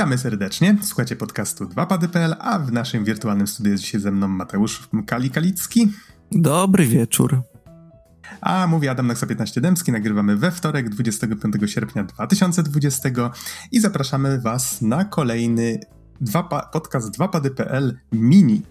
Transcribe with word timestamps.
Witamy 0.00 0.18
serdecznie. 0.18 0.76
Słuchacie 0.82 1.16
podcastu 1.16 1.64
2pady.pl, 1.64 2.34
a 2.38 2.58
w 2.58 2.72
naszym 2.72 3.04
wirtualnym 3.04 3.46
studiu 3.46 3.72
jest 3.72 3.84
dzisiaj 3.84 4.00
ze 4.00 4.10
mną 4.10 4.28
Mateusz 4.28 4.88
Kali-Kalicki. 5.06 5.88
Dobry 6.32 6.86
wieczór. 6.86 7.42
A 8.40 8.66
mówi 8.66 8.88
Adam 8.88 9.06
Naksa 9.06 9.26
15 9.26 9.60
Dębski. 9.60 9.92
Nagrywamy 9.92 10.36
we 10.36 10.50
wtorek, 10.50 10.88
25 10.88 11.54
sierpnia 11.66 12.04
2020 12.04 13.08
i 13.72 13.80
zapraszamy 13.80 14.40
Was 14.40 14.82
na 14.82 15.04
kolejny 15.04 15.80
dwa 16.20 16.42
podcast 16.72 17.18
2pady.pl 17.18 17.98
mini. 18.12 18.62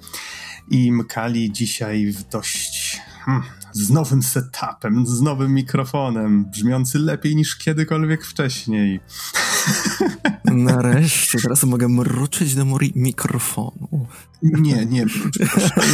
I 0.70 0.92
Mkali 0.92 1.52
dzisiaj 1.52 2.12
w 2.12 2.24
dość 2.24 3.02
hmm, 3.26 3.44
z 3.72 3.90
nowym 3.90 4.24
setupem, 4.24 5.08
z 5.08 5.22
nowym 5.22 5.54
mikrofonem, 5.54 6.46
brzmiący 6.46 7.00
lepiej 7.00 7.36
niż 7.36 7.56
kiedykolwiek 7.56 8.26
wcześniej. 8.26 9.00
Nareszcie, 10.46 11.40
teraz 11.42 11.64
mogę 11.64 11.88
mruczyć 11.88 12.56
do 12.56 12.66
mikrofonu. 12.96 14.08
Nie, 14.42 14.86
nie 14.86 15.06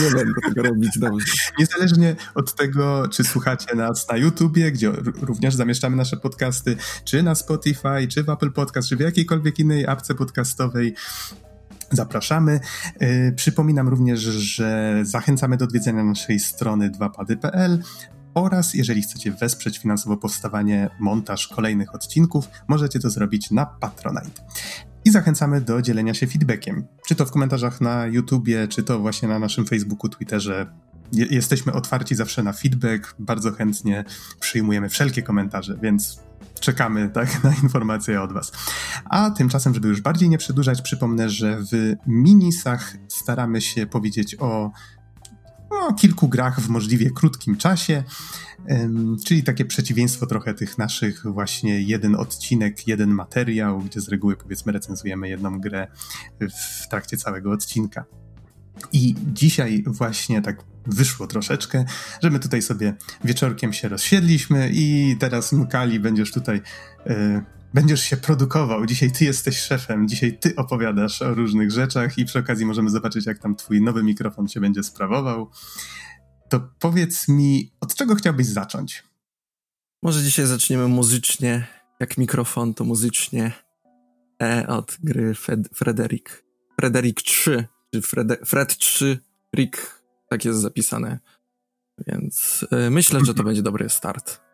nie 0.03 0.09
będę 0.13 0.33
tego 0.47 0.63
robić 0.63 0.91
dobrze. 0.99 1.25
Niezależnie 1.59 2.15
od 2.35 2.55
tego, 2.55 3.07
czy 3.07 3.23
słuchacie 3.23 3.75
nas 3.75 4.09
na 4.09 4.17
YouTubie, 4.17 4.71
gdzie 4.71 4.91
również 5.21 5.55
zamieszczamy 5.55 5.95
nasze 5.95 6.17
podcasty, 6.17 6.77
czy 7.05 7.23
na 7.23 7.35
Spotify, 7.35 8.07
czy 8.09 8.23
w 8.23 8.29
Apple 8.29 8.51
Podcast, 8.51 8.89
czy 8.89 8.95
w 8.95 8.99
jakiejkolwiek 8.99 9.59
innej 9.59 9.87
apce 9.87 10.15
podcastowej, 10.15 10.95
Zapraszamy. 11.91 12.59
Yy, 12.99 13.33
przypominam 13.35 13.89
również, 13.89 14.19
że 14.19 14.99
zachęcamy 15.03 15.57
do 15.57 15.65
odwiedzenia 15.65 16.03
naszej 16.03 16.39
strony 16.39 16.89
2pady.pl 16.89 17.83
oraz 18.35 18.73
jeżeli 18.73 19.01
chcecie 19.01 19.31
wesprzeć 19.31 19.77
finansowo 19.77 20.17
powstawanie, 20.17 20.89
montaż 20.99 21.47
kolejnych 21.47 21.95
odcinków, 21.95 22.49
możecie 22.67 22.99
to 22.99 23.09
zrobić 23.09 23.51
na 23.51 23.65
Patronite. 23.65 24.41
I 25.05 25.11
zachęcamy 25.11 25.61
do 25.61 25.81
dzielenia 25.81 26.13
się 26.13 26.27
feedbackiem. 26.27 26.87
Czy 27.07 27.15
to 27.15 27.25
w 27.25 27.31
komentarzach 27.31 27.81
na 27.81 28.07
YouTubie, 28.07 28.67
czy 28.67 28.83
to 28.83 28.99
właśnie 28.99 29.27
na 29.27 29.39
naszym 29.39 29.65
Facebooku, 29.65 30.09
Twitterze. 30.09 30.67
jesteśmy 31.11 31.73
otwarci 31.73 32.15
zawsze 32.15 32.43
na 32.43 32.53
feedback, 32.53 33.15
bardzo 33.19 33.51
chętnie 33.51 34.03
przyjmujemy 34.39 34.89
wszelkie 34.89 35.21
komentarze, 35.21 35.77
więc 35.81 36.19
czekamy 36.59 37.09
tak, 37.09 37.29
na 37.43 37.55
informacje 37.63 38.21
od 38.21 38.33
Was. 38.33 38.51
A 39.05 39.31
tymczasem, 39.31 39.73
żeby 39.73 39.87
już 39.87 40.01
bardziej 40.01 40.29
nie 40.29 40.37
przedłużać, 40.37 40.81
przypomnę, 40.81 41.29
że 41.29 41.57
w 41.71 41.95
minisach 42.07 42.93
staramy 43.07 43.61
się 43.61 43.87
powiedzieć 43.87 44.35
o 44.39 44.71
o 45.79 45.93
kilku 45.93 46.27
grach 46.27 46.61
w 46.61 46.69
możliwie 46.69 47.11
krótkim 47.11 47.57
czasie, 47.57 48.03
czyli 49.25 49.43
takie 49.43 49.65
przeciwieństwo 49.65 50.25
trochę 50.25 50.53
tych 50.53 50.77
naszych 50.77 51.23
właśnie 51.25 51.81
jeden 51.81 52.15
odcinek, 52.15 52.87
jeden 52.87 53.09
materiał, 53.09 53.79
gdzie 53.79 54.01
z 54.01 54.09
reguły 54.09 54.35
powiedzmy 54.35 54.71
recenzujemy 54.71 55.29
jedną 55.29 55.59
grę 55.59 55.87
w 56.39 56.87
trakcie 56.87 57.17
całego 57.17 57.51
odcinka. 57.51 58.05
I 58.93 59.15
dzisiaj 59.33 59.83
właśnie 59.87 60.41
tak 60.41 60.63
wyszło 60.87 61.27
troszeczkę, 61.27 61.85
że 62.23 62.29
my 62.29 62.39
tutaj 62.39 62.61
sobie 62.61 62.93
wieczorkiem 63.23 63.73
się 63.73 63.87
rozsiedliśmy 63.87 64.69
i 64.73 65.15
teraz 65.19 65.51
Mukali 65.51 65.99
będziesz 65.99 66.31
tutaj 66.31 66.61
y, 67.07 67.54
będziesz 67.75 68.01
się 68.01 68.17
produkował. 68.17 68.85
Dzisiaj 68.85 69.11
ty 69.11 69.25
jesteś 69.25 69.57
szefem, 69.57 70.07
dzisiaj 70.07 70.39
ty 70.39 70.55
opowiadasz 70.55 71.21
o 71.21 71.33
różnych 71.33 71.71
rzeczach 71.71 72.17
i 72.17 72.25
przy 72.25 72.39
okazji 72.39 72.65
możemy 72.65 72.89
zobaczyć, 72.89 73.25
jak 73.25 73.39
tam 73.39 73.55
twój 73.55 73.81
nowy 73.81 74.03
mikrofon 74.03 74.47
się 74.47 74.59
będzie 74.59 74.83
sprawował. 74.83 75.49
To 76.49 76.69
powiedz 76.79 77.27
mi, 77.27 77.71
od 77.81 77.95
czego 77.95 78.15
chciałbyś 78.15 78.47
zacząć? 78.47 79.03
Może 80.03 80.23
dzisiaj 80.23 80.45
zaczniemy 80.45 80.87
muzycznie. 80.87 81.67
Jak 81.99 82.17
mikrofon, 82.17 82.73
to 82.73 82.83
muzycznie 82.83 83.51
e, 84.43 84.67
od 84.67 84.97
gry 85.03 85.33
Fred, 85.33 85.69
Frederick. 85.73 86.43
Frederick 86.79 87.21
3, 87.21 87.67
czy 87.93 88.01
Frede, 88.01 88.37
Fred 88.45 88.77
3, 88.77 89.19
Rick, 89.55 90.03
tak 90.29 90.45
jest 90.45 90.59
zapisane. 90.59 91.19
Więc 92.07 92.65
e, 92.71 92.89
myślę, 92.89 93.25
że 93.25 93.33
to 93.33 93.43
będzie 93.49 93.61
dobry 93.61 93.89
start. 93.89 94.44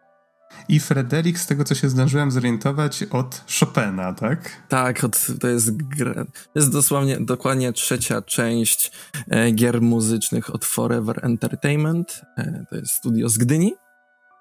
I 0.69 0.79
Frederick, 0.79 1.39
z 1.39 1.47
tego 1.47 1.63
co 1.63 1.75
się 1.75 1.89
zdążyłem 1.89 2.31
zorientować, 2.31 3.03
od 3.03 3.43
Chopina, 3.59 4.13
tak? 4.13 4.63
Tak, 4.69 5.03
od, 5.03 5.27
to 5.39 5.47
jest 5.47 5.77
gra, 5.77 6.25
to 6.25 6.51
jest 6.55 6.71
dosłownie, 6.71 7.17
dokładnie 7.19 7.73
trzecia 7.73 8.21
część 8.21 8.91
e, 9.29 9.51
gier 9.51 9.81
muzycznych 9.81 10.55
od 10.55 10.65
Forever 10.65 11.25
Entertainment. 11.25 12.21
E, 12.37 12.65
to 12.69 12.75
jest 12.75 12.91
studio 12.91 13.29
z 13.29 13.37
Gdyni 13.37 13.73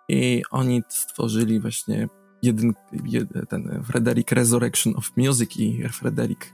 i 0.08 0.42
oni 0.50 0.82
stworzyli 0.88 1.60
właśnie 1.60 2.08
jeden, 2.42 2.72
jeden, 3.04 3.46
ten 3.46 3.82
Frederick 3.84 4.32
Resurrection 4.32 4.96
of 4.96 5.10
Music 5.16 5.56
i 5.56 5.88
Frederick 5.88 6.46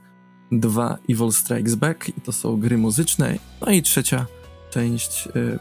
2 0.51 0.97
Evil 1.09 1.31
Strikes 1.31 1.75
Back 1.75 2.09
i 2.09 2.21
to 2.21 2.31
są 2.31 2.59
gry 2.59 2.77
muzyczne. 2.77 3.35
No 3.61 3.71
i 3.71 3.81
trzecia 3.81 4.25
część 4.69 5.27
e, 5.27 5.59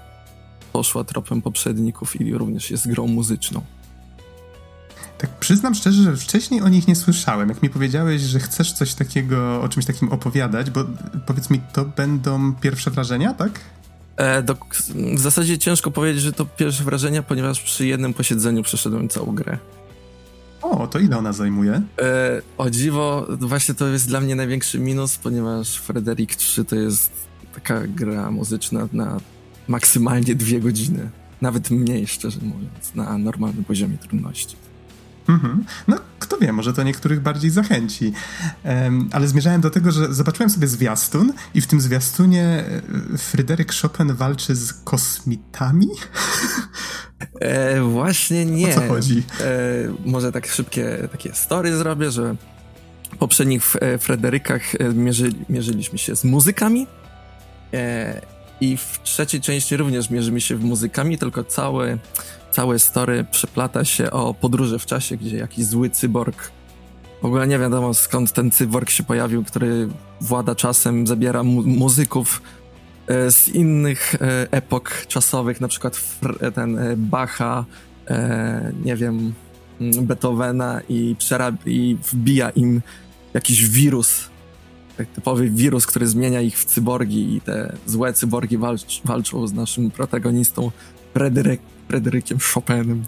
poszła 0.73 1.05
tropem 1.05 1.43
poprzedników 1.43 2.21
i 2.21 2.35
również 2.35 2.71
jest 2.71 2.89
grą 2.89 3.07
muzyczną. 3.07 3.63
Tak 5.19 5.31
przyznam 5.39 5.75
szczerze, 5.75 6.03
że 6.03 6.17
wcześniej 6.17 6.63
o 6.63 6.69
nich 6.69 6.89
nie 6.89 6.97
słyszałem. 6.97 7.49
Jak 7.49 7.63
mi 7.63 7.71
powiedziałeś, 7.71 8.23
że 8.23 8.41
chcesz 8.41 8.73
coś 8.73 8.95
takiego, 8.95 9.63
o 9.63 9.69
czymś 9.69 9.87
takim 9.87 10.09
opowiadać, 10.13 10.71
bo 10.71 10.85
powiedz 11.27 11.51
mi, 11.51 11.61
to 11.73 11.85
będą 11.85 12.55
pierwsze 12.55 12.91
wrażenia, 12.91 13.35
tak? 13.35 13.61
E, 14.17 14.43
do, 14.43 14.57
w 15.15 15.19
zasadzie 15.19 15.59
ciężko 15.59 15.91
powiedzieć, 15.91 16.23
że 16.23 16.33
to 16.33 16.47
pierwsze 16.47 16.85
wrażenia, 16.85 17.23
ponieważ 17.23 17.61
przy 17.61 17.87
jednym 17.87 18.15
posiedzeniu 18.15 18.63
przeszedłem 18.63 19.09
całą 19.09 19.35
grę. 19.35 19.59
O, 20.63 20.87
to 20.87 20.99
ile 20.99 21.19
ona 21.19 21.33
zajmuje? 21.33 21.83
E, 21.99 22.43
o 22.59 22.71
dziwo, 22.71 23.27
właśnie 23.31 23.75
to 23.75 23.89
jest 23.89 24.09
dla 24.09 24.21
mnie 24.21 24.35
największy 24.35 24.79
minus, 24.79 25.17
ponieważ 25.17 25.77
Frederick 25.77 26.35
3 26.35 26.65
to 26.65 26.77
jest 26.77 27.11
taka 27.55 27.87
gra 27.87 28.31
muzyczna 28.31 28.89
na 28.93 29.21
maksymalnie 29.69 30.35
dwie 30.35 30.61
godziny. 30.61 31.11
Nawet 31.41 31.71
mniej, 31.71 32.07
szczerze 32.07 32.41
mówiąc, 32.43 32.95
na 32.95 33.19
normalnym 33.19 33.65
poziomie 33.65 33.99
trudności. 33.99 34.57
Mhm. 35.29 35.65
No, 35.89 35.97
kto 36.19 36.39
wie, 36.39 36.53
może 36.53 36.73
to 36.73 36.83
niektórych 36.83 37.21
bardziej 37.21 37.51
zachęci. 37.51 38.13
Um, 38.65 39.09
ale 39.13 39.29
zmierzałem 39.29 39.61
do 39.61 39.71
tego, 39.71 39.93
że 39.93 40.15
zobaczyłem 40.15 40.51
sobie 40.51 40.69
zwiastun 40.69 41.33
i 41.55 41.61
w 41.61 41.67
tym 41.67 41.81
zwiastunie 41.81 42.65
e, 43.15 43.19
Fryderyk 43.19 43.73
Chopin 43.83 44.15
walczy 44.15 44.55
z 44.55 44.73
kosmitami? 44.73 45.89
E, 47.41 47.81
właśnie 47.81 48.47
nie. 48.47 48.69
O 48.69 48.75
co 48.75 48.89
chodzi? 48.89 49.23
E, 49.41 49.45
może 50.05 50.33
tak 50.33 50.47
szybkie 50.47 51.09
takie 51.13 51.35
story 51.35 51.77
zrobię, 51.77 52.11
że 52.11 52.37
w 53.17 53.19
poprzednich 53.19 53.77
e, 53.77 53.99
Frederykach 53.99 54.75
e, 54.75 54.93
mierzy, 54.95 55.33
mierzyliśmy 55.49 55.99
się 55.99 56.17
z 56.17 56.25
muzykami 56.25 56.87
e, 57.75 58.21
i 58.61 58.77
w 58.77 59.01
trzeciej 59.03 59.41
części 59.41 59.77
również 59.77 60.11
mierzymy 60.11 60.41
się 60.41 60.57
w 60.57 60.65
muzykami, 60.65 61.19
tylko 61.19 61.45
całe 61.45 61.99
całe 62.57 62.79
story 62.79 63.25
przeplata 63.31 63.85
się 63.85 64.11
o 64.11 64.35
podróże 64.35 64.79
w 64.79 64.87
czasie, 64.87 65.17
gdzie 65.17 65.37
jakiś 65.37 65.65
zły 65.65 65.91
cyborg, 65.91 66.51
w 67.23 67.25
ogóle 67.25 67.47
nie 67.47 67.59
wiadomo 67.59 67.95
skąd 67.95 68.33
ten 68.33 68.51
cyborg 68.51 68.91
się 68.91 69.03
pojawił, 69.03 69.45
który 69.45 69.89
włada 70.21 70.55
czasem, 70.55 71.07
zabiera 71.07 71.43
mu 71.43 71.63
muzyków 71.63 72.43
e, 73.07 73.31
z 73.31 73.49
innych 73.49 74.15
e, 74.15 74.19
epok 74.51 75.07
czasowych, 75.09 75.61
na 75.61 75.69
przykład 75.69 76.01
ten 76.55 76.79
e, 76.79 76.97
Bacha, 76.97 77.65
nie 78.85 78.97
wiem, 78.97 79.35
mm, 79.81 80.07
Beethovena 80.07 80.81
i, 80.89 81.17
i 81.67 81.97
wbija 82.13 82.51
im 82.51 82.83
jakiś 83.35 83.69
wirus, 83.69 84.29
tak 84.97 85.09
typowy 85.09 85.51
wirus, 85.51 85.87
który 85.87 86.07
zmienia 86.07 86.41
ich 86.41 86.59
w 86.59 86.65
cyborgi 86.65 87.37
i 87.37 87.41
te 87.41 87.77
złe 87.87 88.13
cyborgi 88.13 88.59
walcz, 88.59 89.01
walczą 89.05 89.47
z 89.47 89.53
naszym 89.53 89.91
protagonistą 89.91 90.71
Fryderyk, 91.15 91.61
Fryderykiem 91.89 92.39
Chopinem. 92.55 93.05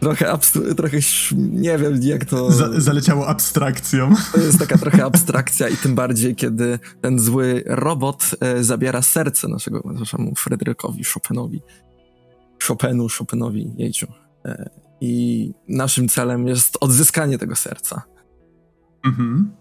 Trochę, 0.00 0.38
trochę 0.76 0.98
nie 1.36 1.78
wiem 1.78 2.02
jak 2.02 2.24
to... 2.24 2.50
Za 2.50 2.80
zaleciało 2.80 3.28
abstrakcją. 3.28 4.14
To 4.32 4.40
jest 4.40 4.58
taka 4.58 4.78
trochę 4.78 5.04
abstrakcja 5.04 5.68
i 5.68 5.76
tym 5.76 5.94
bardziej, 5.94 6.36
kiedy 6.36 6.78
ten 7.00 7.18
zły 7.18 7.62
robot 7.66 8.30
e, 8.40 8.64
zabiera 8.64 9.02
serce 9.02 9.48
naszego, 9.48 9.92
naszemu 9.92 10.34
Fryderykowi 10.34 11.04
Chopinowi. 11.04 11.62
Chopinu, 12.66 13.06
Chopinowi, 13.18 13.72
jejciu. 13.76 14.06
E, 14.44 14.70
I 15.00 15.52
naszym 15.68 16.08
celem 16.08 16.46
jest 16.46 16.78
odzyskanie 16.80 17.38
tego 17.38 17.56
serca. 17.56 18.02
Mhm. 19.04 19.52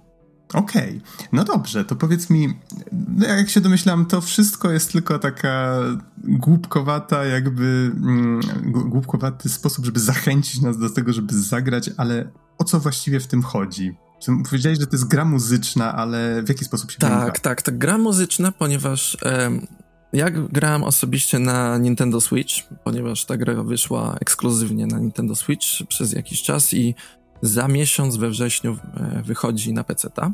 Okej, 0.54 1.01
okay. 1.18 1.28
no 1.31 1.44
dobrze, 1.44 1.86
to 1.86 1.96
powiedz 1.96 2.30
mi, 2.30 2.54
no 2.92 3.28
jak 3.28 3.50
się 3.50 3.62
domyślam, 3.62 4.06
to 4.06 4.22
wszystko 4.22 4.72
jest 4.72 4.92
tylko 4.92 5.19
taka 5.19 5.80
głupkowata, 6.18 7.25
jakby 7.25 7.92
mm, 7.96 8.42
głupkowaty 8.66 9.50
sposób, 9.50 9.86
żeby 9.86 10.00
zachęcić 10.00 10.62
nas 10.62 10.78
do 10.78 10.90
tego, 10.90 11.13
żeby 11.13 11.34
zagrać, 11.34 11.90
ale 11.98 12.31
o 12.57 12.63
co 12.63 12.80
właściwie 12.80 13.19
w 13.19 13.28
tym 13.28 13.42
chodzi? 13.42 13.98
Powiedziałeś, 14.46 14.80
że 14.80 14.88
to 14.88 14.96
jest 14.96 15.07
gra 15.07 15.25
muzyczna, 15.25 15.96
ale 15.96 16.44
w 16.44 16.50
jaki 16.50 16.66
sposób 16.66 16.92
się 16.92 16.98
Tak, 16.98 17.24
gra? 17.24 17.31
tak, 17.31 17.62
tak, 17.62 17.78
gra 17.78 17.98
muzyczna, 17.98 18.51
ponieważ 18.51 19.18
um, 19.25 19.68
ja 20.13 20.30
grałem 20.31 20.84
osobiście 20.84 21.40
na 21.40 21.78
Nintendo 21.78 22.22
Switch, 22.22 22.54
ponieważ 22.84 23.25
ta 23.25 23.38
gra 23.38 23.63
wyszła 23.63 24.18
ekskluzywnie 24.22 24.88
na 24.88 25.00
Nintendo 25.00 25.36
Switch 25.36 25.66
przez 25.88 26.13
jakiś 26.13 26.42
czas 26.42 26.74
i 26.74 26.96
za 27.41 27.68
miesiąc 27.68 28.18
we 28.18 28.30
wrześniu 28.30 28.77
e, 28.97 29.21
wychodzi 29.24 29.74
na 29.74 29.83
PC-ta. 29.83 30.31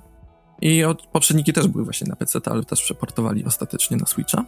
I 0.61 0.83
od, 0.83 1.07
poprzedniki 1.07 1.53
też 1.53 1.67
były 1.67 1.83
właśnie 1.83 2.07
na 2.07 2.15
PC, 2.15 2.39
ale 2.45 2.63
też 2.63 2.81
przeportowali 2.81 3.45
ostatecznie 3.45 3.97
na 3.97 4.05
Switcha. 4.05 4.45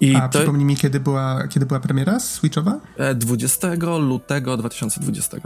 I 0.00 0.16
A 0.16 0.28
to... 0.28 0.38
przypomnij 0.38 0.64
mi, 0.64 0.76
kiedy 0.76 1.00
była, 1.00 1.48
kiedy 1.48 1.66
była 1.66 1.80
premiera 1.80 2.20
Switchowa? 2.20 2.80
20 3.14 3.68
lutego 3.98 4.56
2020. 4.56 5.36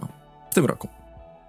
W 0.50 0.54
tym 0.54 0.64
roku. 0.64 0.88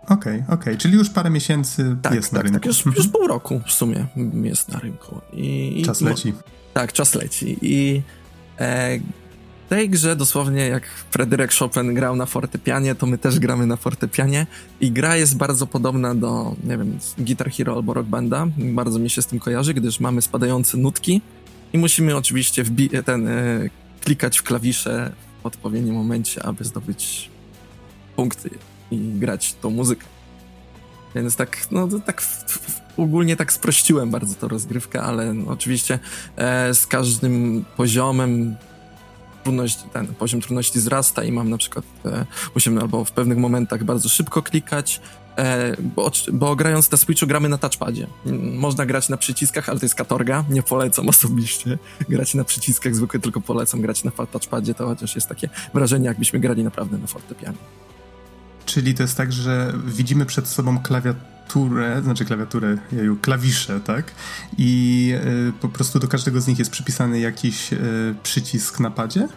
Okej, 0.03 0.15
okay, 0.15 0.35
okej, 0.43 0.55
okay. 0.55 0.77
czyli 0.77 0.93
już 0.93 1.09
parę 1.09 1.29
miesięcy 1.29 1.97
tak, 2.01 2.13
jest 2.13 2.31
tak, 2.31 2.37
na 2.37 2.41
rynku. 2.41 2.59
Tak, 2.59 2.65
już, 2.65 2.85
już 2.85 3.07
pół 3.07 3.27
roku 3.27 3.61
w 3.65 3.71
sumie 3.71 4.05
jest 4.43 4.69
na 4.69 4.79
rynku. 4.79 5.21
I, 5.33 5.83
czas 5.85 6.01
leci. 6.01 6.33
tak, 6.73 6.93
czas 6.93 7.15
leci. 7.15 7.57
I 7.61 8.01
e, 8.59 8.99
tej 9.69 9.89
grze 9.89 10.15
dosłownie 10.15 10.67
jak 10.67 10.87
Fryderyk 10.87 11.53
Chopin 11.53 11.93
grał 11.93 12.15
na 12.15 12.25
fortepianie, 12.25 12.95
to 12.95 13.05
my 13.05 13.17
też 13.17 13.39
gramy 13.39 13.67
na 13.67 13.75
fortepianie 13.75 14.47
i 14.81 14.91
gra 14.91 15.15
jest 15.15 15.37
bardzo 15.37 15.67
podobna 15.67 16.15
do, 16.15 16.55
nie 16.63 16.77
wiem, 16.77 16.99
Guitar 17.17 17.51
Hero 17.51 17.73
albo 17.73 17.93
Rock 17.93 18.07
Banda. 18.07 18.47
Bardzo 18.57 18.99
mi 18.99 19.09
się 19.09 19.21
z 19.21 19.27
tym 19.27 19.39
kojarzy, 19.39 19.73
gdyż 19.73 19.99
mamy 19.99 20.21
spadające 20.21 20.77
nutki 20.77 21.21
i 21.73 21.77
musimy 21.77 22.15
oczywiście 22.15 22.63
ten, 23.05 23.27
e, 23.27 23.69
klikać 24.01 24.37
w 24.37 24.43
klawisze 24.43 25.11
w 25.43 25.45
odpowiednim 25.45 25.95
momencie, 25.95 26.45
aby 26.45 26.63
zdobyć 26.63 27.29
punkty 28.15 28.49
i 28.91 28.97
grać 28.97 29.53
tą 29.53 29.69
muzykę. 29.69 30.05
Więc 31.15 31.35
tak, 31.35 31.57
no 31.71 31.87
tak 32.05 32.23
ogólnie 32.97 33.35
tak 33.35 33.53
sprościłem 33.53 34.11
bardzo 34.11 34.35
tą 34.35 34.47
rozgrywkę, 34.47 35.01
ale 35.01 35.33
no, 35.33 35.51
oczywiście 35.51 35.99
e, 36.35 36.73
z 36.73 36.87
każdym 36.87 37.65
poziomem 37.77 38.55
trudność, 39.47 39.79
ten 39.93 40.07
poziom 40.07 40.41
trudności 40.41 40.79
wzrasta 40.79 41.23
i 41.23 41.31
mam 41.31 41.49
na 41.49 41.57
przykład, 41.57 41.85
e, 42.05 42.25
musimy 42.55 42.81
albo 42.81 43.05
w 43.05 43.11
pewnych 43.11 43.37
momentach 43.37 43.83
bardzo 43.83 44.09
szybko 44.09 44.41
klikać, 44.41 45.01
e, 45.37 45.75
bo, 45.79 46.11
bo 46.33 46.55
grając 46.55 46.91
na 46.91 46.97
Switchu 46.97 47.27
gramy 47.27 47.49
na 47.49 47.57
touchpadzie. 47.57 48.07
Można 48.53 48.85
grać 48.85 49.09
na 49.09 49.17
przyciskach, 49.17 49.69
ale 49.69 49.79
to 49.79 49.85
jest 49.85 49.95
katorga, 49.95 50.43
nie 50.49 50.63
polecam 50.63 51.09
osobiście 51.09 51.77
grać 52.09 52.33
na 52.33 52.43
przyciskach, 52.43 52.95
zwykle 52.95 53.19
tylko 53.19 53.41
polecam 53.41 53.81
grać 53.81 54.03
na 54.03 54.11
touchpadzie, 54.11 54.73
to 54.73 54.87
chociaż 54.87 55.15
jest 55.15 55.27
takie 55.27 55.49
wrażenie, 55.73 56.05
jakbyśmy 56.05 56.39
grali 56.39 56.63
naprawdę 56.63 56.97
na 56.97 57.07
fortepianie. 57.07 57.57
Czyli 58.65 58.93
to 58.93 59.03
jest 59.03 59.17
tak, 59.17 59.33
że 59.33 59.73
widzimy 59.85 60.25
przed 60.25 60.47
sobą 60.47 60.79
klawiaturę, 60.79 61.36
znaczy 62.03 62.25
klawiaturę, 62.25 62.77
jeju, 62.91 63.17
klawisze, 63.21 63.79
tak? 63.79 64.11
I 64.57 65.13
y, 65.49 65.53
po 65.61 65.69
prostu 65.69 65.99
do 65.99 66.07
każdego 66.07 66.41
z 66.41 66.47
nich 66.47 66.59
jest 66.59 66.71
przypisany 66.71 67.19
jakiś 67.19 67.73
y, 67.73 68.15
przycisk 68.23 68.79
na 68.79 68.91
padzie? 68.91 69.27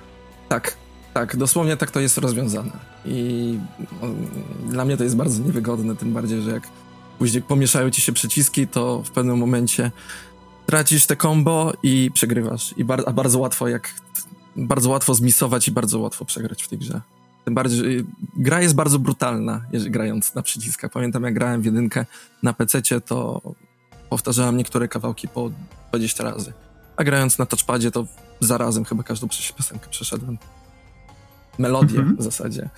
Tak, 0.49 0.77
tak, 1.15 1.37
dosłownie 1.37 1.77
tak 1.77 1.91
to 1.91 2.01
jest 2.01 2.19
rozwiązane. 2.19 2.73
I 3.05 3.59
no, 4.03 4.09
dla 4.69 4.85
mnie 4.85 4.97
to 4.97 5.05
jest 5.05 5.17
bardzo 5.17 5.43
niewygodne, 5.43 5.97
tym 5.97 6.13
bardziej, 6.13 6.43
że 6.43 6.51
jak 6.51 6.69
później 7.19 7.43
pomieszają 7.43 7.91
ci 7.91 8.01
się 8.01 8.13
przyciski, 8.13 8.69
to 8.69 9.03
w 9.03 9.11
pewnym 9.11 9.39
momencie 9.39 9.91
tracisz 10.67 11.07
te 11.07 11.17
combo 11.17 11.73
i 11.83 12.11
przegrywasz. 12.15 12.75
I 12.77 12.85
bar 12.85 13.03
a 13.07 13.13
bardzo 13.13 13.39
łatwo 13.39 13.69
jak 13.69 13.95
bardzo 14.57 14.91
łatwo 14.91 15.15
zmisować 15.15 15.69
i 15.69 15.73
bardzo 15.73 15.99
łatwo 15.99 16.25
przegrać 16.25 16.63
w 16.63 16.69
tej 16.69 16.79
grze. 16.79 17.01
Tym 17.45 17.55
bardziej, 17.55 17.99
y, 17.99 18.05
gra 18.37 18.61
jest 18.61 18.75
bardzo 18.75 18.99
brutalna, 18.99 19.65
grając 19.73 20.35
na 20.35 20.43
przyciskach. 20.43 20.91
Pamiętam, 20.91 21.23
jak 21.23 21.35
grałem 21.35 21.63
w 21.63 21.65
jedynkę 21.65 22.07
na 22.43 22.53
PC, 22.53 23.01
to 23.01 23.43
powtarzałem 24.11 24.57
niektóre 24.57 24.89
kawałki 24.89 25.29
po 25.29 25.51
20 25.89 26.25
razy. 26.25 26.53
A 26.97 27.05
grając 27.05 27.39
na 27.39 27.47
touchpadzie, 27.47 27.91
to 27.91 28.07
zarazem 28.41 28.85
chyba 28.85 29.03
każdą 29.03 29.29
piosenkę 29.57 29.89
przeszedłem. 29.91 30.39
Melodię 31.59 31.99
mhm. 31.99 32.17
w 32.17 32.23
zasadzie. 32.23 32.71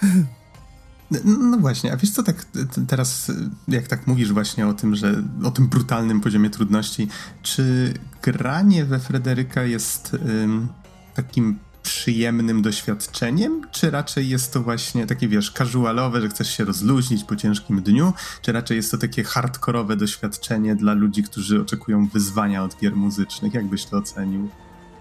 No, 1.11 1.19
no 1.39 1.59
właśnie, 1.59 1.93
a 1.93 1.97
wiesz 1.97 2.11
co, 2.11 2.23
tak 2.23 2.47
teraz, 2.89 3.33
jak 3.69 3.89
tak 3.89 4.07
mówisz 4.07 4.33
właśnie 4.33 4.67
o 4.67 4.75
tym, 4.75 4.97
że 4.97 5.23
o 5.45 5.51
tym 5.51 5.69
brutalnym 5.69 6.21
poziomie 6.21 6.51
trudności, 6.51 7.09
czy 7.43 7.95
granie 8.23 8.85
we 8.85 8.99
Frederyka 8.99 9.63
jest 9.63 10.15
ym, 10.15 10.69
takim 11.15 11.59
przyjemnym 11.93 12.63
doświadczeniem, 12.63 13.67
czy 13.71 13.91
raczej 13.91 14.29
jest 14.29 14.53
to 14.53 14.63
właśnie 14.63 15.07
takie, 15.07 15.29
wiesz, 15.29 15.51
casualowe, 15.51 16.21
że 16.21 16.29
chcesz 16.29 16.57
się 16.57 16.65
rozluźnić 16.65 17.25
po 17.25 17.37
ciężkim 17.37 17.83
dniu, 17.83 18.13
czy 18.43 18.53
raczej 18.53 18.77
jest 18.77 18.91
to 18.91 18.99
takie 18.99 19.25
hardkorowe 19.25 19.97
doświadczenie 19.97 20.77
dla 20.77 20.93
ludzi, 20.93 21.23
którzy 21.23 21.61
oczekują 21.61 22.07
wyzwania 22.07 22.65
od 22.65 22.77
gier 22.81 22.97
muzycznych? 22.97 23.55
Jak 23.55 23.67
byś 23.67 23.85
to 23.85 23.97
ocenił? 23.97 24.49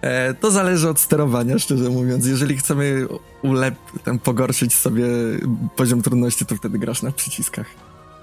E, 0.01 0.33
to 0.33 0.51
zależy 0.51 0.89
od 0.89 0.99
sterowania, 0.99 1.59
szczerze 1.59 1.89
mówiąc. 1.89 2.25
Jeżeli 2.25 2.57
chcemy 2.57 3.07
ulep 3.41 3.75
ten 4.03 4.19
pogorszyć 4.19 4.75
sobie 4.75 5.05
poziom 5.75 6.01
trudności, 6.01 6.45
to 6.45 6.55
wtedy 6.55 6.79
grasz 6.79 7.01
na 7.01 7.11
przyciskach. 7.11 7.67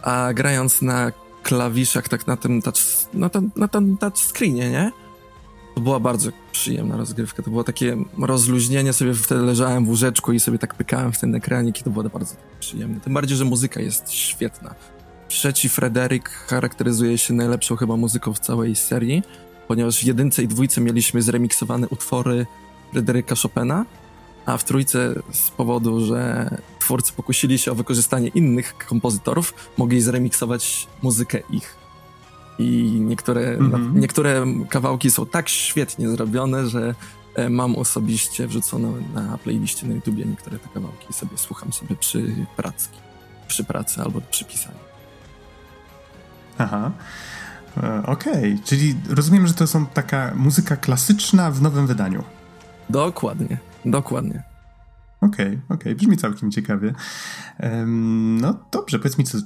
A 0.02 0.32
grając 0.34 0.82
na 0.82 1.12
klawiszach, 1.42 2.08
tak 2.08 2.26
na 2.26 2.36
tym 2.36 2.62
touch, 2.62 2.78
na, 3.14 3.28
ten, 3.28 3.50
na 3.56 3.68
tym 3.68 3.96
touchscreenie, 3.96 4.70
nie? 4.70 4.92
To 5.78 5.82
była 5.82 6.00
bardzo 6.00 6.30
przyjemna 6.52 6.96
rozgrywka. 6.96 7.42
To 7.42 7.50
było 7.50 7.64
takie 7.64 7.96
rozluźnienie, 8.18 8.92
sobie 8.92 9.14
wtedy 9.14 9.40
leżałem 9.40 9.84
w 9.84 9.88
łóżeczku 9.88 10.32
i 10.32 10.40
sobie 10.40 10.58
tak 10.58 10.74
pykałem 10.74 11.12
w 11.12 11.20
ten 11.20 11.34
ekranik 11.34 11.80
i 11.80 11.84
to 11.84 11.90
było 11.90 12.08
bardzo 12.08 12.34
przyjemne. 12.60 13.00
Tym 13.00 13.14
bardziej, 13.14 13.36
że 13.36 13.44
muzyka 13.44 13.80
jest 13.80 14.12
świetna. 14.12 14.74
Trzeci 15.28 15.68
Frederick 15.68 16.28
charakteryzuje 16.28 17.18
się 17.18 17.34
najlepszą 17.34 17.76
chyba 17.76 17.96
muzyką 17.96 18.34
w 18.34 18.38
całej 18.38 18.76
serii, 18.76 19.22
ponieważ 19.68 20.00
w 20.00 20.04
jedynce 20.04 20.42
i 20.42 20.48
dwójce 20.48 20.80
mieliśmy 20.80 21.22
zremiksowane 21.22 21.88
utwory 21.88 22.46
Fryderyka 22.92 23.34
Chopina, 23.42 23.86
a 24.46 24.56
w 24.56 24.64
trójce 24.64 25.14
z 25.32 25.50
powodu, 25.50 26.06
że 26.06 26.50
twórcy 26.78 27.12
pokusili 27.12 27.58
się 27.58 27.72
o 27.72 27.74
wykorzystanie 27.74 28.28
innych 28.28 28.78
kompozytorów, 28.88 29.54
mogli 29.76 30.00
zremiksować 30.00 30.86
muzykę 31.02 31.38
ich. 31.50 31.77
I 32.58 33.00
niektóre, 33.00 33.40
mm 33.40 33.70
-hmm. 33.70 33.94
niektóre 33.94 34.44
kawałki 34.68 35.10
są 35.10 35.26
tak 35.26 35.48
świetnie 35.48 36.08
zrobione, 36.08 36.66
że 36.66 36.94
e, 37.34 37.50
mam 37.50 37.76
osobiście 37.76 38.46
wrzucone 38.46 38.92
na 39.14 39.38
playliście 39.38 39.86
na 39.86 39.94
YouTubie 39.94 40.24
niektóre 40.24 40.58
te 40.58 40.68
kawałki 40.74 41.12
sobie 41.12 41.38
słucham 41.38 41.72
sobie 41.72 41.96
przy 41.96 42.46
pracy, 42.56 42.88
przy 43.48 43.64
pracy 43.64 44.02
albo 44.02 44.20
przy 44.20 44.44
pisaniu. 44.44 44.78
Aha. 46.58 46.90
E, 47.76 48.02
okej, 48.06 48.54
okay. 48.54 48.58
czyli 48.64 48.94
rozumiem, 49.08 49.46
że 49.46 49.54
to 49.54 49.66
są 49.66 49.86
taka 49.86 50.32
muzyka 50.36 50.76
klasyczna 50.76 51.50
w 51.50 51.62
nowym 51.62 51.86
wydaniu. 51.86 52.24
Dokładnie, 52.90 53.58
dokładnie. 53.84 54.42
Okej, 55.20 55.46
okay, 55.46 55.60
okej, 55.68 55.76
okay. 55.76 55.94
brzmi 55.94 56.16
całkiem 56.16 56.50
ciekawie. 56.50 56.94
Um, 57.60 58.40
no 58.40 58.54
dobrze, 58.72 58.98
powiedz 58.98 59.18
mi, 59.18 59.24
co, 59.24 59.38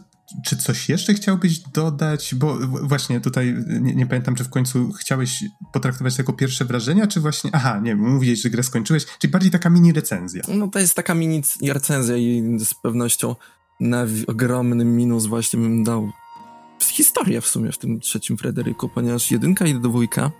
czy 0.45 0.57
coś 0.57 0.89
jeszcze 0.89 1.15
chciałbyś 1.15 1.59
dodać? 1.59 2.35
Bo 2.35 2.59
właśnie 2.83 3.21
tutaj 3.21 3.57
nie, 3.81 3.95
nie, 3.95 4.07
pamiętam, 4.07 4.35
czy 4.35 4.45
w 4.45 4.51
końcu 4.51 4.93
chciałeś 4.93 5.45
potraktować 5.73 6.19
jako 6.19 6.33
pierwsze 6.33 6.65
wrażenia, 6.65 7.07
czy 7.07 7.21
właśnie. 7.21 7.51
Aha, 7.53 7.81
nie, 7.83 7.97
mówiłeś, 7.97 8.43
że 8.43 8.51
grę 8.51 8.62
skończyłeś, 8.62 9.07
czyli 9.19 9.31
bardziej 9.31 9.51
taka 9.51 9.71
mini 9.71 9.93
recenzja. 9.93 10.43
No 10.49 10.69
to 10.69 10.79
jest 10.79 10.95
taka 10.95 11.15
mini 11.15 11.43
recenzja 11.62 12.17
i 12.17 12.59
z 12.59 12.75
pewnością 12.75 13.37
na 13.81 14.07
ogromny 14.27 14.85
minus 14.85 15.27
właśnie 15.27 15.61
bym 15.61 15.85
dał 15.85 16.12
historię 16.91 17.41
w 17.41 17.47
sumie 17.47 17.73
w 17.73 17.79
tym 17.79 18.01
trzecim 18.01 18.37
Frederiku, 18.37 18.89
ponieważ 18.89 19.31
jedynka 19.31 19.67
i 19.67 19.75
dwójka, 19.75 20.31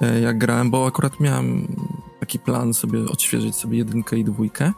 e, 0.00 0.20
jak 0.20 0.38
grałem, 0.38 0.70
bo 0.70 0.86
akurat 0.86 1.20
miałem 1.20 1.76
taki 2.20 2.38
plan 2.38 2.74
sobie 2.74 3.04
odświeżyć 3.04 3.56
sobie 3.56 3.78
jedynkę 3.78 4.18
i 4.18 4.24
dwójkę, 4.24 4.72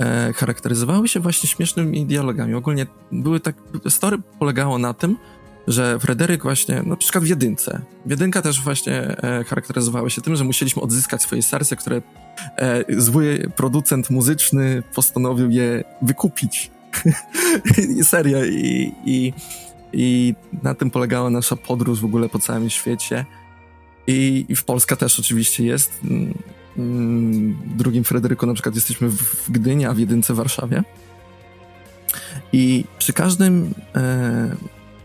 e, 0.00 0.32
charakteryzowały 0.32 1.08
się 1.08 1.20
właśnie 1.20 1.48
śmiesznymi 1.48 2.06
dialogami. 2.06 2.54
Ogólnie 2.54 2.86
były 3.12 3.40
tak, 3.40 3.54
story 3.88 4.18
polegało 4.38 4.78
na 4.78 4.94
tym, 4.94 5.16
że 5.68 5.98
Fryderyk 5.98 6.42
właśnie, 6.42 6.82
na 6.82 6.96
przykład 6.96 7.24
w 7.24 7.28
jedynce, 7.28 7.80
jedynka 8.06 8.42
też 8.42 8.62
właśnie 8.62 9.22
e, 9.22 9.44
charakteryzowała 9.44 10.10
się 10.10 10.20
tym, 10.20 10.36
że 10.36 10.44
musieliśmy 10.44 10.82
odzyskać 10.82 11.22
swoje 11.22 11.42
serce, 11.42 11.76
które 11.76 12.02
e, 12.56 12.84
zły 12.98 13.52
producent 13.56 14.10
muzyczny 14.10 14.82
postanowił 14.94 15.50
je 15.50 15.84
wykupić. 16.02 16.70
Serio 18.02 18.44
i, 18.44 18.92
i 19.04 19.32
i 19.92 20.34
na 20.62 20.74
tym 20.74 20.90
polegała 20.90 21.30
nasza 21.30 21.56
podróż 21.56 22.00
w 22.00 22.04
ogóle 22.04 22.28
po 22.28 22.38
całym 22.38 22.70
świecie. 22.70 23.26
I, 24.06 24.46
i 24.48 24.56
w 24.56 24.64
Polska 24.64 24.96
też 24.96 25.20
oczywiście 25.20 25.64
jest. 25.64 26.00
Drugim 27.76 28.04
Fryderyku 28.04 28.46
na 28.46 28.54
przykład 28.54 28.74
jesteśmy 28.74 29.08
w 29.08 29.50
Gdyni, 29.50 29.86
a 29.86 29.94
w 29.94 29.98
jedynce 29.98 30.34
w 30.34 30.36
Warszawie. 30.36 30.82
I 32.52 32.84
przy 32.98 33.12
każdym, 33.12 33.74
e, 33.96 34.56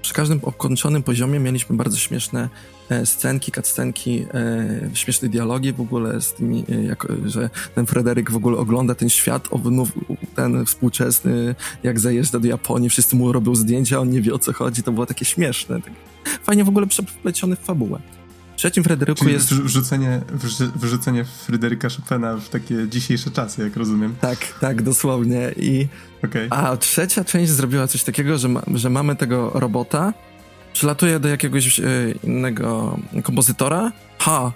przy 0.01 0.13
każdym 0.13 0.39
okończonym 0.43 1.03
poziomie 1.03 1.39
mieliśmy 1.39 1.75
bardzo 1.75 1.97
śmieszne 1.97 2.49
e, 2.89 3.05
scenki, 3.05 3.51
cutscenki, 3.51 4.25
e, 4.33 4.89
śmieszne 4.93 5.29
dialogi 5.29 5.73
w 5.73 5.81
ogóle 5.81 6.21
z 6.21 6.33
tymi, 6.33 6.63
e, 6.69 6.83
jak, 6.83 7.07
że 7.25 7.49
ten 7.75 7.85
Fryderyk 7.85 8.31
w 8.31 8.35
ogóle 8.35 8.57
ogląda 8.57 8.95
ten 8.95 9.09
świat, 9.09 9.49
ten 10.35 10.65
współczesny, 10.65 11.55
jak 11.83 11.99
zajeżdża 11.99 12.39
do 12.39 12.47
Japonii, 12.47 12.89
wszyscy 12.89 13.15
mu 13.15 13.31
robią 13.31 13.55
zdjęcia, 13.55 13.99
on 13.99 14.09
nie 14.09 14.21
wie 14.21 14.33
o 14.33 14.39
co 14.39 14.53
chodzi, 14.53 14.83
to 14.83 14.91
było 14.91 15.05
takie 15.05 15.25
śmieszne. 15.25 15.81
Tak. 15.81 15.93
Fajnie 16.43 16.63
w 16.63 16.69
ogóle 16.69 16.87
przepleciony 16.87 17.55
w 17.55 17.59
fabułę. 17.59 17.99
Trzecim 18.55 18.83
Fryderyku 18.83 19.19
Czyli 19.19 19.33
jest... 19.33 19.53
Wrzucenie, 19.53 20.21
wrzucenie 20.75 21.25
Fryderyka 21.25 21.87
Chopina 21.89 22.37
w 22.37 22.49
takie 22.49 22.87
dzisiejsze 22.89 23.31
czasy, 23.31 23.61
jak 23.61 23.75
rozumiem. 23.75 24.15
Tak, 24.21 24.37
tak, 24.61 24.81
dosłownie. 24.81 25.51
I... 25.57 25.87
Okay. 26.25 26.47
A 26.49 26.77
trzecia 26.77 27.23
część 27.23 27.51
zrobiła 27.51 27.87
coś 27.87 28.03
takiego, 28.03 28.37
że, 28.37 28.47
ma, 28.47 28.61
że 28.73 28.89
mamy 28.89 29.15
tego 29.15 29.51
robota, 29.53 30.13
przylatuje 30.73 31.19
do 31.19 31.27
jakiegoś 31.27 31.79
e, 31.79 31.83
innego 32.23 32.99
kompozytora. 33.23 33.91
Ha, 34.19 34.51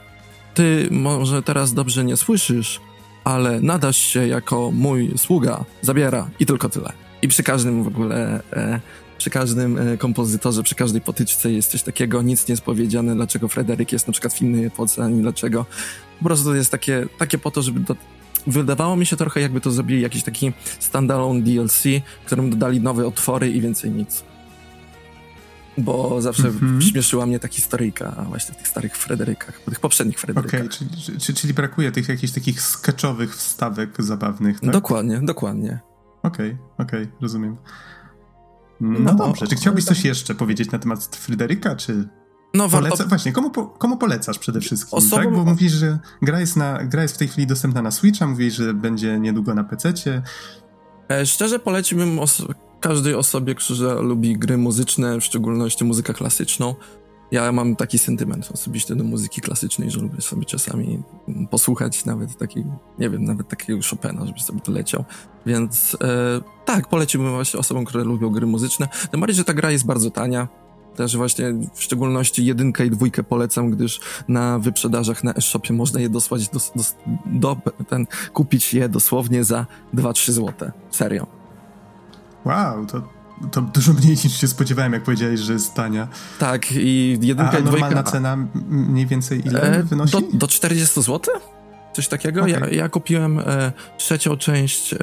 ty 0.54 0.88
może 0.92 1.44
teraz 1.44 1.74
dobrze 1.74 2.04
nie 2.04 2.18
słyszysz, 2.18 2.82
ale 3.24 3.62
nadasz 3.62 3.98
się 3.98 4.28
jako 4.28 4.72
mój 4.72 5.14
sługa, 5.18 5.66
zabiera 5.82 6.30
i 6.40 6.46
tylko 6.46 6.70
tyle. 6.70 6.94
I 7.22 7.28
przy 7.28 7.44
każdym 7.44 7.84
w 7.84 7.88
ogóle, 7.88 8.44
e, 8.54 8.80
przy 9.20 9.30
każdym 9.30 9.78
e, 9.78 9.98
kompozytorze, 9.98 10.64
przy 10.64 10.76
każdej 10.76 11.02
potyczce 11.02 11.52
jest 11.52 11.72
coś 11.72 11.84
takiego, 11.84 12.22
nic 12.22 12.48
nie 12.48 12.54
jest 12.54 12.62
powiedziane, 12.62 13.16
dlaczego 13.16 13.48
Frederick 13.48 13.92
jest 13.92 14.08
na 14.08 14.12
przykład 14.12 14.34
w 14.34 14.42
innej 14.42 14.66
epoce, 14.66 15.04
ani 15.04 15.22
dlaczego. 15.22 15.66
Po 16.20 16.26
prostu 16.26 16.46
to 16.46 16.56
jest 16.56 16.72
takie, 16.72 17.08
takie 17.18 17.38
po 17.38 17.52
to, 17.52 17.62
żeby 17.62 17.80
do, 17.80 17.96
wydawało 18.48 18.96
mi 18.96 19.06
się 19.06 19.16
trochę 19.16 19.42
jakby 19.42 19.62
to 19.62 19.72
zrobili 19.72 20.02
jakiś 20.02 20.24
taki 20.24 20.54
standalone 20.80 21.42
DLC, 21.42 21.84
którym 22.26 22.50
dodali 22.50 22.82
nowe 22.82 23.08
otwory 23.08 23.52
i 23.52 23.62
więcej 23.62 23.92
nic 23.92 24.24
bo 25.78 26.22
zawsze 26.22 26.44
mm-hmm. 26.44 26.82
śmieszyła 26.82 27.26
mnie 27.26 27.40
ta 27.40 27.48
historyjka 27.48 28.26
właśnie 28.30 28.56
w 28.56 28.58
tych 28.58 28.68
starych 28.68 28.98
Frederykach, 28.98 29.60
tych 29.60 29.80
poprzednich 29.80 30.20
Frederykach. 30.20 30.60
Okej, 30.60 30.68
okay, 30.68 30.78
czyli, 31.00 31.20
czyli, 31.20 31.38
czyli, 31.38 31.54
brakuje 31.54 31.92
tych 31.92 32.10
jakichś 32.10 32.34
takich 32.34 32.62
sketchowych 32.62 33.36
wstawek 33.36 34.04
zabawnych, 34.04 34.60
tak? 34.60 34.72
Dokładnie, 34.72 35.20
dokładnie. 35.24 35.80
Okej, 36.24 36.52
okay, 36.52 36.88
okej, 36.88 37.04
okay, 37.04 37.22
rozumiem. 37.22 37.58
No, 38.82 39.00
no 39.00 39.16
dobrze, 39.16 39.48
czy 39.48 39.56
chciałbyś 39.56 39.86
coś 39.86 40.06
jeszcze 40.06 40.36
powiedzieć 40.36 40.72
na 40.72 40.80
temat 40.80 41.16
Fryderyka, 41.16 41.76
czy... 41.76 42.08
No, 42.54 42.70
Poleca... 42.70 43.06
Właśnie, 43.06 43.32
komu, 43.32 43.50
po, 43.50 43.68
komu 43.68 43.98
polecasz 43.98 44.40
przede 44.40 44.62
wszystkim, 44.62 44.98
Osobom... 44.98 45.26
tak? 45.26 45.34
Bo 45.34 45.46
mówisz, 45.46 45.72
że 45.72 46.00
gra 46.22 46.40
jest, 46.40 46.56
na, 46.58 46.84
gra 46.84 47.02
jest 47.02 47.16
w 47.16 47.18
tej 47.18 47.28
chwili 47.28 47.48
dostępna 47.48 47.82
na 47.82 47.92
Switcha, 47.92 48.28
mówisz, 48.28 48.56
że 48.56 48.74
będzie 48.74 49.20
niedługo 49.20 49.56
na 49.56 49.64
PC-cie. 49.64 50.22
E, 51.12 51.26
szczerze 51.26 51.60
poleciłbym 51.60 52.20
os 52.20 52.46
każdej 52.80 53.16
osobie, 53.16 53.56
która 53.56 53.94
lubi 53.94 54.38
gry 54.38 54.58
muzyczne, 54.58 55.20
w 55.20 55.24
szczególności 55.24 55.86
muzykę 55.86 56.14
klasyczną. 56.14 56.76
Ja 57.32 57.52
mam 57.52 57.76
taki 57.76 58.00
sentyment 58.00 58.50
osobiście 58.54 58.96
do 58.96 59.04
muzyki 59.04 59.42
klasycznej, 59.42 59.92
że 59.92 60.00
lubię 60.00 60.22
sobie 60.22 60.46
czasami 60.46 61.04
posłuchać 61.50 62.06
nawet 62.06 62.38
takiej, 62.38 62.66
nie 63.00 63.10
wiem, 63.10 63.26
nawet 63.26 63.48
takiego 63.48 63.80
Chopina, 63.90 64.26
żeby 64.26 64.40
sobie 64.40 64.60
to 64.62 64.72
leciał. 64.72 65.06
Więc 65.46 65.98
e, 66.02 66.42
tak, 66.66 66.88
poleciłbym 66.88 67.32
właśnie 67.32 67.60
osobom, 67.60 67.86
które 67.86 68.04
lubią 68.04 68.30
gry 68.30 68.48
muzyczne. 68.48 68.88
Tym 69.12 69.20
bardziej, 69.20 69.36
że 69.36 69.44
ta 69.44 69.54
gra 69.54 69.72
jest 69.72 69.86
bardzo 69.86 70.12
tania. 70.12 70.48
Też 70.96 71.18
właśnie 71.18 71.54
w 71.74 71.84
szczególności 71.84 72.46
jedynkę 72.46 72.86
i 72.86 72.90
dwójkę 72.90 73.24
polecam, 73.24 73.72
gdyż 73.72 74.00
na 74.28 74.60
wyprzedażach 74.60 75.24
na 75.24 75.34
e-shopie 75.34 75.74
można 75.74 76.00
je 76.00 76.10
dosłać 76.10 76.50
do, 76.50 76.60
do, 76.76 76.84
do, 77.26 77.58
ten, 77.90 78.08
kupić 78.34 78.74
je 78.74 78.90
dosłownie 78.90 79.44
za 79.44 79.66
2-3 79.94 80.32
zł. 80.32 80.72
Serio. 80.92 81.28
Wow, 82.46 82.86
to, 82.86 83.19
to 83.52 83.62
dużo 83.62 83.94
mniej 83.94 84.12
niż 84.24 84.42
się 84.42 84.48
spodziewałem, 84.48 84.94
jak 84.94 85.04
powiedziałeś, 85.04 85.40
że 85.40 85.54
jest 85.54 85.74
tania. 85.74 86.08
Tak, 86.40 86.72
i 86.72 87.18
jedynka 87.22 87.52
a, 87.52 87.60
i 87.60 87.64
dwójka... 87.64 87.86
normalna 87.90 88.04
cena 88.04 88.38
mniej 88.70 89.06
więcej 89.06 89.48
ile 89.48 89.62
e, 89.62 89.84
wynosi? 89.84 90.12
Do, 90.12 90.22
do 90.34 90.48
40 90.48 91.02
zł? 91.02 91.20
Coś 91.94 92.08
takiego. 92.08 92.42
Okay. 92.42 92.52
Ja, 92.52 92.68
ja, 92.68 92.90
kupiłem 92.90 93.40
e, 93.40 93.72
trzecią 93.98 94.38
część 94.38 94.94
e, 94.94 94.98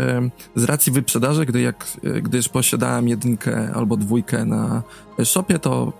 z 0.54 0.64
racji 0.64 0.92
wyprzedaży, 0.92 1.46
gdy 1.46 1.60
jak, 1.60 1.86
e, 2.04 2.22
gdyż 2.22 2.48
posiadałem 2.48 3.08
jedynkę 3.08 3.70
albo 3.74 3.96
dwójkę 3.96 4.44
na 4.44 4.82
shopie, 5.24 5.58
to 5.58 5.92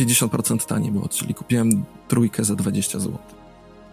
50% 0.00 0.66
taniej 0.66 0.92
było, 0.92 1.08
czyli 1.08 1.34
kupiłem 1.34 1.84
trójkę 2.08 2.44
za 2.44 2.54
20 2.54 2.98
zł. 2.98 3.18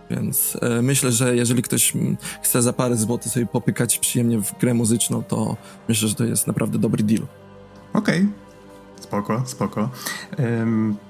Więc 0.09 0.57
e, 0.61 0.81
myślę, 0.81 1.11
że 1.11 1.35
jeżeli 1.35 1.61
ktoś 1.61 1.93
chce 2.41 2.61
za 2.61 2.73
parę 2.73 2.97
złotych 2.97 3.31
sobie 3.31 3.45
popykać 3.45 3.99
przyjemnie 3.99 4.39
w 4.39 4.59
grę 4.59 4.73
muzyczną, 4.73 5.23
to 5.23 5.57
myślę, 5.89 6.07
że 6.07 6.15
to 6.15 6.25
jest 6.25 6.47
naprawdę 6.47 6.79
dobry 6.79 7.03
deal. 7.03 7.27
Okej, 7.95 8.21
okay. 8.21 9.03
spoko, 9.03 9.43
spoko. 9.45 9.89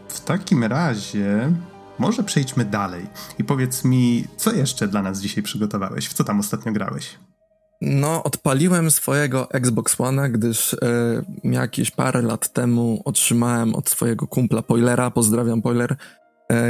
W 0.08 0.20
takim 0.26 0.64
razie 0.64 1.52
może 2.00 2.24
przejdźmy 2.24 2.66
dalej 2.66 3.08
i 3.40 3.44
powiedz 3.44 3.84
mi, 3.84 4.26
co 4.38 4.54
jeszcze 4.54 4.88
dla 4.88 5.02
nas 5.02 5.20
dzisiaj 5.20 5.44
przygotowałeś? 5.44 6.08
W 6.08 6.14
co 6.14 6.24
tam 6.24 6.40
ostatnio 6.40 6.72
grałeś? 6.72 7.20
No, 7.82 8.24
odpaliłem 8.24 8.92
swojego 8.92 9.52
Xbox 9.52 10.02
One, 10.02 10.30
gdyż 10.30 10.74
y, 10.74 10.78
jakieś 11.44 11.92
parę 11.92 12.22
lat 12.22 12.54
temu 12.54 13.02
otrzymałem 13.06 13.76
od 13.76 13.90
swojego 13.90 14.28
kumpla 14.28 14.62
Poilera, 14.62 15.12
pozdrawiam 15.12 15.62
Poiler, 15.62 15.96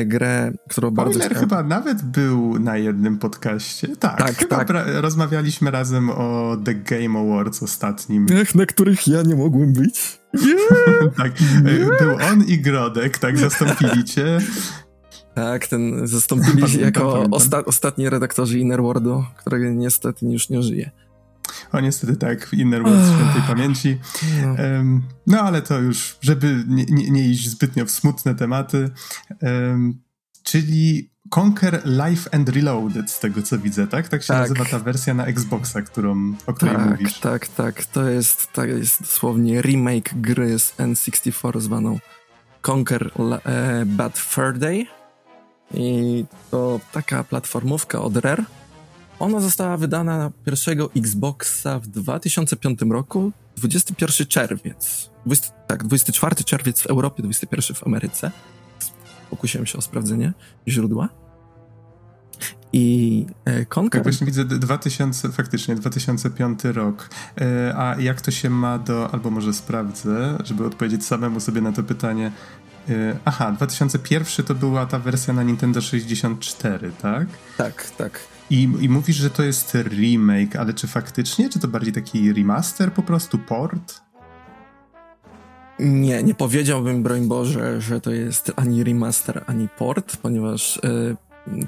grę, 0.05 0.51
którą 0.69 0.91
Spoiler 0.91 1.19
bardzo... 1.19 1.39
chyba 1.39 1.63
nawet 1.63 2.01
był 2.01 2.59
na 2.59 2.77
jednym 2.77 3.17
podcaście. 3.17 3.87
Tak, 3.87 4.17
tak 4.17 4.35
chyba 4.35 4.65
tak. 4.65 4.87
rozmawialiśmy 4.93 5.71
razem 5.71 6.09
o 6.09 6.57
The 6.65 6.73
Game 6.73 7.19
Awards 7.19 7.63
ostatnim. 7.63 8.25
Ech, 8.41 8.55
na 8.55 8.65
których 8.65 9.07
ja 9.07 9.21
nie 9.21 9.35
mogłem 9.35 9.73
być. 9.73 10.19
Yeah. 10.33 11.15
tak, 11.17 11.41
yeah. 11.41 11.99
był 11.99 12.11
on 12.31 12.43
i 12.47 12.57
Grodek, 12.57 13.17
tak, 13.17 13.37
zastąpili 13.37 14.03
cię. 14.03 14.39
Tak, 15.33 15.67
ten 15.67 16.07
zastąpili 16.07 16.81
jako 16.81 17.23
osta 17.31 17.65
ostatni 17.65 18.09
redaktorzy 18.09 18.59
Innerworldu, 18.59 19.23
którego 19.37 19.69
niestety 19.69 20.25
już 20.25 20.49
nie 20.49 20.63
żyje. 20.63 20.91
O 21.71 21.79
niestety 21.79 22.15
tak, 22.15 22.53
Inner 22.53 22.83
World 22.83 23.15
świętej 23.15 23.41
pamięci. 23.47 23.99
Um, 24.59 25.03
no 25.27 25.41
ale 25.41 25.61
to 25.61 25.79
już, 25.79 26.17
żeby 26.21 26.63
nie, 26.67 26.85
nie, 26.85 27.11
nie, 27.11 27.29
iść 27.29 27.49
zbytnio 27.49 27.85
w 27.85 27.91
smutne 27.91 28.35
tematy. 28.35 28.89
Um, 29.41 30.01
czyli 30.43 31.15
Conquer 31.29 31.81
Life 31.85 32.33
and 32.33 32.49
Reloaded, 32.49 33.11
z 33.11 33.19
tego 33.19 33.41
co 33.41 33.57
widzę, 33.57 33.87
tak? 33.87 34.07
Tak 34.07 34.23
się 34.23 34.27
tak. 34.27 34.41
nazywa 34.41 34.65
ta 34.65 34.79
wersja 34.79 35.13
na 35.13 35.25
Xboxa, 35.25 35.81
którą, 35.81 36.33
o 36.47 36.53
której 36.53 36.75
tak, 36.75 36.89
mówisz. 36.89 37.19
Tak, 37.19 37.47
tak, 37.47 37.85
to 37.85 38.09
jest, 38.09 38.53
to 38.53 38.65
jest 38.65 39.01
dosłownie 39.01 39.61
remake 39.61 40.13
gry 40.15 40.59
z 40.59 40.73
N64 40.77 41.61
zwaną 41.61 41.99
Conquer 42.67 43.11
e, 43.45 43.85
Bad 43.85 44.17
Fur 44.17 44.57
Day. 44.57 44.85
I 45.73 46.25
to 46.51 46.79
taka 46.91 47.23
platformówka 47.23 48.01
od 48.01 48.17
Rare, 48.17 48.43
ona 49.19 49.39
została 49.39 49.77
wydana 49.77 50.17
na 50.17 50.31
pierwszego 50.45 50.89
Xboxa 50.95 51.79
w 51.79 51.87
2005 51.87 52.79
roku, 52.89 53.31
21 53.57 54.27
czerwiec. 54.27 55.09
20, 55.25 55.51
tak, 55.67 55.83
24 55.83 56.43
czerwiec 56.43 56.81
w 56.81 56.85
Europie, 56.85 57.23
21 57.23 57.75
w 57.75 57.87
Ameryce. 57.87 58.31
Pokusiłem 59.29 59.65
się 59.65 59.77
o 59.77 59.81
sprawdzenie 59.81 60.33
źródła. 60.67 61.09
I 62.73 63.25
e, 63.45 63.65
Conker... 63.65 63.99
Tak, 63.99 64.03
właśnie 64.03 64.25
widzę 64.25 64.45
2000, 64.45 65.31
faktycznie 65.31 65.75
2005 65.75 66.63
rok. 66.63 67.09
E, 67.41 67.73
a 67.77 67.95
jak 68.01 68.21
to 68.21 68.31
się 68.31 68.49
ma 68.49 68.77
do, 68.77 69.13
albo 69.13 69.29
może 69.29 69.53
sprawdzę, 69.53 70.37
żeby 70.43 70.65
odpowiedzieć 70.65 71.05
samemu 71.05 71.39
sobie 71.39 71.61
na 71.61 71.71
to 71.71 71.83
pytanie. 71.83 72.31
E, 72.89 73.17
aha, 73.25 73.51
2001 73.51 74.45
to 74.45 74.55
była 74.55 74.85
ta 74.85 74.99
wersja 74.99 75.33
na 75.33 75.43
Nintendo 75.43 75.81
64, 75.81 76.91
tak? 77.01 77.27
Tak, 77.57 77.91
tak. 77.97 78.34
I, 78.49 78.69
I 78.79 78.89
mówisz, 78.89 79.15
że 79.15 79.29
to 79.29 79.43
jest 79.43 79.75
remake, 79.75 80.55
ale 80.55 80.73
czy 80.73 80.87
faktycznie? 80.87 81.49
Czy 81.49 81.59
to 81.59 81.67
bardziej 81.67 81.93
taki 81.93 82.33
remaster 82.33 82.93
po 82.93 83.03
prostu, 83.03 83.37
port? 83.39 84.01
Nie, 85.79 86.23
nie 86.23 86.35
powiedziałbym, 86.35 87.03
broń 87.03 87.27
Boże, 87.27 87.81
że 87.81 88.01
to 88.01 88.11
jest 88.11 88.51
ani 88.55 88.83
remaster, 88.83 89.43
ani 89.47 89.67
port, 89.77 90.17
ponieważ 90.17 90.77
y, 90.77 91.15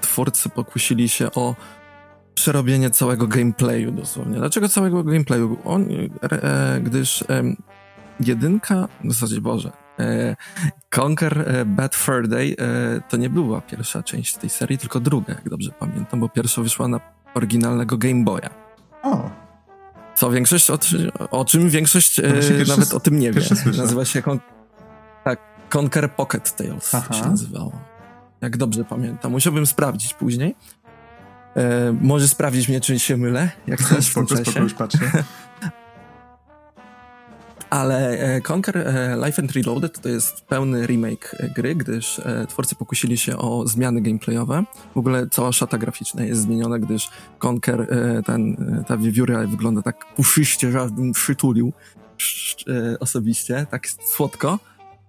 twórcy 0.01 0.49
pokusili 0.49 1.09
się 1.09 1.31
o 1.31 1.55
przerobienie 2.33 2.89
całego 2.89 3.27
gameplayu 3.27 3.91
dosłownie. 3.91 4.37
Dlaczego 4.37 4.69
całego 4.69 5.03
gameplayu? 5.03 5.57
On, 5.65 5.87
e, 6.21 6.81
gdyż 6.83 7.21
e, 7.21 7.43
jedynka, 8.19 8.87
w 9.03 9.13
zasadzie 9.13 9.41
Boże, 9.41 9.71
E, 9.99 10.35
Conquer 10.89 11.49
e, 11.49 11.65
Bad 11.65 11.95
Fur 11.95 12.27
Day 12.27 12.55
e, 12.59 13.01
to 13.09 13.17
nie 13.17 13.29
była 13.29 13.61
pierwsza 13.61 14.03
część 14.03 14.37
tej 14.37 14.49
serii, 14.49 14.77
tylko 14.77 14.99
druga, 14.99 15.33
jak 15.33 15.49
dobrze 15.49 15.71
pamiętam, 15.79 16.19
bo 16.19 16.29
pierwsza 16.29 16.61
wyszła 16.61 16.87
na 16.87 16.99
oryginalnego 17.33 17.97
Game 17.97 18.23
Boya. 18.23 18.49
O. 19.03 19.29
Co 20.15 20.31
większość, 20.31 20.69
o, 20.69 20.79
o 21.31 21.45
czym 21.45 21.69
większość 21.69 22.21
no 22.67 22.75
nawet 22.75 22.93
o 22.93 22.99
tym 22.99 23.19
nie 23.19 23.31
wie. 23.31 23.41
Nazywa 23.77 24.05
się 24.05 24.21
Con 24.21 24.39
tak, 25.23 25.39
Conquer 25.75 26.11
Pocket 26.11 26.55
Tales 26.55 26.95
Aha. 26.95 27.13
się 27.13 27.29
nazywało. 27.29 27.71
Jak 28.41 28.57
dobrze 28.57 28.83
pamiętam. 28.83 29.31
Musiałbym 29.31 29.65
sprawdzić 29.65 30.13
później. 30.13 30.55
E, 31.55 31.95
może 32.01 32.27
sprawdzić 32.27 32.69
mnie, 32.69 32.81
czy 32.81 32.99
się 32.99 33.17
mylę, 33.17 33.49
jak 33.67 33.79
chcesz 33.85 34.09
w 34.09 34.13
tym 34.13 34.25
czasie. 34.25 34.43
Spoko, 34.43 34.59
już 34.59 34.73
patrzę. 34.73 34.99
Ale 37.69 38.19
e, 38.19 38.41
Conquer 38.41 38.77
e, 38.77 39.17
Life 39.25 39.41
and 39.41 39.51
Reloaded 39.51 40.01
to 40.01 40.09
jest 40.09 40.41
pełny 40.41 40.87
remake 40.87 41.35
e, 41.39 41.49
gry, 41.49 41.75
gdyż 41.75 42.21
twórcy 42.49 42.75
pokusili 42.75 43.17
się 43.17 43.37
o 43.37 43.67
zmiany 43.67 44.01
gameplayowe. 44.01 44.63
W 44.95 44.97
ogóle 44.97 45.27
cała 45.31 45.51
szata 45.51 45.77
graficzna 45.77 46.23
jest 46.23 46.41
zmieniona, 46.41 46.79
gdyż 46.79 47.09
Conquer, 47.45 47.87
ten, 48.25 48.55
ta 48.87 48.97
wiewióra 48.97 49.47
wygląda 49.47 49.81
tak 49.81 50.05
puszyście, 50.15 50.71
że 50.71 50.89
bym 50.89 51.11
przytulił 51.11 51.73
osobiście, 52.99 53.65
tak 53.71 53.87
słodko. 53.87 54.59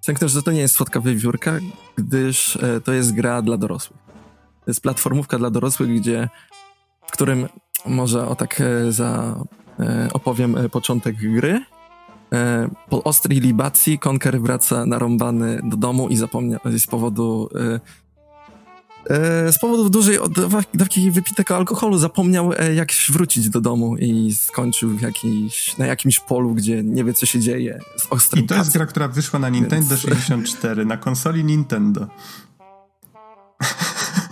Przemknę, 0.01 0.29
że 0.29 0.43
to 0.43 0.53
nie 0.53 0.61
jest 0.61 0.75
słodka 0.75 1.01
wywiórka, 1.01 1.59
gdyż 1.97 2.57
e, 2.57 2.81
to 2.81 2.93
jest 2.93 3.15
gra 3.15 3.43
dla 3.43 3.57
dorosłych. 3.57 4.01
To 4.65 4.71
jest 4.71 4.81
platformówka 4.81 5.39
dla 5.39 5.51
dorosłych, 5.51 6.01
gdzie, 6.01 6.29
w 7.07 7.13
którym 7.13 7.49
może 7.87 8.29
o 8.29 8.35
tak 8.37 8.61
e, 8.61 8.93
za 8.93 9.37
e, 9.81 10.09
opowiem 10.13 10.57
e, 10.57 10.69
początek 10.69 11.17
gry. 11.17 11.65
E, 12.33 12.69
po 12.91 13.05
ostrej 13.05 13.41
libacji 13.41 13.99
Conker 13.99 14.41
wraca 14.41 14.87
narąbany 14.87 15.61
do 15.65 15.77
domu 15.77 16.09
i 16.09 16.17
zapomnia 16.17 16.61
z 16.79 16.87
powodu 16.87 17.49
e, 17.55 17.81
e, 19.15 19.53
z 19.53 19.59
powodu 19.59 19.91
dużej 19.91 20.19
dawki 20.75 21.11
wypitego 21.11 21.57
alkoholu 21.57 21.99
zapomniał 21.99 22.53
jak 22.75 22.93
wrócić 23.09 23.49
do 23.49 23.61
domu 23.61 23.97
i 23.97 24.35
skończył 24.35 24.91
w 24.91 25.01
jakiejś, 25.01 25.79
na 25.79 25.87
jakimś 25.87 26.21
polu, 26.21 26.55
gdzie 26.55 26.83
nie 26.83 27.05
wie 27.05 27.15
co 27.15 27.27
się 27.27 27.41
dzieje 27.41 27.81
I 28.37 28.43
to 28.47 28.55
jest 28.55 28.73
gra, 28.73 28.87
która 28.87 29.09
wyszła 29.09 29.39
na 29.39 29.49
Nintendo 29.49 29.89
Więc- 29.89 30.01
64, 30.01 30.87
na 30.87 30.97
konsoli 30.97 31.45
Nintendo. 31.45 32.07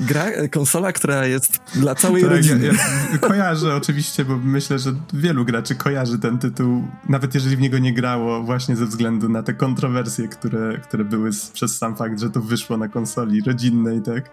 Gra, 0.00 0.24
konsola, 0.50 0.92
która 0.92 1.26
jest 1.26 1.60
dla 1.74 1.94
całej 1.94 2.22
Tak, 2.22 2.30
ja, 2.30 2.36
rodziny. 2.36 2.70
ja 3.12 3.18
kojarzę 3.18 3.76
oczywiście, 3.76 4.24
bo 4.24 4.36
myślę, 4.36 4.78
że 4.78 4.92
wielu 5.12 5.44
graczy 5.44 5.74
kojarzy 5.74 6.18
ten 6.18 6.38
tytuł, 6.38 6.88
nawet 7.08 7.34
jeżeli 7.34 7.56
w 7.56 7.60
niego 7.60 7.78
nie 7.78 7.94
grało, 7.94 8.42
właśnie 8.42 8.76
ze 8.76 8.86
względu 8.86 9.28
na 9.28 9.42
te 9.42 9.54
kontrowersje, 9.54 10.28
które, 10.28 10.78
które 10.78 11.04
były 11.04 11.32
z, 11.32 11.50
przez 11.50 11.78
sam 11.78 11.96
fakt, 11.96 12.20
że 12.20 12.30
to 12.30 12.40
wyszło 12.40 12.76
na 12.76 12.88
konsoli 12.88 13.40
rodzinnej, 13.40 14.02
tak? 14.02 14.30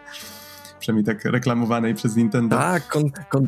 Przynajmniej 0.79 1.05
tak 1.05 1.25
reklamowanej 1.25 1.95
przez 1.95 2.15
Nintendo. 2.15 2.57
Tak, 2.57 2.87
kon, 2.87 3.03
kon, 3.29 3.47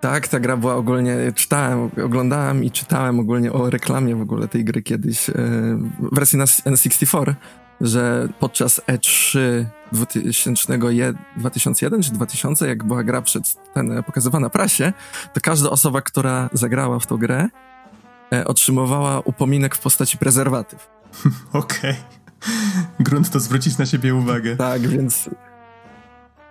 tak, 0.00 0.28
ta 0.28 0.40
gra 0.40 0.56
była 0.56 0.74
ogólnie, 0.74 1.16
czytałem, 1.34 1.90
oglądałem 2.04 2.64
i 2.64 2.70
czytałem 2.70 3.20
ogólnie 3.20 3.52
o 3.52 3.70
reklamie 3.70 4.16
w 4.16 4.20
ogóle 4.20 4.48
tej 4.48 4.64
gry 4.64 4.82
kiedyś 4.82 5.30
e, 5.30 5.32
w 6.00 6.14
wersji 6.14 6.38
na 6.38 6.44
N64, 6.44 7.34
że 7.80 8.28
podczas 8.40 8.80
E3 8.80 9.38
2001, 9.92 11.16
2001 11.36 12.02
czy 12.02 12.12
2000, 12.12 12.68
jak 12.68 12.84
była 12.84 13.04
gra 13.04 13.22
przed 13.22 13.72
ten, 13.74 14.02
pokazywana 14.02 14.50
prasie, 14.50 14.92
to 15.34 15.40
każda 15.40 15.70
osoba, 15.70 16.02
która 16.02 16.50
zagrała 16.52 16.98
w 16.98 17.06
tą 17.06 17.16
grę, 17.16 17.48
e, 18.32 18.44
otrzymywała 18.44 19.20
upominek 19.20 19.74
w 19.74 19.80
postaci 19.80 20.18
prezerwatyw. 20.18 20.90
Okej. 21.52 21.94
Grunt 23.00 23.30
to 23.30 23.40
zwrócić 23.40 23.78
na 23.78 23.86
siebie 23.86 24.14
uwagę. 24.14 24.56
Tak, 24.56 24.82
więc. 24.82 25.30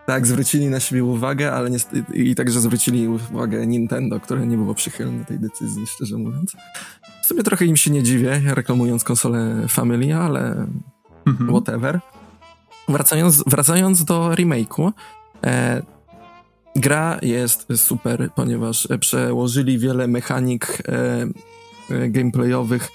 Tak, 0.06 0.28
zwrócili 0.28 0.68
na 0.68 0.80
siebie 0.80 1.04
uwagę, 1.04 1.54
ale 1.54 1.70
niestety, 1.70 2.14
i 2.14 2.36
także 2.36 2.60
zwrócili 2.60 3.08
uwagę 3.08 3.68
Nintendo, 3.68 4.20
które 4.20 4.48
nie 4.48 4.58
było 4.58 4.76
przychylne 4.76 5.26
tej 5.26 5.40
decyzji, 5.40 5.88
szczerze 5.88 6.18
mówiąc. 6.18 6.56
W 7.24 7.26
sumie 7.26 7.44
trochę 7.44 7.66
im 7.66 7.78
się 7.78 7.92
nie 7.92 8.04
dziwię, 8.04 8.42
reklamując 8.46 9.04
konsolę 9.04 9.66
Family, 9.70 10.16
ale 10.16 10.68
Mhm. 11.26 11.50
whatever. 11.50 12.00
Wracając, 12.88 13.44
wracając 13.48 14.04
do 14.04 14.30
remake'u, 14.30 14.92
e, 15.44 15.82
gra 16.76 17.20
jest 17.22 17.68
super, 17.76 18.30
ponieważ 18.36 18.88
przełożyli 19.00 19.80
wiele 19.80 20.08
mechanik 20.08 20.84
e, 20.88 21.28
e, 21.90 22.10
gameplayowych, 22.10 22.90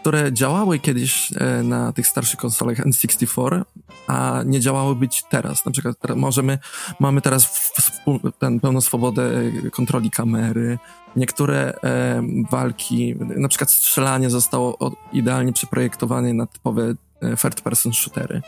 które 0.00 0.32
działały 0.32 0.78
kiedyś 0.78 1.32
e, 1.36 1.62
na 1.62 1.92
tych 1.92 2.06
starszych 2.06 2.40
konsolach 2.40 2.78
N64, 2.78 3.62
a 4.06 4.42
nie 4.46 4.60
działały 4.60 4.94
być 4.94 5.24
teraz. 5.30 5.64
Na 5.64 5.72
przykład 5.72 5.98
teraz 6.00 6.18
możemy, 6.18 6.58
mamy 7.00 7.20
teraz 7.20 7.44
w, 7.44 7.72
w, 8.06 8.38
ten, 8.38 8.60
pełną 8.60 8.80
swobodę 8.80 9.22
e, 9.66 9.70
kontroli 9.70 10.10
kamery. 10.10 10.78
Niektóre 11.16 11.74
e, 11.84 12.22
walki, 12.50 13.14
na 13.18 13.48
przykład 13.48 13.70
strzelanie 13.70 14.30
zostało 14.30 14.78
o, 14.78 14.92
idealnie 15.12 15.52
przeprojektowane 15.52 16.34
na 16.34 16.46
typowe 16.46 16.94
third 17.20 17.60
person 17.60 17.92
shootery. 17.92 18.42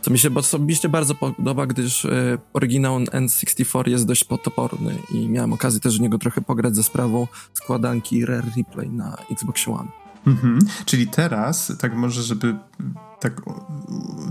Co 0.00 0.10
mi 0.10 0.18
się 0.18 0.34
osobiście 0.34 0.88
bardzo 0.88 1.14
podoba, 1.14 1.66
gdyż 1.66 2.04
e, 2.04 2.38
oryginał 2.52 2.98
N64 2.98 3.88
jest 3.88 4.06
dość 4.06 4.24
potoporny 4.24 4.94
i 5.10 5.28
miałem 5.28 5.52
okazję 5.52 5.80
też 5.80 5.98
w 5.98 6.00
niego 6.00 6.18
trochę 6.18 6.40
pograć 6.40 6.76
ze 6.76 6.82
sprawą 6.82 7.26
składanki 7.54 8.26
Rare 8.26 8.46
Replay 8.56 8.90
na 8.90 9.16
Xbox 9.30 9.68
One. 9.68 9.88
Mhm. 10.26 10.58
Czyli 10.84 11.06
teraz, 11.06 11.72
tak 11.78 11.94
może, 11.94 12.22
żeby 12.22 12.56
tak 13.20 13.40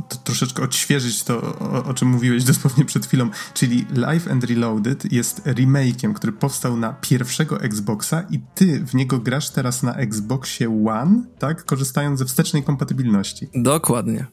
to 0.09 0.17
troszeczkę 0.23 0.63
odświeżyć 0.63 1.23
to, 1.23 1.41
o, 1.59 1.83
o, 1.83 1.93
czym 1.93 2.07
mówiłeś 2.07 2.43
dosłownie 2.53 2.85
przed 2.85 3.05
chwilą, 3.05 3.29
czyli 3.53 3.85
Live 3.95 4.27
and 4.27 4.43
Reloaded 4.43 5.11
jest 5.11 5.41
remake'iem, 5.45 6.13
który 6.13 6.33
powstał 6.33 6.77
na 6.77 6.93
pierwszego 6.93 7.61
Xboxa 7.61 8.21
i 8.29 8.39
ty 8.55 8.85
w 8.85 8.95
niego 8.95 9.19
grasz 9.19 9.49
teraz 9.49 9.83
na 9.83 9.95
Xboxie 9.95 10.85
One, 10.87 11.23
tak? 11.39 11.65
Korzystając 11.65 12.19
ze 12.19 12.25
wstecznej 12.25 12.63
kompatybilności. 12.63 13.49
Dokładnie. 13.55 14.25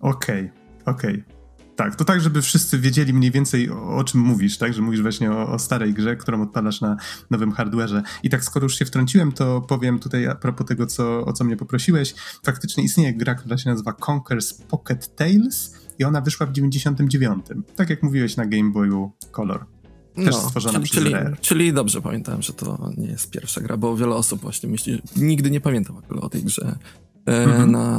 Okej, 0.00 0.50
okay, 0.84 0.94
okej. 0.94 1.24
Okay. 1.24 1.35
Tak, 1.76 1.96
to 1.96 2.04
tak, 2.04 2.20
żeby 2.20 2.42
wszyscy 2.42 2.78
wiedzieli 2.78 3.14
mniej 3.14 3.30
więcej 3.30 3.70
o, 3.70 3.96
o 3.96 4.04
czym 4.04 4.20
mówisz, 4.20 4.58
tak? 4.58 4.74
Że 4.74 4.82
mówisz 4.82 5.02
właśnie 5.02 5.32
o, 5.32 5.48
o, 5.48 5.58
starej 5.58 5.94
grze, 5.94 6.16
którą 6.16 6.42
odpalasz 6.42 6.80
na 6.80 6.96
nowym 7.30 7.52
hardwareze. 7.52 8.02
I 8.22 8.30
tak, 8.30 8.44
skoro 8.44 8.64
już 8.64 8.78
się 8.78 8.84
wtrąciłem, 8.84 9.32
to 9.32 9.60
powiem 9.60 9.98
tutaj 9.98 10.26
a 10.26 10.34
propos 10.34 10.66
tego, 10.66 10.86
co, 10.86 11.24
o 11.24 11.32
co 11.32 11.44
mnie 11.44 11.56
poprosiłeś. 11.56 12.14
Faktycznie 12.44 12.84
istnieje 12.84 13.14
gra, 13.14 13.34
która 13.34 13.58
się 13.58 13.70
nazywa 13.70 13.92
Conker's 13.92 14.62
Pocket 14.68 15.16
Tales 15.16 15.74
i 15.98 16.04
ona 16.04 16.20
wyszła 16.20 16.46
w 16.46 16.52
99. 16.52 17.46
Tak 17.76 17.90
jak 17.90 18.02
mówiłeś 18.02 18.36
na 18.36 18.46
Game 18.46 18.70
Boyu 18.70 19.12
Color. 19.30 19.66
Też 20.14 20.26
no, 20.26 20.32
stworzona 20.32 20.72
czyli, 20.72 20.84
przez 20.84 21.02
czyli, 21.02 21.14
Rare. 21.14 21.36
czyli 21.40 21.72
dobrze 21.72 22.02
pamiętałem, 22.02 22.42
że 22.42 22.52
to 22.52 22.90
nie 22.96 23.06
jest 23.06 23.30
pierwsza 23.30 23.60
gra, 23.60 23.76
bo 23.76 23.96
wiele 23.96 24.14
osób 24.14 24.40
właśnie 24.40 24.68
myśli, 24.68 25.02
nigdy 25.16 25.50
nie 25.50 25.60
pamiętam 25.60 25.96
w 25.96 25.98
ogóle 25.98 26.20
o 26.20 26.28
tej 26.28 26.42
grze 26.42 26.78
e, 27.26 27.44
mhm. 27.44 27.70
na 27.70 27.98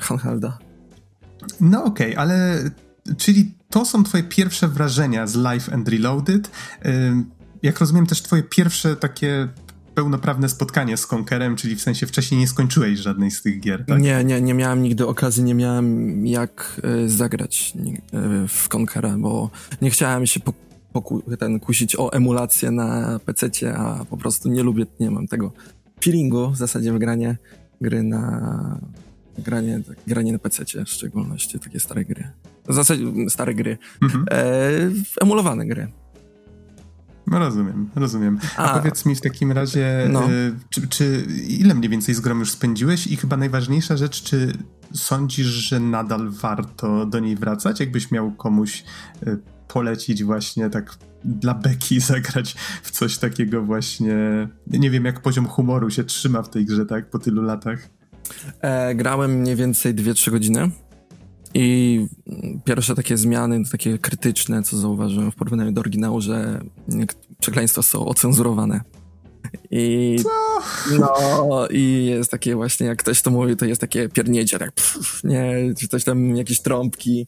handhelda. 0.00 0.58
No 1.60 1.84
okej, 1.84 2.12
okay, 2.12 2.22
ale 2.22 2.64
czyli 3.18 3.54
to 3.70 3.84
są 3.84 4.04
twoje 4.04 4.22
pierwsze 4.22 4.68
wrażenia 4.68 5.26
z 5.26 5.34
Live 5.34 5.72
and 5.72 5.88
Reloaded. 5.88 6.50
Jak 7.62 7.80
rozumiem 7.80 8.06
też 8.06 8.22
twoje 8.22 8.42
pierwsze 8.42 8.96
takie 8.96 9.48
pełnoprawne 9.94 10.48
spotkanie 10.48 10.96
z 10.96 11.06
Conkerem, 11.06 11.56
czyli 11.56 11.76
w 11.76 11.82
sensie 11.82 12.06
wcześniej 12.06 12.40
nie 12.40 12.48
skończyłeś 12.48 12.98
żadnej 12.98 13.30
z 13.30 13.42
tych 13.42 13.60
gier, 13.60 13.84
tak? 13.86 14.00
Nie, 14.00 14.24
nie, 14.24 14.40
nie 14.40 14.54
miałem 14.54 14.82
nigdy 14.82 15.06
okazji, 15.06 15.42
nie 15.42 15.54
miałem 15.54 16.26
jak 16.26 16.80
y, 17.04 17.08
zagrać 17.08 17.72
y, 18.14 18.48
w 18.48 18.68
Conkera, 18.68 19.18
bo 19.18 19.50
nie 19.82 19.90
chciałem 19.90 20.26
się 20.26 20.40
poku 20.92 21.22
ten, 21.38 21.60
kusić 21.60 21.96
o 21.96 22.12
emulację 22.12 22.70
na 22.70 23.20
PC, 23.24 23.50
a 23.76 24.04
po 24.04 24.16
prostu 24.16 24.48
nie 24.48 24.62
lubię, 24.62 24.86
nie 25.00 25.10
mam 25.10 25.26
tego 25.26 25.52
feelingu 26.04 26.50
w 26.50 26.56
zasadzie 26.56 26.92
w 26.92 26.98
granie 26.98 27.36
gry 27.80 28.02
na 28.02 28.80
granie, 29.38 29.80
granie 30.06 30.32
na 30.32 30.38
PC, 30.38 30.64
w 30.84 30.88
szczególności 30.88 31.58
takie 31.58 31.80
stare 31.80 32.04
gry. 32.04 32.30
W 32.68 32.74
zasadzie 32.74 33.04
stare 33.28 33.54
gry. 33.54 33.78
Mhm. 34.02 34.24
E, 34.30 34.44
emulowane 35.20 35.66
gry. 35.66 35.88
No 37.26 37.38
rozumiem, 37.38 37.90
rozumiem. 37.94 38.38
A, 38.56 38.72
A, 38.72 38.78
powiedz 38.78 39.06
mi 39.06 39.14
w 39.14 39.20
takim 39.20 39.52
razie, 39.52 40.08
no. 40.10 40.32
y, 40.32 40.54
czy, 40.70 40.88
czy, 40.88 41.26
ile 41.48 41.74
mniej 41.74 41.90
więcej 41.90 42.14
z 42.14 42.20
grą 42.20 42.38
już 42.38 42.50
spędziłeś 42.50 43.06
i 43.06 43.16
chyba 43.16 43.36
najważniejsza 43.36 43.96
rzecz, 43.96 44.22
czy 44.22 44.52
sądzisz, 44.92 45.46
że 45.46 45.80
nadal 45.80 46.30
warto 46.30 47.06
do 47.06 47.18
niej 47.18 47.36
wracać? 47.36 47.80
Jakbyś 47.80 48.10
miał 48.10 48.32
komuś 48.32 48.84
y, 49.26 49.38
polecić 49.68 50.24
właśnie 50.24 50.70
tak 50.70 50.94
dla 51.24 51.54
beki 51.54 52.00
zagrać 52.00 52.56
w 52.82 52.90
coś 52.90 53.18
takiego 53.18 53.62
właśnie, 53.62 54.48
nie 54.66 54.90
wiem 54.90 55.04
jak 55.04 55.20
poziom 55.20 55.46
humoru 55.46 55.90
się 55.90 56.04
trzyma 56.04 56.42
w 56.42 56.50
tej 56.50 56.64
grze, 56.64 56.86
tak, 56.86 57.10
po 57.10 57.18
tylu 57.18 57.42
latach? 57.42 57.88
E, 58.60 58.94
grałem 58.94 59.30
mniej 59.30 59.56
więcej 59.56 59.94
2-3 59.94 60.30
godziny. 60.30 60.70
I 61.54 62.06
pierwsze 62.64 62.94
takie 62.94 63.16
zmiany, 63.16 63.62
takie 63.72 63.98
krytyczne, 63.98 64.62
co 64.62 64.76
zauważyłem 64.76 65.32
w 65.32 65.34
porównaniu 65.34 65.72
do 65.72 65.80
oryginału, 65.80 66.20
że 66.20 66.60
przekleństwa 67.40 67.82
są 67.82 68.06
ocenzurowane. 68.06 68.80
I 69.70 70.16
co? 70.22 70.28
no 70.98 71.68
i 71.70 72.06
jest 72.06 72.30
takie 72.30 72.56
właśnie, 72.56 72.86
jak 72.86 72.98
ktoś 72.98 73.22
to 73.22 73.30
mówi, 73.30 73.56
to 73.56 73.64
jest 73.64 73.80
takie 73.80 74.08
piernięcie, 74.08 74.58
tak 74.58 74.72
pff, 74.72 75.24
nie, 75.24 75.54
czy 75.78 75.88
coś 75.88 76.04
tam, 76.04 76.36
jakieś 76.36 76.60
trąbki. 76.60 77.26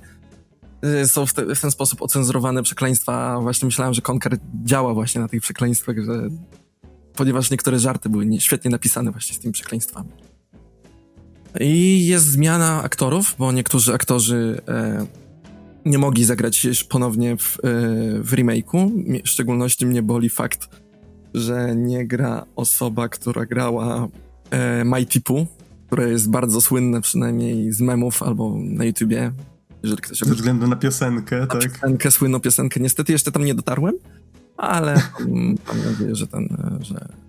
Są 1.07 1.27
w, 1.27 1.33
te, 1.35 1.55
w 1.55 1.61
ten 1.61 1.71
sposób 1.71 2.03
ocenzurowane 2.03 2.63
przekleństwa. 2.63 3.39
Właśnie 3.41 3.67
myślałem, 3.67 3.95
że 3.95 4.03
Conker 4.03 4.39
działa 4.65 4.95
właśnie 4.95 5.21
na 5.21 5.29
tych 5.29 5.43
przekleństwach, 5.43 5.97
że 6.05 6.29
ponieważ 7.15 7.51
niektóre 7.51 7.79
żarty 7.79 8.09
były 8.09 8.27
świetnie 8.39 8.71
napisane 8.71 9.11
właśnie 9.11 9.35
z 9.35 9.39
tymi 9.39 9.53
przekleństwami. 9.53 10.09
I 11.61 12.07
jest 12.07 12.27
zmiana 12.27 12.83
aktorów, 12.83 13.35
bo 13.39 13.53
niektórzy 13.53 13.95
aktorzy 13.95 14.61
e, 14.69 15.07
nie 15.85 15.99
mogli 15.99 16.25
zagrać 16.25 16.67
ponownie 16.89 17.37
w, 17.37 17.59
e, 17.59 17.61
w 18.23 18.33
remake'u. 18.33 18.91
W 19.25 19.29
szczególności 19.29 19.87
mnie 19.87 20.03
boli 20.03 20.29
fakt, 20.29 20.69
że 21.35 21.77
nie 21.77 22.07
gra 22.07 22.47
osoba, 22.57 23.09
która 23.09 23.47
grała 23.47 24.09
e, 24.51 24.85
Mighty 24.85 25.21
Pooh, 25.21 25.47
które 25.87 26.11
jest 26.11 26.31
bardzo 26.31 26.61
słynne 26.61 27.01
przynajmniej 27.01 27.73
z 27.73 27.81
memów 27.81 28.23
albo 28.23 28.55
na 28.59 28.85
YouTubie. 28.85 29.33
Jeżeli 29.83 30.03
ktoś 30.03 30.19
Ze 30.19 30.35
względu 30.35 30.67
na 30.67 30.77
piosenkę, 30.77 31.41
na 31.41 31.47
tak? 31.47 31.63
Piosenkę, 31.63 32.11
słynną 32.11 32.41
piosenkę. 32.41 32.81
Niestety 32.81 33.13
jeszcze 33.13 33.33
tam 33.33 33.45
nie 33.45 33.55
dotarłem, 33.55 33.95
ale 34.57 35.03
mam 35.69 35.93
nadzieję, 35.93 36.15
że 36.15 36.27
ten, 36.27 36.49
że 36.81 36.95
mm, 36.95 37.26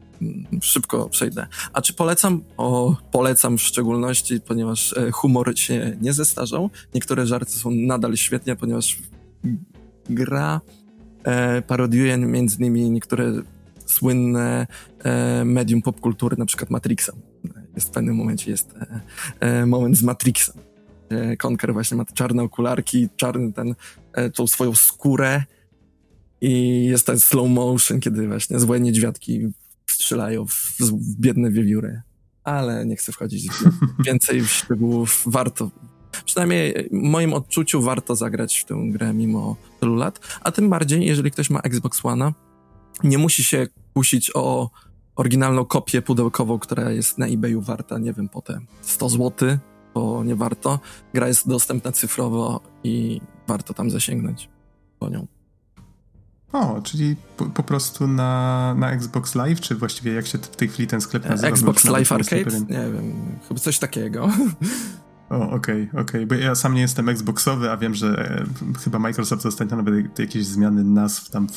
szybko 0.62 1.10
przejdę. 1.10 1.48
A 1.74 1.82
czy 1.82 1.94
polecam? 1.94 2.44
O, 2.58 2.96
polecam 3.12 3.58
w 3.58 3.62
szczególności, 3.62 4.40
ponieważ 4.42 4.98
e, 4.98 5.12
humor 5.12 5.60
się 5.60 5.98
nie 6.02 6.14
zestarzał. 6.14 6.70
Niektóre 6.94 7.26
żarty 7.26 7.52
są 7.52 7.72
nadal 7.72 8.18
świetnie, 8.18 8.56
ponieważ 8.56 8.98
gra 10.10 10.62
e, 11.24 11.62
parodiuje 11.62 12.18
między 12.18 12.58
innymi 12.58 12.90
niektóre 12.90 13.34
słynne 13.86 14.68
e, 15.04 15.46
medium 15.46 15.82
popkultury, 15.82 16.38
na 16.38 16.46
przykład 16.46 16.70
Matrixa. 16.70 17.14
Jest 17.76 17.88
w 17.88 17.92
pewnym 17.92 18.16
momencie 18.16 18.52
jest 18.52 18.74
e, 18.76 19.02
e, 19.40 19.66
moment 19.66 19.98
z 19.98 20.04
Matrixem. 20.04 20.56
Conker 21.38 21.74
właśnie 21.74 21.98
ma 21.98 22.06
czarne 22.06 22.44
okularki, 22.44 23.10
czarny 23.16 23.54
ten, 23.54 23.76
e, 24.14 24.30
tą 24.30 24.48
swoją 24.48 24.76
skórę 24.76 25.44
i 26.42 26.86
jest 26.86 27.06
ten 27.06 27.20
slow 27.20 27.50
motion, 27.50 28.00
kiedy 28.00 28.28
właśnie 28.28 28.60
złe 28.60 28.80
niedźwiadki 28.80 29.48
strzelają 29.92 30.46
w, 30.48 30.76
w 30.80 31.16
biedne 31.20 31.52
wiewióry. 31.52 32.02
Ale 32.44 32.86
nie 32.86 32.96
chcę 32.96 33.12
wchodzić 33.12 33.50
w 33.50 33.64
więcej 34.06 34.42
w 34.42 34.52
szczegółów. 34.52 35.24
Warto, 35.26 35.72
przynajmniej 36.26 36.90
w 36.92 36.94
moim 36.94 37.34
odczuciu 37.34 37.82
warto 37.82 38.16
zagrać 38.16 38.60
w 38.60 38.66
tę 38.66 38.76
grę 38.88 39.14
mimo 39.14 39.56
tylu 39.80 39.96
lat. 39.96 40.20
A 40.42 40.52
tym 40.52 40.70
bardziej, 40.70 41.06
jeżeli 41.06 41.32
ktoś 41.32 41.50
ma 41.50 41.60
Xbox 41.60 42.06
One, 42.06 42.34
nie 43.04 43.18
musi 43.18 43.44
się 43.44 43.68
kusić 43.94 44.32
o 44.34 44.70
oryginalną 45.16 45.66
kopię 45.66 46.02
pudełkową, 46.02 46.60
która 46.60 46.92
jest 46.92 47.18
na 47.18 47.28
eBayu 47.28 47.62
warta, 47.62 47.98
nie 47.98 48.14
wiem, 48.14 48.30
potem 48.30 48.68
100 48.82 49.10
zł, 49.10 49.58
bo 49.94 50.24
nie 50.24 50.36
warto. 50.36 50.80
Gra 51.14 51.28
jest 51.28 51.48
dostępna 51.48 51.92
cyfrowo 51.92 52.62
i 52.84 53.22
warto 53.48 53.74
tam 53.74 53.92
zasięgnąć 53.92 54.50
po 55.00 55.10
nią. 55.10 55.28
O, 56.52 56.82
czyli 56.82 57.16
po, 57.38 57.46
po, 57.46 57.64
prostu 57.64 58.08
na, 58.08 58.74
na 58.78 58.92
Xbox 58.92 59.36
Live, 59.36 59.62
czy 59.62 59.76
właściwie 59.76 60.14
jak 60.14 60.28
się 60.28 60.38
w 60.38 60.56
tej 60.56 60.68
chwili 60.68 60.88
ten 60.88 61.02
sklep 61.02 61.30
nazywa? 61.30 61.48
Xbox 61.48 61.86
Live 61.86 62.12
Arcade? 62.12 62.60
Nie 62.70 62.92
wiem, 62.94 63.14
chyba 63.48 63.60
coś 63.60 63.80
takiego. 63.80 64.30
O, 65.30 65.36
okej, 65.36 65.50
okay, 65.52 66.02
okej, 66.02 66.02
okay. 66.02 66.26
bo 66.26 66.36
ja 66.36 66.56
sam 66.56 66.74
nie 66.74 66.82
jestem 66.82 67.10
Xboxowy, 67.10 67.72
a 67.72 67.78
wiem, 67.78 67.96
że 67.96 68.08
e, 68.08 68.80
chyba 68.84 69.00
Microsoft 69.00 69.46
ostatnio 69.46 69.78
nawet 69.78 70.20
jakieś 70.20 70.46
zmiany 70.46 70.84
nazw 70.84 71.30
tam 71.30 71.48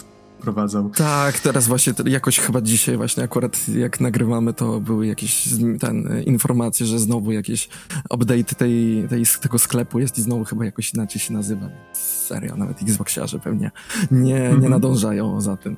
wprowadzał. 0.40 0.90
Tak, 0.90 1.40
teraz 1.40 1.66
właśnie 1.66 1.92
jakoś 2.04 2.38
chyba 2.38 2.60
dzisiaj 2.60 2.96
właśnie 2.96 3.22
akurat 3.22 3.68
jak 3.68 4.00
nagrywamy, 4.00 4.52
to 4.52 4.80
były 4.80 5.06
jakieś 5.06 5.48
ten, 5.80 6.12
e, 6.12 6.22
informacje, 6.22 6.86
że 6.86 6.98
znowu 6.98 7.32
jakieś 7.32 7.68
update 8.10 8.54
tej, 8.54 9.06
tej, 9.08 9.24
tego 9.40 9.58
sklepu 9.58 9.98
jest 9.98 10.18
i 10.18 10.22
znowu 10.22 10.44
chyba 10.44 10.64
jakoś 10.64 10.94
inaczej 10.94 11.20
się 11.20 11.32
nazywa. 11.32 11.68
Serio, 11.92 12.56
nawet 12.56 12.82
Xboxiarze 12.82 13.38
pewnie 13.38 13.70
nie, 14.10 14.32
nie 14.32 14.48
mhm. 14.48 14.70
nadążają 14.70 15.40
za 15.40 15.56
tym. 15.56 15.76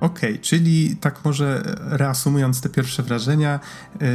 Okej, 0.00 0.30
okay, 0.30 0.42
czyli 0.42 0.96
tak 0.96 1.24
może 1.24 1.62
reasumując 1.76 2.60
te 2.60 2.68
pierwsze 2.68 3.02
wrażenia, 3.02 3.60
yy, 4.00 4.08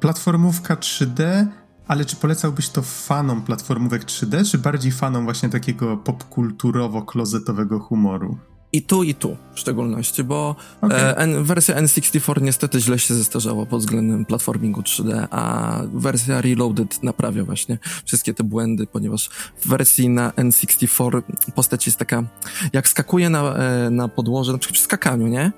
platformówka 0.00 0.74
3D 0.74 1.46
ale 1.88 2.04
czy 2.04 2.16
polecałbyś 2.16 2.68
to 2.68 2.82
fanom 2.82 3.42
platformówek 3.42 4.04
3D, 4.04 4.50
czy 4.50 4.58
bardziej 4.58 4.92
fanom 4.92 5.24
właśnie 5.24 5.48
takiego 5.48 5.96
popkulturowo-klozetowego 5.96 7.80
humoru? 7.80 8.38
I 8.72 8.82
tu, 8.82 9.02
i 9.02 9.14
tu 9.14 9.36
w 9.54 9.60
szczególności, 9.60 10.24
bo 10.24 10.56
okay. 10.80 11.16
e, 11.16 11.42
wersja 11.42 11.74
N64 11.74 12.42
niestety 12.42 12.80
źle 12.80 12.98
się 12.98 13.14
zestarzała 13.14 13.66
pod 13.66 13.80
względem 13.80 14.24
platformingu 14.24 14.80
3D, 14.80 15.26
a 15.30 15.72
wersja 15.94 16.40
Reloaded 16.40 17.02
naprawia 17.02 17.44
właśnie 17.44 17.78
wszystkie 18.04 18.34
te 18.34 18.44
błędy, 18.44 18.86
ponieważ 18.86 19.30
w 19.60 19.68
wersji 19.68 20.08
na 20.08 20.30
N64 20.30 21.22
postać 21.54 21.86
jest 21.86 21.98
taka, 21.98 22.24
jak 22.72 22.88
skakuje 22.88 23.30
na, 23.30 23.54
e, 23.54 23.90
na 23.90 24.08
podłoże, 24.08 24.52
na 24.52 24.58
przykład 24.58 24.74
przy 24.74 24.84
skakaniu, 24.84 25.26
nie? 25.26 25.52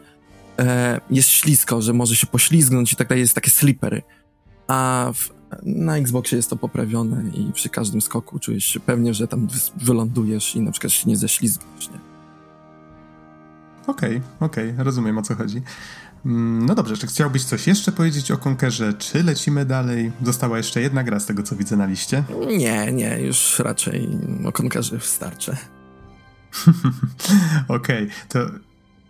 E, 0.58 1.00
jest 1.10 1.28
ślisko, 1.28 1.82
że 1.82 1.92
może 1.92 2.16
się 2.16 2.26
poślizgnąć 2.26 2.92
i 2.92 2.96
tak 2.96 3.08
dalej, 3.08 3.22
jest 3.22 3.34
takie 3.34 3.50
slippery. 3.50 4.02
A 4.68 5.10
w 5.14 5.37
na 5.62 5.96
Xboxie 5.96 6.36
jest 6.36 6.50
to 6.50 6.56
poprawione 6.56 7.24
i 7.34 7.52
przy 7.52 7.68
każdym 7.68 8.00
skoku 8.00 8.38
czujesz 8.38 8.64
się 8.64 8.80
pewnie, 8.80 9.14
że 9.14 9.28
tam 9.28 9.48
wylądujesz 9.76 10.56
i 10.56 10.60
na 10.60 10.70
przykład 10.70 10.92
się 10.92 11.10
nie 11.10 11.16
ześlizgniesz, 11.16 11.90
nie? 11.90 11.98
Okej, 13.86 14.16
okay, 14.16 14.20
okej, 14.40 14.70
okay, 14.70 14.84
rozumiem 14.84 15.18
o 15.18 15.22
co 15.22 15.34
chodzi. 15.34 15.62
Mm, 16.26 16.66
no 16.66 16.74
dobrze, 16.74 16.96
czy 16.96 17.06
chciałbyś 17.06 17.44
coś 17.44 17.66
jeszcze 17.66 17.92
powiedzieć 17.92 18.30
o 18.30 18.36
Conkerze, 18.36 18.92
czy 18.92 19.22
lecimy 19.22 19.64
dalej? 19.64 20.12
Została 20.22 20.56
jeszcze 20.56 20.80
jedna 20.80 21.04
gra 21.04 21.20
z 21.20 21.26
tego, 21.26 21.42
co 21.42 21.56
widzę 21.56 21.76
na 21.76 21.86
liście. 21.86 22.24
Nie, 22.58 22.92
nie, 22.92 23.20
już 23.20 23.58
raczej 23.58 24.08
o 24.44 24.52
Conkerze 24.52 25.00
starczy. 25.00 25.56
Okej, 27.68 28.04
okay, 28.04 28.10
to 28.28 28.38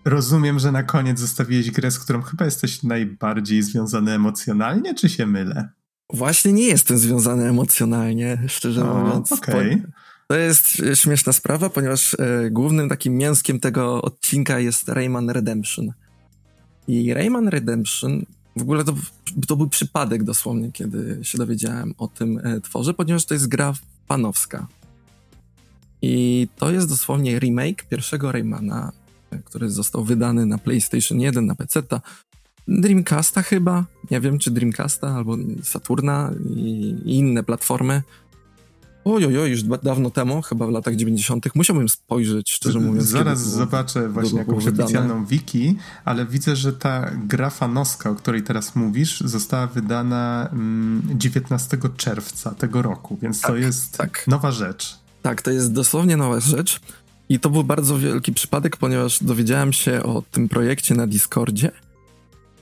rozumiem, 0.04 0.58
że 0.58 0.72
na 0.72 0.82
koniec 0.82 1.18
zostawiłeś 1.18 1.70
grę, 1.70 1.90
z 1.90 1.98
którą 1.98 2.22
chyba 2.22 2.44
jesteś 2.44 2.82
najbardziej 2.82 3.62
związany 3.62 4.12
emocjonalnie, 4.12 4.94
czy 4.94 5.08
się 5.08 5.26
mylę? 5.26 5.77
Właśnie 6.12 6.52
nie 6.52 6.66
jestem 6.66 6.98
związany 6.98 7.48
emocjonalnie, 7.48 8.42
szczerze 8.48 8.90
o, 8.90 8.98
mówiąc. 8.98 9.32
Okay. 9.32 9.82
To 10.28 10.36
jest 10.36 10.82
śmieszna 10.94 11.32
sprawa, 11.32 11.70
ponieważ 11.70 12.16
e, 12.18 12.50
głównym 12.50 12.88
takim 12.88 13.16
mięskiem 13.16 13.60
tego 13.60 14.02
odcinka 14.02 14.58
jest 14.58 14.88
Rayman 14.88 15.30
Redemption. 15.30 15.92
I 16.88 17.14
Rayman 17.14 17.48
Redemption, 17.48 18.24
w 18.56 18.62
ogóle 18.62 18.84
to, 18.84 18.94
to 19.46 19.56
był 19.56 19.68
przypadek 19.68 20.22
dosłownie, 20.22 20.72
kiedy 20.72 21.18
się 21.22 21.38
dowiedziałem 21.38 21.94
o 21.98 22.08
tym 22.08 22.40
e, 22.44 22.60
tworze, 22.60 22.94
ponieważ 22.94 23.24
to 23.24 23.34
jest 23.34 23.48
gra 23.48 23.72
panowska. 24.06 24.66
I 26.02 26.48
to 26.56 26.70
jest 26.70 26.88
dosłownie 26.88 27.38
remake 27.38 27.88
pierwszego 27.88 28.32
Raymana, 28.32 28.92
e, 29.30 29.38
który 29.38 29.70
został 29.70 30.04
wydany 30.04 30.46
na 30.46 30.58
PlayStation 30.58 31.20
1, 31.20 31.46
na 31.46 31.54
PC, 31.54 31.82
Dreamcasta 32.68 33.42
chyba, 33.42 33.84
nie 34.10 34.20
wiem 34.20 34.38
czy 34.38 34.50
Dreamcasta 34.50 35.08
albo 35.08 35.36
Saturna 35.62 36.30
i, 36.56 36.96
i 37.04 37.18
inne 37.18 37.42
platformy. 37.42 38.02
Ojojoj, 39.04 39.50
już 39.50 39.62
dawno 39.62 40.10
temu, 40.10 40.42
chyba 40.42 40.66
w 40.66 40.70
latach 40.70 40.96
90. 40.96 41.54
Musiałbym 41.54 41.88
spojrzeć, 41.88 42.50
szczerze 42.50 42.80
mówiąc. 42.80 43.08
Zaraz 43.08 43.50
zobaczę 43.50 44.08
właśnie 44.08 44.38
jakąś 44.38 44.64
wydane. 44.64 44.84
oficjalną 44.84 45.24
wiki, 45.24 45.76
ale 46.04 46.26
widzę, 46.26 46.56
że 46.56 46.72
ta 46.72 47.10
gra 47.26 47.50
fanowska, 47.50 48.10
o 48.10 48.14
której 48.14 48.42
teraz 48.42 48.76
mówisz, 48.76 49.20
została 49.20 49.66
wydana 49.66 50.50
19 51.14 51.76
mm, 51.76 51.96
czerwca 51.96 52.54
tego 52.54 52.82
roku, 52.82 53.18
więc 53.22 53.40
tak, 53.40 53.50
to 53.50 53.56
jest 53.56 53.98
tak. 53.98 54.24
nowa 54.26 54.52
rzecz. 54.52 54.98
Tak, 55.22 55.42
to 55.42 55.50
jest 55.50 55.72
dosłownie 55.72 56.16
nowa 56.16 56.40
rzecz. 56.40 56.80
I 57.28 57.40
to 57.40 57.50
był 57.50 57.64
bardzo 57.64 57.98
wielki 57.98 58.32
przypadek, 58.32 58.76
ponieważ 58.76 59.24
dowiedziałem 59.24 59.72
się 59.72 60.02
o 60.02 60.22
tym 60.30 60.48
projekcie 60.48 60.94
na 60.94 61.06
Discordzie 61.06 61.70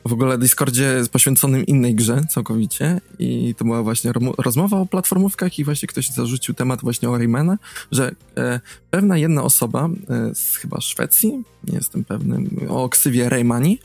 w 0.09 0.13
ogóle 0.13 0.39
Discordzie 0.39 1.03
poświęconym 1.13 1.67
innej 1.67 1.95
grze 1.95 2.23
całkowicie 2.31 3.01
i 3.19 3.55
to 3.59 3.65
była 3.65 3.83
właśnie 3.83 4.13
rozmowa 4.39 4.81
o 4.81 4.87
platformówkach 4.87 5.59
i 5.59 5.65
właśnie 5.65 5.89
ktoś 5.89 6.11
zarzucił 6.11 6.55
temat 6.55 6.81
właśnie 6.81 7.11
o 7.11 7.19
Raymana, 7.19 7.59
że 7.93 8.15
e, 8.37 8.61
pewna 8.91 9.19
jedna 9.19 9.43
osoba 9.43 9.89
e, 10.11 10.35
z 10.35 10.57
chyba 10.57 10.81
Szwecji, 10.81 11.45
nie 11.65 11.75
jestem 11.75 12.05
pewny, 12.05 12.51
o 12.69 12.89
ksywie 12.89 13.29
Raymani, 13.29 13.79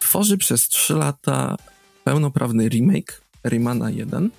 tworzy 0.00 0.38
przez 0.38 0.68
3 0.68 0.94
lata 0.94 1.56
pełnoprawny 2.04 2.68
remake 2.68 3.20
Raymana 3.44 3.90
1 3.90 4.30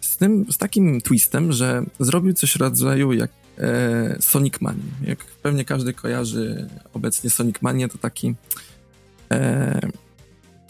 z 0.00 0.16
tym, 0.16 0.46
z 0.52 0.58
takim 0.58 1.00
twistem, 1.00 1.52
że 1.52 1.82
zrobił 2.00 2.32
coś 2.32 2.56
rodzaju 2.56 3.12
jak 3.12 3.30
e, 3.58 4.16
Sonic 4.20 4.60
Mania. 4.60 4.82
Jak 5.06 5.24
pewnie 5.24 5.64
każdy 5.64 5.92
kojarzy 5.92 6.68
obecnie 6.92 7.30
Sonic 7.30 7.56
Mania, 7.62 7.88
to 7.88 7.98
taki 7.98 8.34
e, 9.32 9.80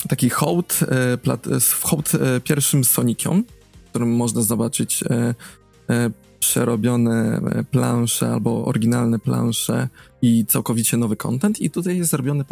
taki 0.09 0.31
hołd, 0.31 0.81
e, 0.83 1.17
hołd 1.83 2.13
e, 2.15 2.41
pierwszym 2.41 2.85
Soniciom, 2.85 3.45
w 3.87 3.91
którym 3.91 4.17
można 4.17 4.43
zobaczyć 4.43 5.05
e, 5.11 5.35
przerobione 6.39 7.41
plansze 7.71 8.29
albo 8.29 8.65
oryginalne 8.65 9.19
plansze 9.19 9.89
i 10.23 10.47
całkowicie 10.47 10.97
nowy 10.97 11.17
content 11.17 11.61
i 11.61 11.71
tutaj 11.71 11.97
jest 11.97 12.11
zrobiony 12.11 12.45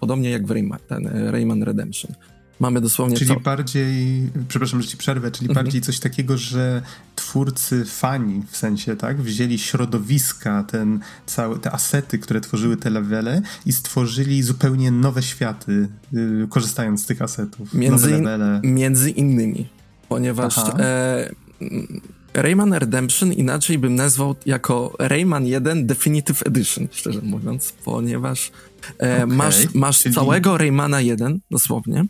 podobnie 0.00 0.30
jak 0.30 0.46
w 0.46 0.50
Rayman, 0.50 0.78
ten 0.88 1.06
Rayman 1.30 1.62
Redemption. 1.62 2.14
Mamy 2.60 2.80
dosłownie 2.80 3.16
Czyli 3.16 3.34
to... 3.34 3.40
bardziej, 3.40 4.22
przepraszam, 4.48 4.82
że 4.82 4.88
ci 4.88 4.96
przerwę, 4.96 5.30
czyli 5.30 5.48
mhm. 5.48 5.64
bardziej 5.64 5.80
coś 5.80 6.00
takiego, 6.00 6.38
że 6.38 6.82
twórcy, 7.16 7.84
fani 7.84 8.42
w 8.50 8.56
sensie, 8.56 8.96
tak, 8.96 9.22
wzięli 9.22 9.58
środowiska, 9.58 10.62
ten, 10.62 11.00
całe, 11.26 11.58
te 11.58 11.72
asety, 11.72 12.18
które 12.18 12.40
tworzyły 12.40 12.76
te 12.76 12.90
levele 12.90 13.42
i 13.66 13.72
stworzyli 13.72 14.42
zupełnie 14.42 14.90
nowe 14.90 15.22
światy, 15.22 15.88
yy, 16.12 16.46
korzystając 16.50 17.02
z 17.02 17.06
tych 17.06 17.22
asetów. 17.22 17.74
Między, 17.74 18.10
in, 18.10 18.28
między 18.74 19.10
innymi, 19.10 19.68
ponieważ 20.08 20.58
e, 20.58 21.30
Rayman 22.34 22.72
Redemption 22.72 23.32
inaczej 23.32 23.78
bym 23.78 23.94
nazwał 23.94 24.34
jako 24.46 24.92
Rayman 24.98 25.46
1 25.46 25.86
Definitive 25.86 26.46
Edition, 26.46 26.88
szczerze 26.90 27.20
mówiąc, 27.22 27.72
ponieważ 27.84 28.50
e, 29.00 29.14
okay, 29.14 29.26
masz, 29.26 29.74
masz 29.74 29.98
czyli... 29.98 30.14
całego 30.14 30.58
Raymana 30.58 31.00
1, 31.00 31.40
dosłownie, 31.50 32.04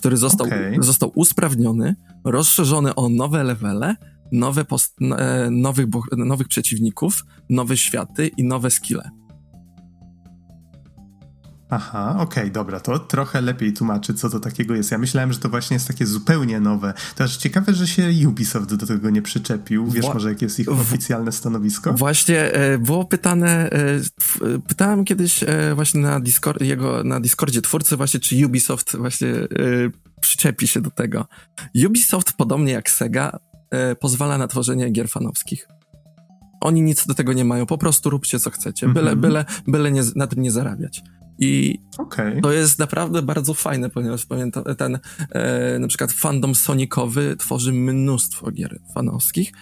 który 0.00 0.16
został, 0.16 0.46
okay. 0.46 0.76
został 0.80 1.12
usprawniony, 1.14 1.96
rozszerzony 2.24 2.94
o 2.94 3.08
nowe 3.08 3.44
levele, 3.44 3.96
nowe 4.32 4.64
post, 4.64 4.96
e, 5.18 5.48
nowych, 5.50 5.86
nowych 6.16 6.48
przeciwników, 6.48 7.24
nowe 7.50 7.76
światy 7.76 8.30
i 8.36 8.44
nowe 8.44 8.70
skille. 8.70 9.10
Aha, 11.70 12.10
okej, 12.18 12.24
okay, 12.24 12.50
dobra, 12.50 12.80
to 12.80 12.98
trochę 12.98 13.40
lepiej 13.40 13.72
tłumaczy, 13.72 14.14
co 14.14 14.30
to 14.30 14.40
takiego 14.40 14.74
jest. 14.74 14.90
Ja 14.90 14.98
myślałem, 14.98 15.32
że 15.32 15.38
to 15.38 15.48
właśnie 15.48 15.74
jest 15.74 15.88
takie 15.88 16.06
zupełnie 16.06 16.60
nowe. 16.60 16.94
To 17.16 17.24
aż 17.24 17.36
ciekawe, 17.36 17.74
że 17.74 17.86
się 17.86 18.28
Ubisoft 18.28 18.74
do 18.74 18.86
tego 18.86 19.10
nie 19.10 19.22
przyczepił. 19.22 19.90
Wiesz 19.90 20.04
Wła 20.04 20.14
może, 20.14 20.28
jakie 20.28 20.46
jest 20.46 20.60
ich 20.60 20.68
oficjalne 20.68 21.32
stanowisko? 21.32 21.92
Właśnie 21.92 22.52
e, 22.52 22.78
było 22.78 23.04
pytane, 23.04 23.70
e, 23.70 24.00
pytałem 24.68 25.04
kiedyś 25.04 25.42
e, 25.42 25.74
właśnie 25.74 26.00
na, 26.00 26.20
Discord, 26.20 26.62
jego, 26.62 27.04
na 27.04 27.20
Discordzie 27.20 27.62
twórcy 27.62 27.96
właśnie, 27.96 28.20
czy 28.20 28.46
Ubisoft 28.46 28.96
właśnie 28.96 29.28
przyczepi 30.20 30.68
się 30.68 30.80
do 30.80 30.90
tego. 30.90 31.26
Ubisoft, 31.86 32.32
podobnie 32.32 32.72
jak 32.72 32.90
Sega, 32.90 33.38
pozwala 34.00 34.38
na 34.38 34.48
tworzenie 34.48 34.90
gier 34.90 35.08
fanowskich. 35.08 35.68
Oni 36.60 36.82
nic 36.82 37.06
do 37.06 37.14
tego 37.14 37.32
nie 37.32 37.44
mają, 37.44 37.66
po 37.66 37.78
prostu 37.78 38.10
róbcie 38.10 38.40
co 38.40 38.50
chcecie, 38.50 38.88
byle, 38.88 39.10
mm 39.10 39.18
-hmm. 39.18 39.22
byle, 39.22 39.44
byle 39.66 39.92
nie, 39.92 40.02
na 40.16 40.26
tym 40.26 40.42
nie 40.42 40.50
zarabiać. 40.50 41.02
I 41.40 41.78
okay. 41.98 42.40
to 42.40 42.52
jest 42.52 42.78
naprawdę 42.78 43.22
bardzo 43.22 43.54
fajne, 43.54 43.90
ponieważ 43.90 44.26
pamiętam, 44.26 44.64
ten 44.78 44.98
e, 45.30 45.78
na 45.78 45.88
przykład 45.88 46.12
fandom 46.12 46.54
sonikowy 46.54 47.36
tworzy 47.36 47.72
mnóstwo 47.72 48.50
gier 48.50 48.80
fanowskich 48.94 49.52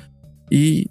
i 0.51 0.87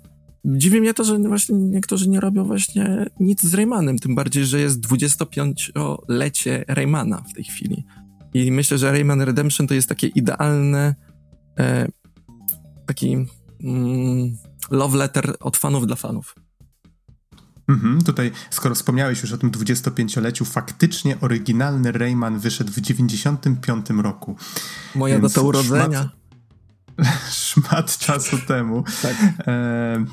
dziwi 0.46 0.82
mnie 0.82 0.94
to, 0.94 1.04
że 1.04 1.20
właśnie 1.20 1.58
niektórzy 1.58 2.10
nie 2.10 2.20
robią 2.20 2.44
właśnie 2.44 3.06
nic 3.20 3.44
z 3.44 3.54
Raymanem, 3.54 4.00
tym 4.00 4.16
bardziej, 4.16 4.46
że 4.46 4.60
jest 4.60 4.82
25-lecie 4.88 6.66
Raymana 6.68 7.24
w 7.32 7.34
tej 7.34 7.44
chwili. 7.44 7.86
I 8.34 8.52
myślę, 8.52 8.78
że 8.78 8.92
Rayman 8.92 9.22
Redemption 9.22 9.68
to 9.68 9.74
jest 9.74 9.90
takie 9.90 10.08
idealne 10.08 10.96
e, 11.60 11.88
taki 12.86 13.26
mm, 13.64 14.38
love 14.72 14.98
letter 14.98 15.36
od 15.40 15.58
fanów 15.58 15.88
dla 15.88 15.96
fanów. 15.96 16.36
Mhm, 17.68 18.02
tutaj, 18.02 18.32
skoro 18.50 18.76
wspomniałeś 18.76 19.22
już 19.22 19.34
o 19.34 19.38
tym 19.38 19.52
25-leciu, 19.52 20.46
faktycznie 20.46 21.20
oryginalny 21.22 21.92
Rayman 21.92 22.40
wyszedł 22.40 22.72
w 22.72 22.82
95 22.82 23.86
roku. 23.90 24.36
Moja 24.96 25.20
data 25.20 25.42
urodzenia. 25.42 26.10
Szmat, 27.30 27.32
szmat 27.44 27.98
czasu 27.98 28.38
temu. 28.38 28.84
Tak. 29.02 29.16
E, 29.48 30.06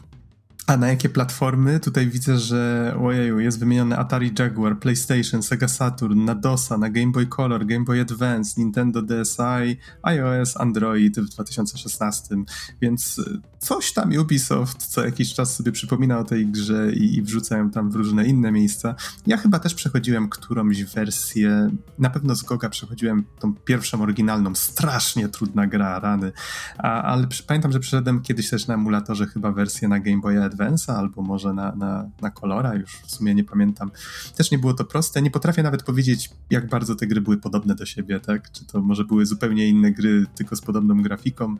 a 0.66 0.76
na 0.76 0.88
jakie 0.88 1.08
platformy? 1.08 1.80
Tutaj 1.80 2.06
widzę, 2.06 2.38
że 2.38 2.94
ojeju, 3.00 3.40
jest 3.40 3.58
wymieniony 3.58 3.98
Atari 3.98 4.32
Jaguar, 4.38 4.78
PlayStation, 4.78 5.42
Sega 5.42 5.68
Saturn, 5.68 6.24
na 6.24 6.34
DOSa, 6.34 6.78
na 6.78 6.90
Game 6.90 7.12
Boy 7.12 7.26
Color, 7.26 7.66
Game 7.66 7.84
Boy 7.84 8.00
Advance, 8.00 8.54
Nintendo 8.60 9.02
DSi, 9.02 9.78
iOS, 10.02 10.56
Android 10.56 11.20
w 11.20 11.28
2016, 11.28 12.36
więc 12.80 13.20
coś 13.64 13.92
tam 13.92 14.10
Ubisoft 14.18 14.86
co 14.86 15.04
jakiś 15.04 15.34
czas 15.34 15.56
sobie 15.56 15.72
przypomina 15.72 16.18
o 16.18 16.24
tej 16.24 16.46
grze 16.46 16.92
i, 16.92 17.16
i 17.16 17.22
wrzucają 17.22 17.70
tam 17.70 17.90
w 17.90 17.94
różne 17.94 18.26
inne 18.26 18.52
miejsca. 18.52 18.94
Ja 19.26 19.36
chyba 19.36 19.58
też 19.58 19.74
przechodziłem 19.74 20.28
którąś 20.28 20.84
wersję, 20.84 21.70
na 21.98 22.10
pewno 22.10 22.34
z 22.34 22.42
Goga 22.42 22.68
przechodziłem 22.68 23.24
tą 23.40 23.54
pierwszą 23.54 24.02
oryginalną, 24.02 24.54
strasznie 24.54 25.28
trudna 25.28 25.66
gra, 25.66 25.98
rany, 25.98 26.32
A, 26.78 27.02
ale 27.02 27.26
pamiętam, 27.46 27.72
że 27.72 27.80
przeszedłem 27.80 28.22
kiedyś 28.22 28.50
też 28.50 28.66
na 28.66 28.74
emulatorze 28.74 29.26
chyba 29.26 29.52
wersję 29.52 29.88
na 29.88 30.00
Game 30.00 30.20
Boy 30.20 30.34
Advance'a 30.34 30.92
albo 30.92 31.22
może 31.22 31.52
na, 31.52 31.74
na, 31.74 32.10
na 32.22 32.30
Colora, 32.30 32.74
już 32.74 32.96
w 33.06 33.10
sumie 33.10 33.34
nie 33.34 33.44
pamiętam. 33.44 33.90
Też 34.36 34.50
nie 34.50 34.58
było 34.58 34.74
to 34.74 34.84
proste, 34.84 35.22
nie 35.22 35.30
potrafię 35.30 35.62
nawet 35.62 35.82
powiedzieć, 35.82 36.30
jak 36.50 36.68
bardzo 36.68 36.94
te 36.94 37.06
gry 37.06 37.20
były 37.20 37.36
podobne 37.36 37.74
do 37.74 37.86
siebie, 37.86 38.20
tak? 38.20 38.50
Czy 38.52 38.66
to 38.66 38.82
może 38.82 39.04
były 39.04 39.26
zupełnie 39.26 39.68
inne 39.68 39.92
gry, 39.92 40.26
tylko 40.34 40.56
z 40.56 40.60
podobną 40.60 41.02
grafiką. 41.02 41.56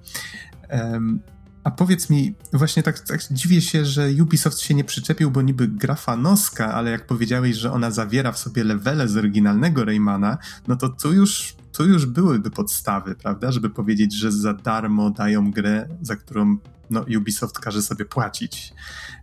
A 1.65 1.71
powiedz 1.71 2.11
mi, 2.11 2.35
właśnie 2.53 2.83
tak, 2.83 2.99
tak 2.99 3.21
dziwię 3.31 3.61
się, 3.61 3.85
że 3.85 4.09
Ubisoft 4.23 4.59
się 4.59 4.75
nie 4.75 4.85
przyczepił, 4.85 5.31
bo 5.31 5.43
niby 5.43 5.69
gra 5.69 5.95
fanoska, 5.95 6.75
ale 6.75 6.91
jak 6.91 7.07
powiedziałeś, 7.07 7.57
że 7.57 7.73
ona 7.73 7.91
zawiera 7.91 8.33
w 8.33 8.39
sobie 8.39 8.65
levele 8.65 9.09
z 9.09 9.17
oryginalnego 9.17 9.85
Raymana, 9.85 10.39
no 10.69 10.77
to 10.77 10.89
tu 10.89 11.13
już, 11.13 11.57
tu 11.73 11.87
już 11.87 12.07
byłyby 12.07 12.51
podstawy, 12.51 13.15
prawda? 13.15 13.53
Żeby 13.53 13.71
powiedzieć, 13.71 14.19
że 14.19 14.33
za 14.33 14.55
darmo 14.55 15.11
dają 15.11 15.51
grę, 15.51 15.89
za 16.03 16.17
którą 16.17 16.59
no, 16.91 17.05
Ubisoft 17.19 17.59
każe 17.59 17.83
sobie 17.83 18.05
płacić 18.05 18.73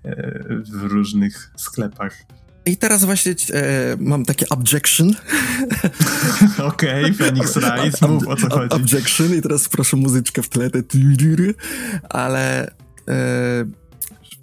e, 0.04 0.40
w 0.72 0.84
różnych 0.84 1.52
sklepach. 1.56 2.18
I 2.66 2.78
teraz 2.78 3.06
właśnie 3.06 3.36
e, 3.54 3.98
mam 4.00 4.26
takie 4.26 4.50
objection. 4.50 5.10
Okej, 6.58 7.06
okay, 7.06 7.14
Phoenix 7.14 7.58
Rise, 7.58 8.08
mów 8.08 8.28
o 8.28 8.36
co 8.36 8.50
chodzi. 8.50 8.76
Objection 8.76 9.36
i 9.38 9.42
teraz 9.42 9.70
proszę 9.70 9.98
muzyczkę 9.98 10.44
w 10.44 10.50
tle, 10.50 10.70
te 10.70 10.84
ale 12.10 12.72
e, 13.08 13.66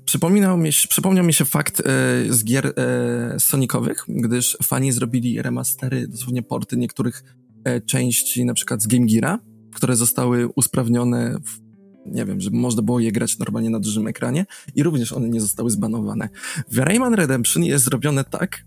przypominał 0.04 0.57
mi, 0.57 0.70
przypomniał 0.88 1.24
mi 1.24 1.33
się 1.33 1.44
fakt 1.44 1.81
e, 1.81 1.85
z 2.28 2.44
gier 2.44 2.66
e, 2.76 3.40
sonikowych, 3.40 4.04
gdyż 4.09 4.57
fani 4.62 4.92
zrobili 4.92 5.42
remastery, 5.42 6.09
dosłownie 6.09 6.42
porty 6.42 6.76
niektórych 6.76 7.24
e, 7.64 7.81
części, 7.81 8.44
na 8.44 8.54
przykład 8.54 8.83
z 8.83 8.87
Game 8.87 9.07
Geara, 9.07 9.38
które 9.74 9.96
zostały 9.96 10.48
usprawnione 10.57 11.37
w 11.44 11.67
nie 12.12 12.25
wiem, 12.25 12.40
żeby 12.40 12.57
można 12.57 12.83
było 12.83 13.01
je 13.01 13.12
grać 13.12 13.38
normalnie 13.38 13.71
na 13.71 13.81
dużym 13.81 14.07
ekranie 14.07 14.47
i 14.75 14.83
również 14.83 15.12
one 15.12 15.29
nie 15.29 15.40
zostały 15.40 15.71
zbanowane. 15.71 16.29
W 16.71 16.79
Rayman 16.79 17.14
Redemption 17.14 17.64
jest 17.64 17.85
zrobione 17.85 18.25
tak, 18.25 18.64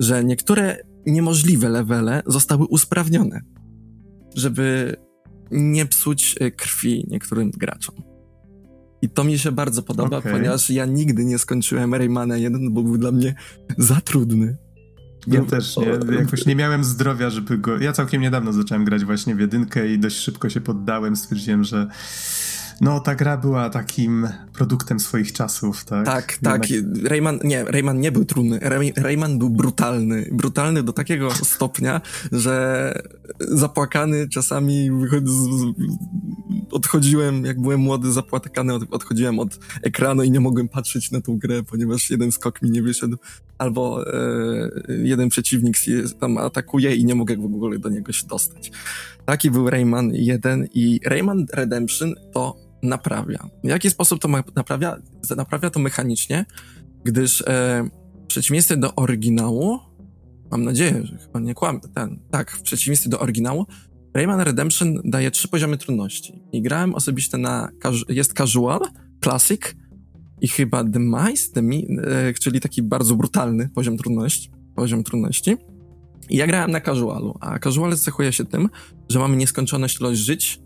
że 0.00 0.24
niektóre 0.24 0.76
niemożliwe 1.06 1.68
levele 1.68 2.22
zostały 2.26 2.66
usprawnione, 2.66 3.40
żeby 4.34 4.96
nie 5.50 5.86
psuć 5.86 6.34
e, 6.40 6.50
krwi 6.50 7.06
niektórym 7.10 7.50
graczom. 7.50 7.94
I 9.02 9.08
to 9.08 9.24
mi 9.24 9.38
się 9.38 9.52
bardzo 9.52 9.82
podoba, 9.82 10.16
okay. 10.16 10.32
ponieważ 10.32 10.70
ja 10.70 10.86
nigdy 10.86 11.24
nie 11.24 11.38
skończyłem 11.38 11.94
Raymana 11.94 12.36
1, 12.36 12.74
bo 12.74 12.82
był 12.82 12.98
dla 12.98 13.12
mnie 13.12 13.34
za 13.78 14.00
trudny. 14.00 14.56
Ja 15.26 15.40
no, 15.40 15.46
też 15.46 15.76
nie, 15.76 16.16
jakoś 16.16 16.46
nie 16.46 16.56
miałem 16.56 16.84
zdrowia, 16.84 17.30
żeby 17.30 17.58
go... 17.58 17.78
Ja 17.78 17.92
całkiem 17.92 18.22
niedawno 18.22 18.52
zacząłem 18.52 18.84
grać 18.84 19.04
właśnie 19.04 19.34
w 19.34 19.40
jedynkę 19.40 19.92
i 19.92 19.98
dość 19.98 20.16
szybko 20.16 20.48
się 20.48 20.60
poddałem, 20.60 21.16
stwierdziłem, 21.16 21.64
że 21.64 21.88
no, 22.80 23.00
ta 23.00 23.14
gra 23.14 23.36
była 23.36 23.70
takim 23.70 24.28
produktem 24.52 25.00
swoich 25.00 25.32
czasów, 25.32 25.84
tak? 25.84 26.06
Tak, 26.06 26.38
tak. 26.42 26.62
Rayman, 27.04 27.38
nie, 27.44 27.64
Rayman 27.64 28.00
nie 28.00 28.12
był 28.12 28.24
trudny. 28.24 28.58
Ray, 28.58 28.92
Rayman 28.96 29.38
był 29.38 29.50
brutalny. 29.50 30.28
Brutalny 30.32 30.82
do 30.82 30.92
takiego 30.92 31.30
stopnia, 31.30 32.00
że 32.32 32.92
zapłakany 33.40 34.28
czasami 34.28 34.90
odchodziłem, 36.70 37.44
jak 37.44 37.60
byłem 37.60 37.80
młody, 37.80 38.12
zapłakany, 38.12 38.74
odchodziłem 38.74 39.38
od 39.38 39.58
ekranu 39.82 40.22
i 40.22 40.30
nie 40.30 40.40
mogłem 40.40 40.68
patrzeć 40.68 41.10
na 41.10 41.20
tą 41.20 41.38
grę, 41.38 41.62
ponieważ 41.62 42.10
jeden 42.10 42.32
skok 42.32 42.62
mi 42.62 42.70
nie 42.70 42.82
wyszedł, 42.82 43.16
albo 43.58 44.12
e, 44.12 44.70
jeden 44.88 45.28
przeciwnik 45.28 45.76
tam 46.20 46.38
atakuje 46.38 46.94
i 46.94 47.04
nie 47.04 47.14
mogę 47.14 47.36
w 47.36 47.44
ogóle 47.44 47.78
do 47.78 47.88
niego 47.88 48.12
się 48.12 48.26
dostać. 48.26 48.72
Taki 49.24 49.50
był 49.50 49.70
Rayman 49.70 50.10
1 50.14 50.68
i 50.74 51.00
Rayman 51.04 51.46
Redemption 51.52 52.14
to 52.32 52.63
naprawia. 52.84 53.48
W 53.64 53.68
jaki 53.68 53.90
sposób 53.90 54.20
to 54.20 54.28
naprawia? 54.56 54.96
Naprawia 55.36 55.70
to 55.70 55.80
mechanicznie, 55.80 56.44
gdyż 57.04 57.40
e, 57.46 57.88
w 58.24 58.26
przeciwieństwie 58.26 58.76
do 58.76 58.94
oryginału, 58.94 59.78
mam 60.50 60.64
nadzieję, 60.64 61.00
że 61.04 61.18
chyba 61.18 61.40
nie 61.40 61.54
kłamę, 61.54 61.80
ten, 61.94 62.18
tak, 62.30 62.50
w 62.50 62.62
przeciwieństwie 62.62 63.10
do 63.10 63.20
oryginału, 63.20 63.66
Rayman 64.14 64.40
Redemption 64.40 65.00
daje 65.04 65.30
trzy 65.30 65.48
poziomy 65.48 65.76
trudności. 65.76 66.42
I 66.52 66.62
grałem 66.62 66.94
osobiście 66.94 67.38
na, 67.38 67.68
jest 68.08 68.32
casual, 68.32 68.80
classic 69.24 69.60
i 70.40 70.48
chyba 70.48 70.84
demise, 70.84 71.52
demi, 71.54 71.86
e, 72.06 72.34
czyli 72.34 72.60
taki 72.60 72.82
bardzo 72.82 73.14
brutalny 73.16 73.68
poziom 73.68 73.96
trudności, 73.96 74.50
poziom 74.74 75.04
trudności. 75.04 75.56
I 76.30 76.36
ja 76.36 76.46
grałem 76.46 76.70
na 76.70 76.80
casualu, 76.80 77.34
a 77.40 77.58
casual 77.58 77.96
cechuje 77.96 78.32
się 78.32 78.44
tym, 78.44 78.68
że 79.08 79.18
mamy 79.18 79.36
nieskończoność 79.36 80.00
ilość 80.00 80.20
żyć, 80.20 80.60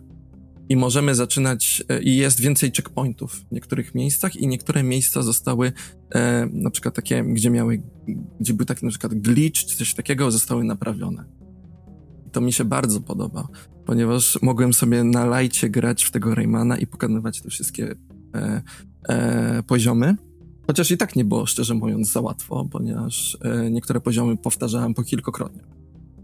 i 0.69 0.77
możemy 0.77 1.15
zaczynać, 1.15 1.85
e, 1.89 2.03
i 2.03 2.17
jest 2.17 2.41
więcej 2.41 2.73
checkpointów 2.77 3.33
w 3.33 3.53
niektórych 3.53 3.95
miejscach 3.95 4.37
i 4.37 4.49
niektóre 4.49 4.83
miejsca 4.83 5.23
zostały 5.23 5.73
e, 6.15 6.49
na 6.53 6.71
przykład 6.71 6.95
takie, 6.95 7.25
gdzie 7.25 7.51
miały, 7.51 7.83
gdzie 8.41 8.55
był 8.55 8.67
taki 8.67 8.85
na 8.85 8.91
przykład 8.91 9.15
glitch 9.15 9.61
czy 9.61 9.77
coś 9.77 9.95
takiego, 9.95 10.31
zostały 10.31 10.65
naprawione. 10.65 11.25
I 12.27 12.31
to 12.31 12.41
mi 12.41 12.53
się 12.53 12.65
bardzo 12.65 13.01
podoba, 13.01 13.49
ponieważ 13.87 14.39
mogłem 14.43 14.73
sobie 14.73 15.05
na 15.05 15.25
lajcie 15.25 15.71
grać 15.71 16.05
w 16.05 16.11
tego 16.11 16.35
Raymana 16.35 16.79
i 16.79 16.87
pokonywać 16.87 17.41
te 17.43 17.51
wszystkie 17.51 17.95
e, 18.35 18.63
e, 19.09 19.63
poziomy. 19.63 20.17
Chociaż 20.67 20.91
i 20.91 20.97
tak 20.97 21.17
nie 21.17 21.25
było, 21.25 21.47
szczerze 21.47 21.75
mówiąc, 21.75 22.13
za 22.13 22.21
łatwo, 22.21 22.69
ponieważ 22.71 23.39
e, 23.41 23.71
niektóre 23.71 24.01
poziomy 24.01 24.37
powtarzałem 24.37 24.95
po 24.95 25.03
kilkokrotnie. 25.03 25.63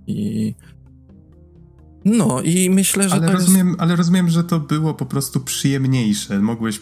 I 0.06 0.54
no 2.04 2.42
i 2.42 2.70
myślę, 2.70 3.08
że. 3.08 3.14
Ale, 3.14 3.32
rozumiem, 3.32 3.68
jest... 3.68 3.80
ale 3.80 3.96
rozumiem, 3.96 4.28
że 4.30 4.44
to 4.44 4.60
było 4.60 4.94
po 4.94 5.06
prostu 5.06 5.40
przyjemniejsze. 5.40 6.40
Mogłeś. 6.40 6.80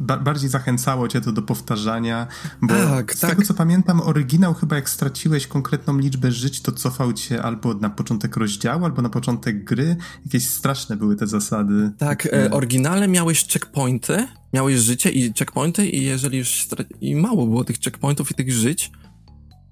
Ba 0.00 0.16
bardziej 0.16 0.50
zachęcało 0.50 1.08
cię 1.08 1.20
to 1.20 1.32
do 1.32 1.42
powtarzania. 1.42 2.26
Bo 2.62 2.74
tak, 2.74 3.14
z 3.14 3.20
tak. 3.20 3.30
tego 3.30 3.42
co 3.42 3.54
pamiętam, 3.54 4.00
oryginał 4.00 4.54
chyba 4.54 4.76
jak 4.76 4.90
straciłeś 4.90 5.46
konkretną 5.46 5.98
liczbę 5.98 6.32
żyć, 6.32 6.60
to 6.60 6.72
cofał 6.72 7.12
cię 7.12 7.42
albo 7.42 7.74
na 7.74 7.90
początek 7.90 8.36
rozdziału, 8.36 8.84
albo 8.84 9.02
na 9.02 9.08
początek 9.08 9.64
gry. 9.64 9.96
Jakieś 10.24 10.48
straszne 10.48 10.96
były 10.96 11.16
te 11.16 11.26
zasady. 11.26 11.90
Tak, 11.98 12.26
e, 12.26 12.50
oryginale 12.50 13.08
miałeś 13.08 13.46
checkpointy, 13.46 14.26
miałeś 14.52 14.76
życie 14.76 15.10
i 15.10 15.32
checkpointy, 15.38 15.86
i 15.86 16.04
jeżeli 16.04 16.38
już. 16.38 16.68
I 17.00 17.14
mało 17.14 17.46
było 17.46 17.64
tych 17.64 17.78
checkpointów 17.78 18.30
i 18.30 18.34
tych 18.34 18.52
żyć, 18.52 18.90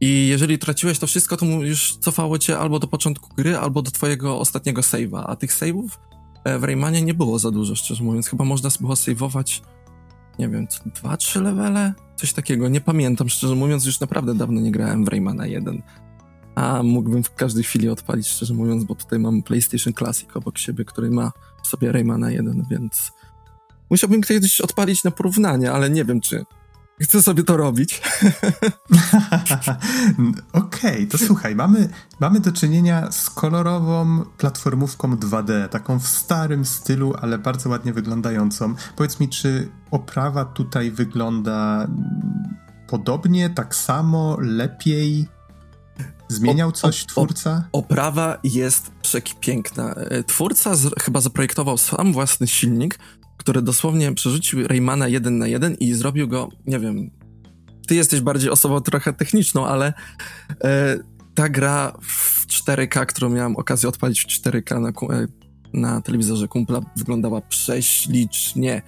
I 0.00 0.28
jeżeli 0.28 0.58
traciłeś 0.58 0.98
to 0.98 1.06
wszystko, 1.06 1.36
to 1.36 1.46
już 1.46 1.96
cofało 1.96 2.38
cię 2.38 2.58
albo 2.58 2.78
do 2.78 2.86
początku 2.86 3.34
gry, 3.34 3.56
albo 3.56 3.82
do 3.82 3.90
twojego 3.90 4.38
ostatniego 4.38 4.80
save'a. 4.80 5.24
A 5.26 5.36
tych 5.36 5.52
save'ów 5.52 5.88
e, 6.44 6.58
w 6.58 6.64
Raymanie 6.64 7.02
nie 7.02 7.14
było 7.14 7.38
za 7.38 7.50
dużo, 7.50 7.74
szczerze 7.74 8.04
mówiąc. 8.04 8.28
Chyba 8.28 8.44
można 8.44 8.70
było 8.80 8.94
save'ować, 8.94 9.60
nie 10.38 10.48
wiem, 10.48 10.66
dwa, 10.94 11.16
trzy 11.16 11.40
levele? 11.40 11.92
Coś 12.16 12.32
takiego. 12.32 12.68
Nie 12.68 12.80
pamiętam, 12.80 13.28
szczerze 13.28 13.54
mówiąc, 13.54 13.86
już 13.86 14.00
naprawdę 14.00 14.34
dawno 14.34 14.60
nie 14.60 14.72
grałem 14.72 15.04
w 15.04 15.08
Raymana 15.08 15.46
1. 15.46 15.82
A 16.54 16.82
mógłbym 16.82 17.22
w 17.22 17.34
każdej 17.34 17.64
chwili 17.64 17.88
odpalić, 17.88 18.28
szczerze 18.28 18.54
mówiąc, 18.54 18.84
bo 18.84 18.94
tutaj 18.94 19.18
mam 19.18 19.42
PlayStation 19.42 19.92
Classic 19.92 20.36
obok 20.36 20.58
siebie, 20.58 20.84
który 20.84 21.10
ma 21.10 21.32
w 21.62 21.66
sobie 21.66 21.92
Raymana 21.92 22.30
1, 22.30 22.66
więc 22.70 23.12
musiałbym 23.90 24.22
kiedyś 24.22 24.60
odpalić 24.60 25.04
na 25.04 25.10
porównanie, 25.10 25.72
ale 25.72 25.90
nie 25.90 26.04
wiem, 26.04 26.20
czy 26.20 26.44
chcę 27.04 27.22
sobie 27.22 27.42
to 27.42 27.56
robić. 27.56 28.00
Okej, 30.52 30.94
okay, 30.94 31.06
to 31.06 31.18
słuchaj, 31.18 31.56
mamy, 31.56 31.88
mamy 32.20 32.40
do 32.40 32.52
czynienia 32.52 33.12
z 33.12 33.30
kolorową 33.30 34.24
platformówką 34.38 35.16
2D, 35.16 35.68
taką 35.68 35.98
w 35.98 36.06
starym 36.06 36.64
stylu, 36.64 37.14
ale 37.20 37.38
bardzo 37.38 37.68
ładnie 37.68 37.92
wyglądającą. 37.92 38.74
Powiedz 38.96 39.20
mi, 39.20 39.28
czy 39.28 39.68
oprawa 39.90 40.44
tutaj 40.44 40.90
wygląda 40.90 41.88
podobnie, 42.88 43.50
tak 43.50 43.74
samo, 43.74 44.36
lepiej? 44.40 45.28
Zmieniał 46.28 46.72
coś 46.72 47.06
twórca? 47.06 47.68
oprawa 47.72 48.38
jest 48.44 48.90
przepiękna. 49.02 49.94
E, 49.94 50.24
twórca 50.24 50.74
z, 50.74 50.94
chyba 51.00 51.20
zaprojektował 51.20 51.78
sam 51.78 52.12
własny 52.12 52.46
silnik, 52.46 52.98
który 53.38 53.62
dosłownie 53.62 54.14
przerzucił 54.14 54.68
Raymana 54.68 55.08
jeden 55.08 55.38
na 55.38 55.46
jeden 55.46 55.74
i 55.74 55.94
zrobił 55.94 56.28
go, 56.28 56.48
nie 56.66 56.78
wiem, 56.78 57.10
ty 57.86 57.94
jesteś 57.94 58.20
bardziej 58.20 58.50
osobą 58.50 58.80
trochę 58.80 59.12
techniczną, 59.12 59.66
ale 59.66 59.92
e, 60.64 60.98
ta 61.34 61.48
gra 61.48 61.92
w 62.02 62.46
4K, 62.46 63.06
którą 63.06 63.28
miałem 63.28 63.56
okazję 63.56 63.88
odpalić 63.88 64.20
w 64.20 64.26
4K 64.26 64.80
na, 64.80 64.88
e, 64.88 65.26
na 65.72 66.00
telewizorze 66.00 66.48
kumpla, 66.48 66.80
wyglądała 66.96 67.40
prześlicznie. 67.40 68.82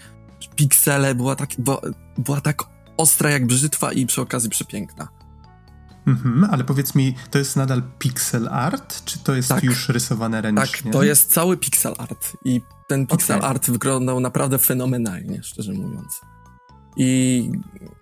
Piksele 0.57 1.15
była 1.15 1.37
tak, 1.37 1.51
była, 1.59 1.81
była 2.19 2.41
tak 2.41 2.63
ostra 2.97 3.31
jak 3.31 3.47
brzytwa 3.47 3.93
i 3.93 4.07
przy 4.07 4.21
okazji 4.21 4.51
przepiękna. 4.51 5.09
Mhm, 6.07 6.49
ale 6.51 6.65
powiedz 6.65 6.95
mi, 6.95 7.15
to 7.31 7.39
jest 7.39 7.57
nadal 7.57 7.83
pixel 7.99 8.49
art, 8.49 9.05
czy 9.05 9.19
to 9.19 9.35
jest 9.35 9.49
tak. 9.49 9.65
już 9.65 9.89
rysowane 9.89 10.41
ręcznie? 10.41 10.83
Tak, 10.83 10.93
to 10.93 11.03
jest 11.03 11.33
cały 11.33 11.57
pixel 11.57 11.95
art 11.99 12.37
i 12.45 12.61
ten 12.91 13.07
pixel 13.07 13.37
okay. 13.37 13.51
art 13.51 13.71
wyglądał 13.71 14.21
naprawdę 14.21 14.59
fenomenalnie, 14.59 15.43
szczerze 15.43 15.73
mówiąc. 15.73 16.21
I 16.97 17.51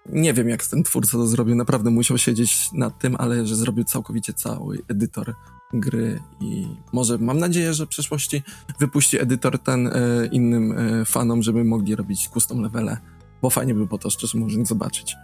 nie 0.06 0.34
wiem, 0.34 0.48
jak 0.48 0.66
ten 0.66 0.82
twórca 0.82 1.12
to 1.12 1.26
zrobił. 1.26 1.54
Naprawdę 1.54 1.90
musiał 1.90 2.18
siedzieć 2.18 2.72
nad 2.72 2.98
tym, 2.98 3.16
ale 3.18 3.46
że 3.46 3.56
zrobił 3.56 3.84
całkowicie 3.84 4.32
cały 4.32 4.78
edytor 4.88 5.34
gry 5.72 6.20
i 6.40 6.66
może 6.92 7.18
mam 7.18 7.38
nadzieję, 7.38 7.74
że 7.74 7.86
w 7.86 7.88
przyszłości 7.88 8.42
wypuści 8.78 9.22
edytor 9.22 9.58
ten 9.58 9.86
e, 9.86 9.92
innym 10.32 10.72
e, 10.72 11.04
fanom, 11.04 11.42
żeby 11.42 11.64
mogli 11.64 11.96
robić 11.96 12.28
custom 12.28 12.60
levele, 12.60 12.96
bo 13.42 13.50
fajnie 13.50 13.74
by 13.74 13.86
było 13.86 13.98
to 13.98 14.10
szczerze 14.10 14.38
mówiąc 14.38 14.68
zobaczyć. 14.68 15.16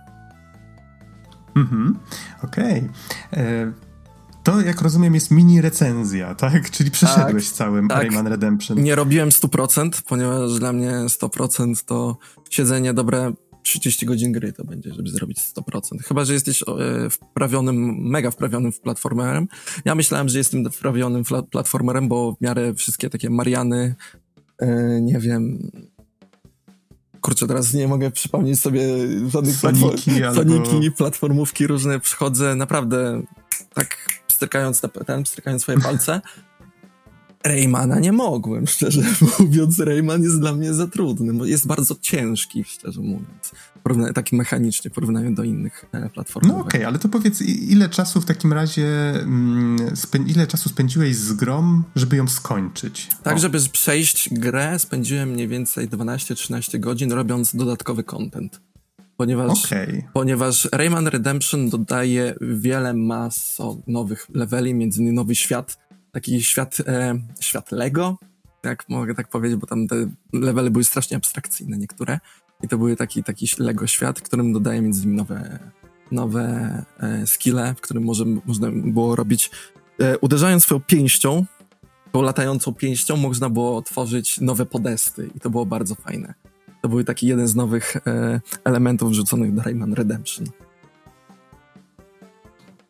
Mhm, 1.57 1.99
okej. 2.43 2.91
Okay. 3.33 3.73
To, 4.45 4.61
jak 4.61 4.81
rozumiem, 4.81 5.15
jest 5.15 5.31
mini 5.31 5.61
recenzja, 5.61 6.35
tak? 6.35 6.71
Czyli 6.71 6.91
przeszedłeś 6.91 7.49
tak, 7.49 7.57
całym 7.57 7.89
tak. 7.89 8.03
Rayman 8.03 8.27
Redemption. 8.27 8.83
Nie 8.83 8.95
robiłem 8.95 9.29
100%, 9.29 10.03
ponieważ 10.09 10.59
dla 10.59 10.73
mnie 10.73 10.91
100% 10.91 11.85
to 11.85 12.17
siedzenie 12.51 12.95
dobre 12.95 13.33
30 13.63 14.07
godzin 14.07 14.33
gry 14.33 14.53
to 14.53 14.65
będzie, 14.65 14.95
żeby 14.95 15.11
zrobić 15.11 15.39
100%. 15.39 15.81
Chyba, 16.03 16.25
że 16.25 16.33
jesteś 16.33 16.63
e, 16.63 17.11
wprawionym, 17.11 17.97
mega 17.99 18.31
wprawionym 18.31 18.73
w 18.73 18.81
platformerem. 18.81 19.49
Ja 19.85 19.95
myślałem, 19.95 20.29
że 20.29 20.39
jestem 20.39 20.71
wprawionym 20.71 21.25
platformerem, 21.51 22.09
bo 22.09 22.33
w 22.33 22.41
miarę 22.41 22.75
wszystkie 22.75 23.11
takie 23.11 23.31
Mariany, 23.31 23.95
e, 24.59 25.01
nie 25.01 25.19
wiem, 25.19 25.71
kurczę, 27.21 27.47
teraz 27.47 27.75
nie 27.75 27.89
mogę 27.89 28.11
przypomnieć 28.11 28.61
sobie 28.61 28.83
żadnych 29.29 29.57
Soniki, 29.57 30.11
platform, 30.11 30.65
Soniki 30.65 30.93
platformówki 30.93 31.67
różne. 31.67 32.01
Przychodzę 32.01 32.55
naprawdę 32.55 33.23
tak 33.75 33.97
strykając, 34.29 34.83
ten, 35.07 35.27
strykając 35.27 35.63
swoje 35.63 35.79
palce. 35.79 36.21
Raymana 37.45 37.99
nie 37.99 38.13
mogłem, 38.13 38.67
szczerze 38.67 39.03
mówiąc. 39.39 39.79
Rayman 39.79 40.23
jest 40.23 40.41
dla 40.41 40.53
mnie 40.53 40.75
za 40.75 40.87
trudny, 40.87 41.35
bo 41.35 41.45
jest 41.45 41.67
bardzo 41.67 41.95
ciężki, 42.01 42.65
szczerze 42.65 43.01
mówiąc. 43.01 43.53
Porównanie, 43.83 44.13
taki 44.13 44.37
mechanicznie 44.37 44.91
w 44.91 44.95
porównaniu 44.95 45.35
do 45.35 45.45
innych 45.45 45.85
e, 45.93 46.09
platform. 46.09 46.49
No 46.49 46.55
okej, 46.55 46.67
okay, 46.67 46.87
ale 46.87 46.99
to 46.99 47.09
powiedz, 47.09 47.43
ile 47.43 47.89
czasu 47.89 48.21
w 48.21 48.25
takim 48.25 48.53
razie, 48.53 49.11
mm, 49.23 49.77
ile 50.27 50.47
czasu 50.47 50.69
spędziłeś 50.69 51.17
z 51.17 51.33
grą, 51.33 51.83
żeby 51.97 52.17
ją 52.17 52.29
skończyć? 52.29 53.09
Tak, 53.23 53.37
o. 53.37 53.39
żeby 53.39 53.59
przejść 53.73 54.35
grę, 54.35 54.79
spędziłem 54.79 55.29
mniej 55.29 55.49
więcej 55.49 55.89
12-13 55.89 56.81
godzin, 56.81 57.13
robiąc 57.13 57.57
dodatkowy 57.57 58.05
content 58.05 58.61
ponieważ, 59.17 59.65
okay. 59.65 60.09
ponieważ 60.13 60.69
Rayman 60.73 61.07
Redemption 61.07 61.71
dodaje 61.71 62.35
wiele 62.41 62.95
mas 62.95 63.59
nowych 63.87 64.27
leveli, 64.35 64.75
między 64.75 65.01
innymi 65.01 65.17
nowy 65.17 65.35
świat, 65.35 65.79
taki 66.13 66.43
świat, 66.43 66.77
e, 66.87 67.15
świat 67.41 67.73
Lego, 67.73 68.19
jak 68.65 68.89
mogę 68.89 69.15
tak 69.15 69.29
powiedzieć, 69.29 69.59
bo 69.59 69.67
tam 69.67 69.87
te 69.87 69.97
levely 70.33 70.71
były 70.71 70.85
strasznie 70.85 71.17
abstrakcyjne 71.17 71.79
niektóre 71.79 72.19
i 72.63 72.69
to 72.69 72.79
były 72.79 72.97
taki, 72.97 73.25
taki 73.25 73.47
Lego 73.59 73.87
świat, 73.87 74.21
którym 74.21 74.53
dodaje 74.53 74.83
między 74.83 75.03
innymi 75.03 75.17
nowe, 75.17 75.59
nowe 76.13 76.85
e, 77.01 77.27
skille, 77.27 77.75
w 77.75 77.81
którym 77.81 78.05
może, 78.05 78.25
można 78.25 78.69
było 78.73 79.17
robić 79.17 79.51
e, 80.01 80.19
uderzając 80.19 80.63
swoją 80.63 80.81
pięścią, 80.81 81.45
tą 82.13 82.23
latającą 82.23 82.75
pięścią 82.75 83.17
można 83.17 83.51
było 83.51 83.83
tworzyć 83.83 84.41
nowe 84.41 84.67
podesty 84.67 85.31
i 85.35 85.41
to 85.41 85.51
było 85.51 85.67
bardzo 85.67 85.95
fajne. 85.95 86.35
To 86.85 86.89
był 86.89 87.05
taki 87.05 87.27
jeden 87.27 87.49
z 87.49 87.55
nowych 87.55 87.97
e, 87.97 88.41
elementów 88.65 89.11
wrzuconych 89.11 89.55
do 89.55 89.63
Rayman 89.63 89.93
Redemption. 89.93 90.47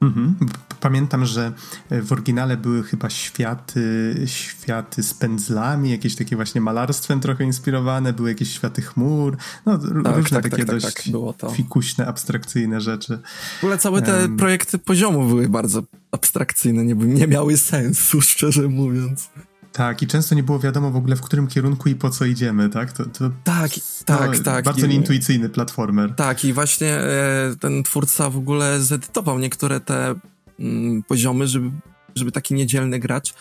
Mhm. 0.02 0.34
Pamiętam, 0.80 1.24
że 1.24 1.52
w 1.90 2.12
oryginale 2.12 2.56
były 2.56 2.82
chyba 2.82 3.10
światy, 3.10 4.14
światy 4.26 5.02
z 5.02 5.14
pędzlami, 5.14 5.90
jakieś 5.90 6.16
takie 6.16 6.36
właśnie 6.36 6.60
malarstwem 6.60 7.20
trochę 7.20 7.44
inspirowane, 7.44 8.12
były 8.12 8.28
jakieś 8.28 8.52
światy 8.52 8.82
chmur, 8.82 9.36
no 9.66 9.78
tak, 9.78 10.16
różne 10.16 10.42
tak, 10.42 10.50
takie 10.50 10.64
tak, 10.64 10.66
tak 10.66 10.80
dość 10.80 10.94
tak, 10.94 11.12
było 11.12 11.32
to. 11.32 11.50
fikuśne, 11.50 12.06
abstrakcyjne 12.06 12.80
rzeczy. 12.80 13.18
W 13.60 13.64
ogóle 13.64 13.78
całe 13.78 14.02
te 14.02 14.22
um, 14.22 14.36
projekty 14.36 14.78
poziomu 14.78 15.28
były 15.28 15.48
bardzo 15.48 15.82
abstrakcyjne, 16.12 16.84
nie, 16.84 16.94
nie 16.94 17.26
miały 17.26 17.56
sensu, 17.56 18.20
szczerze 18.30 18.68
mówiąc. 18.68 19.30
Tak, 19.74 20.02
i 20.02 20.06
często 20.06 20.34
nie 20.34 20.42
było 20.42 20.58
wiadomo 20.58 20.90
w 20.90 20.96
ogóle, 20.96 21.16
w 21.16 21.20
którym 21.20 21.46
kierunku 21.46 21.88
i 21.88 21.94
po 21.94 22.10
co 22.10 22.24
idziemy, 22.24 22.68
tak? 22.68 22.92
To, 22.92 23.04
to 23.04 23.30
tak, 23.44 23.70
tak, 24.04 24.38
tak. 24.38 24.64
Bardzo 24.64 24.86
nieintuicyjny 24.86 25.48
platformer. 25.48 26.14
Tak, 26.14 26.44
i 26.44 26.52
właśnie 26.52 26.88
e, 26.88 27.54
ten 27.60 27.82
twórca 27.82 28.30
w 28.30 28.36
ogóle 28.36 28.80
zedytował 28.80 29.38
niektóre 29.38 29.80
te 29.80 30.14
mm, 30.60 31.02
poziomy, 31.02 31.46
żeby, 31.46 31.70
żeby 32.14 32.32
taki 32.32 32.54
niedzielny 32.54 32.98
gracz 32.98 33.34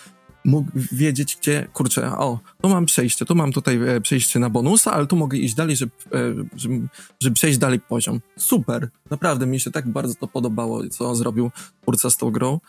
mógł 0.46 0.72
wiedzieć, 0.92 1.38
gdzie, 1.42 1.68
kurczę, 1.74 2.18
o, 2.18 2.40
tu 2.62 2.70
mam 2.70 2.86
przejście, 2.86 3.26
tu 3.26 3.36
mam 3.36 3.52
tutaj 3.52 3.96
e, 3.96 4.02
przejście 4.02 4.40
na 4.40 4.50
bonusa, 4.50 4.94
ale 4.94 5.08
tu 5.08 5.16
mogę 5.16 5.38
iść 5.38 5.56
dalej, 5.56 5.76
żeby, 5.76 5.92
e, 6.14 6.34
żeby, 6.56 6.88
żeby 7.22 7.34
przejść 7.34 7.58
dalej 7.58 7.80
poziom. 7.80 8.22
Super, 8.38 8.90
naprawdę 9.10 9.46
mi 9.46 9.60
się 9.60 9.72
tak 9.72 9.90
bardzo 9.90 10.16
to 10.16 10.28
podobało, 10.28 10.88
co 10.88 11.16
zrobił 11.16 11.52
twórca 11.82 12.10
z 12.10 12.18
tą 12.18 12.32
grą. 12.32 12.60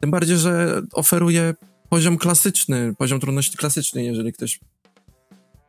Tym 0.00 0.10
bardziej, 0.10 0.38
że 0.38 0.82
oferuje 0.92 1.54
poziom 1.92 2.18
klasyczny, 2.18 2.94
poziom 2.98 3.20
trudności 3.20 3.56
klasyczny, 3.56 4.04
jeżeli 4.04 4.32
ktoś 4.32 4.60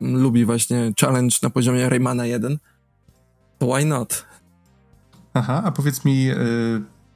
lubi 0.01 0.45
właśnie 0.45 0.91
challenge 1.01 1.35
na 1.41 1.49
poziomie 1.49 1.89
Raymana 1.89 2.25
1, 2.25 2.57
to 3.59 3.67
why 3.67 3.85
not? 3.85 4.25
Aha, 5.33 5.61
a 5.65 5.71
powiedz 5.71 6.05
mi, 6.05 6.29
y, 6.31 6.35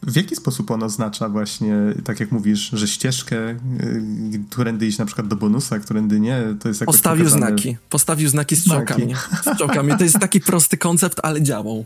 w 0.03 0.15
jaki 0.15 0.35
sposób 0.35 0.71
on 0.71 0.83
oznacza 0.83 1.29
właśnie, 1.29 1.75
tak 2.03 2.19
jak 2.19 2.31
mówisz, 2.31 2.69
że 2.73 2.87
ścieżkę, 2.87 3.49
y, 3.49 3.58
którędy 4.49 4.87
iść 4.87 4.97
na 4.97 5.05
przykład 5.05 5.27
do 5.27 5.35
bonusa, 5.35 5.79
którędy 5.79 6.19
nie, 6.19 6.43
to 6.60 6.67
jest 6.67 6.81
jakoś 6.81 6.95
Postawił 6.95 7.25
pokazane... 7.25 7.47
znaki, 7.47 7.77
postawił 7.89 8.29
znaki 8.29 8.55
z 8.55 8.65
czołkami. 8.69 9.13
Z 9.43 9.58
czołkami. 9.58 9.97
To 9.97 10.03
jest 10.03 10.19
taki 10.19 10.39
prosty 10.51 10.77
koncept, 10.77 11.19
ale 11.23 11.41
działał. 11.41 11.85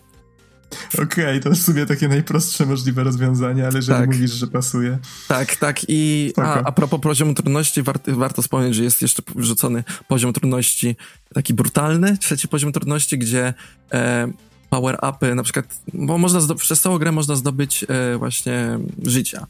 Okej, 0.93 1.25
okay, 1.25 1.39
to 1.39 1.49
jest 1.49 1.61
w 1.61 1.65
sumie 1.65 1.85
takie 1.85 2.07
najprostsze 2.07 2.65
możliwe 2.65 3.03
rozwiązanie, 3.03 3.67
ale 3.67 3.75
jeżeli 3.75 3.99
tak. 3.99 4.09
mówisz, 4.09 4.31
że 4.31 4.47
pasuje. 4.47 4.99
Tak, 5.27 5.55
tak. 5.55 5.79
I 5.87 6.33
a, 6.37 6.53
a 6.63 6.71
propos 6.71 7.01
poziomu 7.01 7.33
trudności, 7.33 7.81
warto, 7.81 8.15
warto 8.15 8.41
wspomnieć, 8.41 8.75
że 8.75 8.83
jest 8.83 9.01
jeszcze 9.01 9.23
wrzucony 9.35 9.83
poziom 10.07 10.33
trudności 10.33 10.95
taki 11.33 11.53
brutalny, 11.53 12.17
trzeci 12.17 12.47
poziom 12.47 12.71
trudności, 12.71 13.17
gdzie 13.17 13.53
e, 13.91 14.31
power-upy, 14.69 15.35
na 15.35 15.43
przykład, 15.43 15.79
bo 15.93 16.17
można 16.17 16.55
przez 16.55 16.81
całą 16.81 16.97
grę 16.97 17.11
można 17.11 17.35
zdobyć 17.35 17.85
e, 17.87 18.17
właśnie 18.17 18.79
życia. 19.05 19.47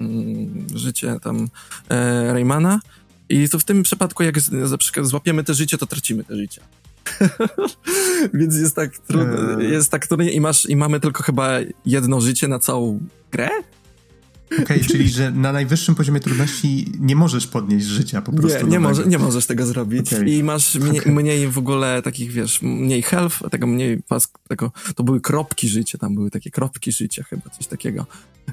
Mm, 0.00 0.66
życie 0.74 1.16
tam 1.22 1.48
e, 1.88 2.32
Raymana. 2.32 2.80
I 3.28 3.48
to 3.48 3.58
w 3.58 3.64
tym 3.64 3.82
przypadku, 3.82 4.22
jak 4.22 4.40
z, 4.40 4.78
złapiemy 5.02 5.44
te 5.44 5.54
życie, 5.54 5.78
to 5.78 5.86
tracimy 5.86 6.24
te 6.24 6.36
życie. 6.36 6.60
Więc 8.34 8.56
jest 8.56 8.76
tak 8.76 8.98
trudno, 8.98 9.60
eee. 9.60 9.72
jest 9.72 9.90
tak 9.90 10.06
trudno 10.06 10.24
i 10.24 10.40
masz, 10.40 10.66
i 10.66 10.76
mamy 10.76 11.00
tylko 11.00 11.22
chyba 11.22 11.50
jedno 11.86 12.20
życie 12.20 12.48
na 12.48 12.58
całą 12.58 13.00
grę? 13.32 13.48
Okej, 14.52 14.64
okay, 14.64 14.88
czyli 14.88 15.08
że 15.08 15.30
na 15.30 15.52
najwyższym 15.52 15.94
poziomie 15.94 16.20
trudności 16.20 16.92
nie 17.00 17.16
możesz 17.16 17.46
podnieść 17.46 17.86
życia 17.86 18.22
po 18.22 18.32
prostu. 18.32 18.66
Nie, 18.66 18.72
nie, 18.72 18.80
może, 18.80 19.06
nie 19.06 19.18
możesz 19.18 19.46
tego 19.46 19.66
zrobić. 19.66 20.12
Okay. 20.12 20.30
I 20.30 20.42
masz 20.42 20.74
mniej, 20.74 21.00
okay. 21.00 21.12
mniej, 21.12 21.48
w 21.48 21.58
ogóle 21.58 22.02
takich, 22.02 22.32
wiesz, 22.32 22.62
mniej 22.62 23.02
health, 23.02 23.38
tego 23.50 23.66
mniej 23.66 24.02
pas, 24.08 24.28
tego, 24.48 24.72
to 24.94 25.04
były 25.04 25.20
kropki 25.20 25.68
życia, 25.68 25.98
tam 25.98 26.14
były 26.14 26.30
takie 26.30 26.50
kropki 26.50 26.92
życia 26.92 27.22
chyba, 27.22 27.50
coś 27.50 27.66
takiego. 27.66 28.06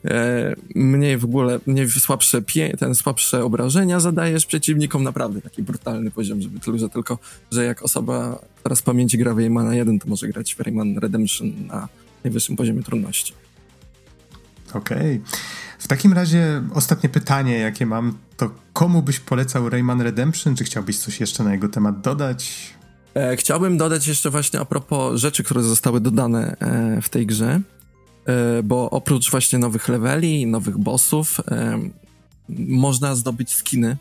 E, 0.05 0.55
mniej 0.75 1.17
w 1.17 1.25
ogóle, 1.25 1.59
mniej 1.65 1.89
słabsze, 1.89 2.41
pie, 2.41 2.77
ten 2.79 2.95
słabsze 2.95 3.43
obrażenia 3.43 3.99
zadajesz 3.99 4.45
przeciwnikom, 4.45 5.03
naprawdę 5.03 5.41
taki 5.41 5.63
brutalny 5.63 6.11
poziom, 6.11 6.41
żeby 6.41 6.59
tylko, 6.59 6.79
że 6.79 6.89
tylko, 6.89 7.19
że 7.51 7.65
jak 7.65 7.83
osoba 7.83 8.39
teraz 8.63 8.81
pamięci 8.81 9.17
gra 9.17 9.33
w 9.33 9.37
Raymana 9.37 9.75
1, 9.75 9.99
to 9.99 10.09
może 10.09 10.27
grać 10.27 10.55
w 10.55 10.59
Rayman 10.59 10.97
Redemption 10.97 11.67
na 11.67 11.87
najwyższym 12.23 12.55
poziomie 12.55 12.83
trudności. 12.83 13.33
Okej. 14.73 14.97
Okay. 14.97 15.21
Takim 15.89 16.13
razie 16.13 16.63
ostatnie 16.73 17.09
pytanie, 17.09 17.57
jakie 17.57 17.85
mam, 17.85 18.17
to 18.37 18.51
komu 18.73 19.01
byś 19.01 19.19
polecał 19.19 19.69
Rayman 19.69 20.01
Redemption? 20.01 20.55
Czy 20.55 20.63
chciałbyś 20.63 20.99
coś 20.99 21.19
jeszcze 21.19 21.43
na 21.43 21.51
jego 21.51 21.69
temat 21.69 22.01
dodać? 22.01 22.73
E, 23.13 23.35
chciałbym 23.35 23.77
dodać 23.77 24.07
jeszcze 24.07 24.29
właśnie 24.29 24.59
a 24.59 24.65
propos 24.65 25.19
rzeczy, 25.19 25.43
które 25.43 25.63
zostały 25.63 26.01
dodane 26.01 26.55
e, 26.59 27.01
w 27.01 27.09
tej 27.09 27.25
grze, 27.25 27.61
e, 28.25 28.63
bo 28.63 28.89
oprócz 28.89 29.31
właśnie 29.31 29.59
nowych 29.59 29.87
leveli, 29.87 30.47
nowych 30.47 30.77
bossów, 30.77 31.39
e, 31.51 31.79
można 32.49 33.15
zdobyć 33.15 33.53
skiny. 33.53 33.97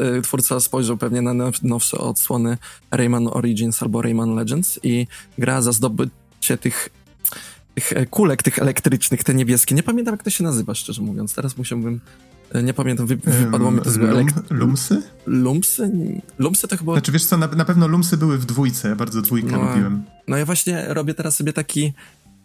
E, 0.00 0.20
twórca 0.22 0.60
spojrzał 0.60 0.96
pewnie 0.96 1.22
na 1.22 1.50
nowsze 1.62 1.98
odsłony 1.98 2.58
Rayman 2.90 3.28
Origins 3.28 3.82
albo 3.82 4.02
Rayman 4.02 4.34
Legends 4.34 4.80
i 4.82 5.06
gra 5.38 5.62
za 5.62 5.72
zdobycie 5.72 6.58
tych 6.60 6.88
tych 7.74 7.92
e, 7.92 8.06
kulek, 8.06 8.42
tych 8.42 8.58
elektrycznych, 8.58 9.24
te 9.24 9.34
niebieskie. 9.34 9.74
Nie 9.74 9.82
pamiętam, 9.82 10.14
jak 10.14 10.22
to 10.22 10.30
się 10.30 10.44
nazywa, 10.44 10.74
szczerze 10.74 11.02
mówiąc. 11.02 11.34
Teraz 11.34 11.58
musiałbym... 11.58 12.00
E, 12.52 12.62
nie 12.62 12.74
pamiętam, 12.74 13.06
wy, 13.06 13.16
wypadło 13.16 13.70
mi 13.70 13.80
to 13.80 13.90
z 13.90 13.96
Lum, 13.96 14.26
Lumsy? 14.50 15.02
Lumsy? 15.26 15.90
Lumsy 16.38 16.68
to 16.68 16.76
chyba... 16.76 16.92
Znaczy 16.92 17.12
wiesz 17.12 17.24
co, 17.24 17.36
na, 17.36 17.46
na 17.46 17.64
pewno 17.64 17.88
Lumsy 17.88 18.16
były 18.16 18.38
w 18.38 18.44
dwójce, 18.44 18.88
ja 18.88 18.96
bardzo 18.96 19.22
dwójkę 19.22 19.52
no, 19.52 19.68
lubiłem. 19.68 20.04
No 20.28 20.36
ja 20.36 20.44
właśnie 20.44 20.84
robię 20.88 21.14
teraz 21.14 21.36
sobie 21.36 21.52
taki 21.52 21.92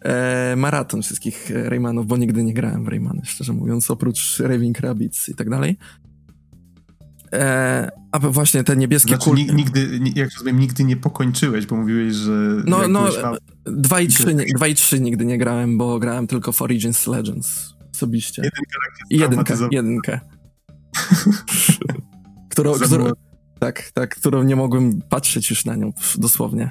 e, 0.02 0.56
maraton 0.56 1.02
wszystkich 1.02 1.52
Raymanów, 1.64 2.08
bo 2.08 2.18
nigdy 2.18 2.44
nie 2.44 2.54
grałem 2.54 2.86
w 2.86 2.88
Raymany, 2.88 3.22
szczerze 3.26 3.54
mówiąc, 3.54 3.92
oprócz 3.92 4.40
Raving 4.40 4.80
Rabbits 4.80 5.30
i 5.30 5.36
tak 5.36 5.50
dalej. 5.50 5.78
E, 7.34 7.92
a 8.12 8.20
właśnie 8.20 8.64
te 8.64 8.76
niebieskie 8.76 9.10
znaczy, 9.10 9.24
kulki. 9.24 9.56
Nigdy, 9.56 10.00
jak 10.16 10.30
rozumiem, 10.34 10.60
nigdy 10.60 10.84
nie 10.84 10.98
pokończyłeś, 10.98 11.66
bo 11.66 11.76
mówiłeś, 11.76 12.14
że. 12.14 12.64
No, 12.66 12.88
no, 12.88 13.10
2 13.66 14.02
i 14.02 14.08
3, 14.08 14.36
2 14.56 14.68
i 14.68 14.76
3 14.76 15.00
nigdy 15.00 15.26
nie 15.26 15.38
grałem, 15.38 15.78
bo 15.78 16.00
grałem 16.00 16.28
tylko 16.28 16.52
w 16.52 16.62
Origins 16.62 17.08
Legends 17.08 17.74
osobiście. 17.96 18.42
Jedynkę, 18.42 18.78
jedynkę, 19.10 19.58
jedynkę. 19.72 20.20
którą, 22.52 22.74
którą, 22.74 23.12
tak, 23.60 23.92
tak, 23.94 24.16
którą 24.16 24.44
nie 24.44 24.56
mogłem 24.56 25.02
patrzeć 25.10 25.50
już 25.50 25.66
na 25.66 25.76
nią, 25.76 25.94
dosłownie. 26.18 26.70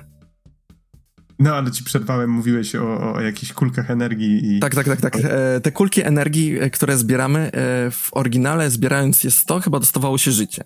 No, 1.38 1.54
ale 1.54 1.70
ci 1.70 1.84
przerwałem, 1.84 2.30
mówiłeś 2.30 2.74
o, 2.74 3.14
o 3.14 3.20
jakichś 3.20 3.52
kulkach 3.52 3.90
energii 3.90 4.56
i... 4.56 4.60
Tak, 4.60 4.74
tak, 4.74 4.86
tak, 4.86 5.00
tak. 5.00 5.16
E, 5.24 5.60
te 5.60 5.72
kulki 5.72 6.02
energii, 6.02 6.58
e, 6.60 6.70
które 6.70 6.98
zbieramy 6.98 7.40
e, 7.40 7.50
w 7.90 8.08
oryginale, 8.12 8.70
zbierając 8.70 9.24
je 9.24 9.30
100, 9.30 9.60
chyba 9.60 9.80
dostawało 9.80 10.18
się 10.18 10.30
życie. 10.32 10.64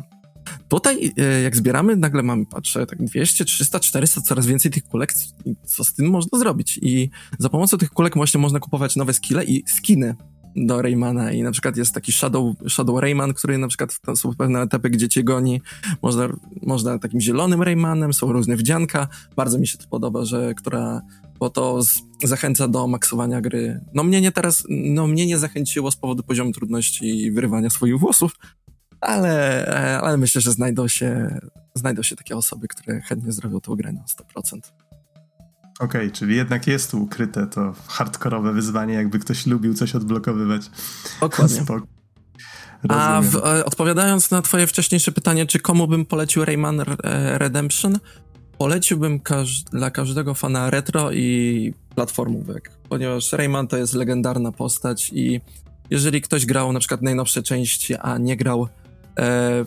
Tutaj, 0.69 1.13
e, 1.19 1.43
jak 1.43 1.57
zbieramy, 1.57 1.97
nagle 1.97 2.23
mamy, 2.23 2.47
patrzę, 2.47 2.87
tak 2.87 3.05
200, 3.05 3.45
300, 3.45 3.81
400, 3.81 4.21
coraz 4.21 4.47
więcej 4.47 4.71
tych 4.71 4.85
kulek, 4.85 5.13
co 5.65 5.85
z 5.85 5.95
tym 5.95 6.11
można 6.11 6.39
zrobić? 6.39 6.79
I 6.83 7.11
za 7.39 7.49
pomocą 7.49 7.79
tych 7.79 7.91
kulek 7.91 8.15
właśnie 8.15 8.41
można 8.41 8.61
kupować 8.61 8.97
nowe 8.97 9.13
skille 9.13 9.45
i 9.45 9.65
skiny 9.67 10.15
do 10.57 10.83
Raymana 10.83 11.33
i 11.33 11.43
na 11.43 11.51
przykład 11.51 11.77
jest 11.77 11.95
taki 11.95 12.13
Shadow, 12.13 12.55
Shadow 12.69 13.01
Rayman, 13.01 13.35
który 13.35 13.59
na 13.59 13.69
przykład 13.69 14.01
są 14.15 14.35
pewne 14.35 14.61
etapy, 14.61 14.91
gdzie 14.91 15.09
cię 15.09 15.25
goni. 15.25 15.61
Można, 16.03 16.29
można 16.63 16.99
takim 16.99 17.21
zielonym 17.21 17.63
Raymanem, 17.63 18.13
są 18.13 18.33
różne 18.33 18.57
wdzianka. 18.57 19.09
Bardzo 19.37 19.59
mi 19.59 19.67
się 19.67 19.79
to 19.79 19.85
podoba, 19.89 20.25
że 20.25 20.55
która, 20.55 21.03
bo 21.39 21.51
to 21.51 21.83
z, 21.83 22.03
zachęca 22.25 22.69
do 22.69 22.87
maksowania 22.87 23.41
gry. 23.41 23.81
No 23.95 24.05
mnie 24.05 24.21
nie 24.21 24.33
teraz, 24.33 24.65
no 24.69 25.07
mnie 25.07 25.27
nie 25.27 25.39
zachęciło 25.39 25.91
z 25.91 25.97
powodu 25.97 26.23
poziomu 26.23 26.53
trudności 26.53 27.23
i 27.25 27.31
wyrywania 27.31 27.71
swoich 27.71 27.99
włosów, 27.99 28.37
ale, 29.01 29.67
ale 30.03 30.17
myślę, 30.17 30.41
że 30.41 30.53
znajdą 30.53 30.89
się, 30.89 31.39
znajdą 31.75 32.03
się 32.03 32.17
takie 32.17 32.37
osoby, 32.37 32.69
które 32.69 33.01
chętnie 33.01 33.33
zrobią 33.33 33.61
to 33.61 33.77
grę 33.77 33.93
na 33.93 34.05
100%. 34.37 34.82
Okej, 35.83 36.01
okay, 36.01 36.11
czyli 36.11 36.37
jednak 36.37 36.67
jest 36.67 36.91
tu 36.91 37.03
ukryte 37.03 37.47
to 37.47 37.75
hardkorowe 37.87 38.53
wyzwanie, 38.53 38.95
jakby 38.95 39.19
ktoś 39.19 39.47
lubił 39.47 39.75
coś 39.75 39.95
odblokowywać. 39.95 40.63
Dokładnie. 41.21 41.65
A 42.89 43.21
w, 43.23 43.37
e, 43.37 43.65
odpowiadając 43.65 44.31
na 44.31 44.43
twoje 44.43 44.67
wcześniejsze 44.67 45.13
pytanie, 45.13 45.47
czy 45.47 45.59
komu 45.59 45.87
bym 45.89 46.07
polecił 46.07 46.45
Rayman 46.45 46.81
e, 46.81 46.85
Redemption, 47.39 47.99
poleciłbym 48.59 49.21
każ 49.21 49.63
dla 49.63 49.91
każdego 49.91 50.35
fana 50.35 50.71
retro 50.71 51.13
i 51.13 51.75
platformówek, 51.95 52.71
ponieważ 52.89 53.33
Rayman 53.33 53.69
to 53.69 53.77
jest 53.77 53.95
legendarna 53.95 54.53
postać 54.53 55.11
i 55.13 55.41
jeżeli 55.91 56.21
ktoś 56.21 56.47
grał 56.47 56.73
na 56.73 56.81
przykład 56.81 57.03
najnowsze 57.03 57.43
części, 57.43 57.95
a 57.95 58.19
nie 58.19 58.37
grał 58.37 58.69
e, 59.19 59.65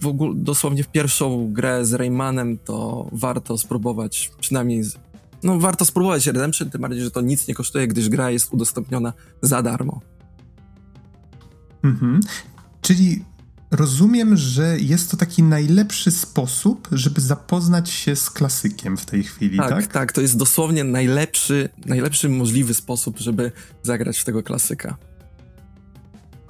w 0.00 0.06
ogóle, 0.06 0.34
dosłownie 0.36 0.82
w 0.82 0.88
pierwszą 0.88 1.52
grę 1.52 1.84
z 1.84 1.92
Raymanem, 1.92 2.58
to 2.58 3.06
warto 3.12 3.58
spróbować 3.58 4.30
przynajmniej 4.40 4.84
no 5.42 5.58
warto 5.58 5.84
spróbować 5.84 6.26
Redemption, 6.26 6.70
tym 6.70 6.80
bardziej, 6.80 7.02
że 7.02 7.10
to 7.10 7.20
nic 7.20 7.48
nie 7.48 7.54
kosztuje, 7.54 7.88
gdyż 7.88 8.08
gra 8.08 8.30
jest 8.30 8.52
udostępniona 8.52 9.12
za 9.42 9.62
darmo. 9.62 10.00
Mhm. 11.82 12.20
Czyli 12.80 13.24
rozumiem, 13.70 14.36
że 14.36 14.78
jest 14.80 15.10
to 15.10 15.16
taki 15.16 15.42
najlepszy 15.42 16.10
sposób, 16.10 16.88
żeby 16.92 17.20
zapoznać 17.20 17.90
się 17.90 18.16
z 18.16 18.30
klasykiem 18.30 18.96
w 18.96 19.06
tej 19.06 19.24
chwili, 19.24 19.58
tak? 19.58 19.70
Tak, 19.70 19.86
tak 19.86 20.12
to 20.12 20.20
jest 20.20 20.36
dosłownie 20.36 20.84
najlepszy, 20.84 21.68
najlepszy 21.86 22.28
możliwy 22.28 22.74
sposób, 22.74 23.18
żeby 23.18 23.52
zagrać 23.82 24.18
w 24.18 24.24
tego 24.24 24.42
klasyka. 24.42 24.96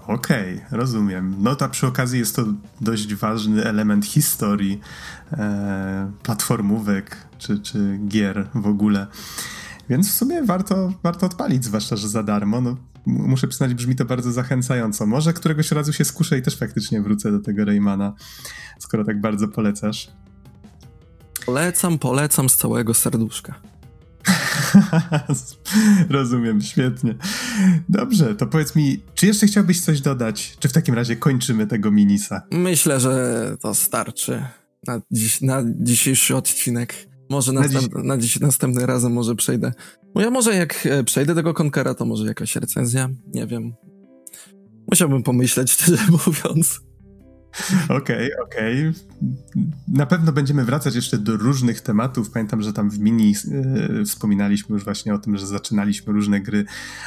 Okej, 0.06 0.56
okay, 0.56 0.78
rozumiem. 0.78 1.36
No 1.38 1.56
to 1.56 1.68
przy 1.68 1.86
okazji 1.86 2.18
jest 2.18 2.36
to 2.36 2.44
dość 2.80 3.14
ważny 3.14 3.64
element 3.64 4.06
historii 4.06 4.80
e, 5.32 6.12
platformówek 6.22 7.16
czy, 7.38 7.58
czy 7.58 7.98
gier 8.08 8.48
w 8.54 8.66
ogóle. 8.66 9.06
Więc 9.88 10.10
w 10.10 10.14
sumie 10.14 10.42
warto, 10.42 10.92
warto 11.02 11.26
odpalić, 11.26 11.64
zwłaszcza, 11.64 11.96
że 11.96 12.08
za 12.08 12.22
darmo. 12.22 12.60
No, 12.60 12.76
muszę 13.06 13.48
przyznać, 13.48 13.74
brzmi 13.74 13.96
to 13.96 14.04
bardzo 14.04 14.32
zachęcająco. 14.32 15.06
Może 15.06 15.32
któregoś 15.32 15.72
razu 15.72 15.92
się 15.92 16.04
skuszę 16.04 16.38
i 16.38 16.42
też 16.42 16.56
faktycznie 16.56 17.02
wrócę 17.02 17.32
do 17.32 17.40
tego 17.40 17.64
Raymana, 17.64 18.12
skoro 18.78 19.04
tak 19.04 19.20
bardzo 19.20 19.48
polecasz. 19.48 20.10
Polecam, 21.46 21.98
polecam 21.98 22.48
z 22.48 22.56
całego 22.56 22.94
serduszka. 22.94 23.54
Rozumiem, 26.10 26.60
świetnie. 26.60 27.14
Dobrze, 27.88 28.34
to 28.34 28.46
powiedz 28.46 28.76
mi, 28.76 29.00
czy 29.14 29.26
jeszcze 29.26 29.46
chciałbyś 29.46 29.80
coś 29.80 30.00
dodać? 30.00 30.56
Czy 30.58 30.68
w 30.68 30.72
takim 30.72 30.94
razie 30.94 31.16
kończymy 31.16 31.66
tego 31.66 31.90
minisa? 31.90 32.42
Myślę, 32.50 33.00
że 33.00 33.56
to 33.60 33.74
starczy 33.74 34.42
na, 34.86 35.00
dziś, 35.10 35.40
na 35.40 35.62
dzisiejszy 35.80 36.36
odcinek. 36.36 36.94
Może 37.30 37.52
na, 37.52 37.68
dziś... 37.68 37.88
na 38.04 38.18
dziś, 38.18 38.40
następnym 38.40 38.84
razem 38.84 39.12
może 39.12 39.34
przejdę. 39.34 39.72
Bo 40.14 40.20
ja 40.20 40.30
może 40.30 40.54
jak 40.54 40.86
e, 40.86 41.04
przejdę 41.04 41.34
tego 41.34 41.54
Konkera, 41.54 41.94
to 41.94 42.04
może 42.04 42.26
jakaś 42.26 42.56
recenzja, 42.56 43.08
nie 43.34 43.46
wiem. 43.46 43.74
Musiałbym 44.90 45.22
pomyśleć, 45.22 45.72
szczerze 45.72 46.02
mówiąc. 46.26 46.80
Okej, 47.88 48.32
okay, 48.32 48.44
okej. 48.44 48.88
Okay. 48.88 49.66
Na 49.88 50.06
pewno 50.06 50.32
będziemy 50.32 50.64
wracać 50.64 50.94
jeszcze 50.94 51.18
do 51.18 51.36
różnych 51.36 51.80
tematów. 51.80 52.30
Pamiętam, 52.30 52.62
że 52.62 52.72
tam 52.72 52.90
w 52.90 52.98
mini 52.98 53.34
yy, 53.98 54.04
wspominaliśmy 54.04 54.74
już 54.74 54.84
właśnie 54.84 55.14
o 55.14 55.18
tym, 55.18 55.36
że 55.36 55.46
zaczynaliśmy 55.46 56.12
różne 56.12 56.40
gry, 56.40 56.64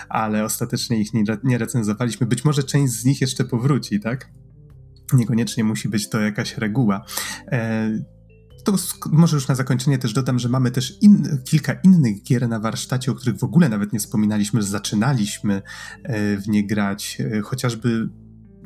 ale 0.10 0.44
ostatecznie 0.44 1.02
ich 1.02 1.10
nie, 1.44 1.58
recenzowaliśmy. 1.58 2.28
Być 2.28 2.46
może 2.46 2.64
część 2.64 2.94
z 2.94 3.06
nich 3.06 3.22
jeszcze 3.22 3.46
powróci, 3.46 4.00
tak? 4.00 4.30
Niekoniecznie 5.14 5.64
musi 5.64 5.90
być 5.90 6.10
to 6.10 6.20
jakaś 6.20 6.58
reguła. 6.58 7.06
E, 7.52 7.90
to 8.66 8.76
może 9.12 9.38
już 9.38 9.48
na 9.48 9.56
zakończenie 9.56 9.98
też 9.98 10.14
dodam, 10.14 10.40
że 10.40 10.50
mamy 10.50 10.72
też 10.72 10.98
in, 11.02 11.38
kilka 11.46 11.74
innych 11.74 12.24
gier 12.24 12.50
na 12.50 12.60
warsztacie, 12.60 13.12
o 13.12 13.16
których 13.16 13.40
w 13.40 13.44
ogóle 13.44 13.70
nawet 13.70 13.94
nie 13.94 14.00
wspominaliśmy, 14.00 14.62
że 14.62 14.68
zaczynaliśmy 14.68 15.62
e, 16.04 16.38
w 16.38 16.48
nie 16.48 16.68
grać, 16.68 17.18
e, 17.20 17.42
chociażby 17.42 18.10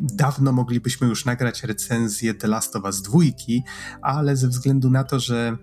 dawno 0.02 0.52
moglibyśmy 0.52 1.08
już 1.08 1.26
nagrać 1.26 1.64
recenzję 1.64 2.34
The 2.34 2.48
Last 2.48 2.76
of 2.76 2.84
Us 2.84 3.02
2, 3.02 3.20
ale 4.02 4.36
ze 4.36 4.48
względu 4.48 4.90
na 4.90 5.04
to, 5.04 5.20
że 5.20 5.58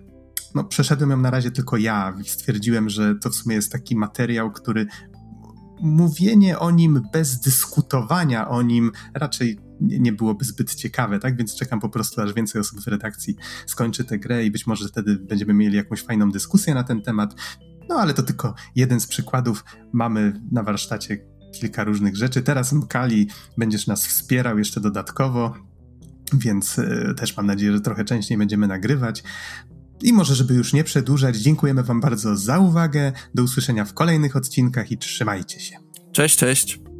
no, 0.55 0.63
przeszedłem 0.63 1.09
ją 1.09 1.17
na 1.17 1.29
razie 1.29 1.51
tylko 1.51 1.77
ja, 1.77 2.17
stwierdziłem, 2.25 2.89
że 2.89 3.15
to 3.15 3.29
w 3.29 3.35
sumie 3.35 3.55
jest 3.55 3.71
taki 3.71 3.95
materiał, 3.95 4.51
który 4.51 4.85
mówienie 5.81 6.59
o 6.59 6.71
nim 6.71 7.01
bez 7.13 7.39
dyskutowania 7.39 8.47
o 8.49 8.61
nim 8.61 8.91
raczej 9.13 9.59
nie 9.81 10.13
byłoby 10.13 10.45
zbyt 10.45 10.75
ciekawe, 10.75 11.19
tak? 11.19 11.37
Więc 11.37 11.55
czekam 11.55 11.79
po 11.79 11.89
prostu, 11.89 12.21
aż 12.21 12.33
więcej 12.33 12.61
osób 12.61 12.81
w 12.81 12.87
redakcji 12.87 13.35
skończy 13.65 14.03
tę 14.03 14.19
grę 14.19 14.45
i 14.45 14.51
być 14.51 14.67
może 14.67 14.87
wtedy 14.87 15.15
będziemy 15.15 15.53
mieli 15.53 15.77
jakąś 15.77 16.03
fajną 16.03 16.31
dyskusję 16.31 16.73
na 16.73 16.83
ten 16.83 17.01
temat. 17.01 17.35
No 17.89 17.95
ale 17.95 18.13
to 18.13 18.23
tylko 18.23 18.55
jeden 18.75 18.99
z 18.99 19.07
przykładów. 19.07 19.63
Mamy 19.93 20.41
na 20.51 20.63
warsztacie 20.63 21.30
kilka 21.51 21.83
różnych 21.83 22.15
rzeczy. 22.15 22.41
Teraz 22.41 22.73
Mkali 22.73 23.27
będziesz 23.57 23.87
nas 23.87 24.07
wspierał 24.07 24.57
jeszcze 24.59 24.81
dodatkowo, 24.81 25.53
więc 26.33 26.79
y, 26.79 27.13
też 27.17 27.37
mam 27.37 27.45
nadzieję, 27.45 27.73
że 27.73 27.81
trochę 27.81 28.05
częściej 28.05 28.37
będziemy 28.37 28.67
nagrywać. 28.67 29.23
I 30.01 30.13
może, 30.13 30.35
żeby 30.35 30.53
już 30.53 30.73
nie 30.73 30.83
przedłużać, 30.83 31.37
dziękujemy 31.37 31.83
Wam 31.83 32.01
bardzo 32.01 32.37
za 32.37 32.59
uwagę. 32.59 33.11
Do 33.35 33.43
usłyszenia 33.43 33.85
w 33.85 33.93
kolejnych 33.93 34.35
odcinkach 34.35 34.91
i 34.91 34.97
trzymajcie 34.97 35.59
się. 35.59 35.77
Cześć, 36.11 36.37
cześć. 36.37 36.90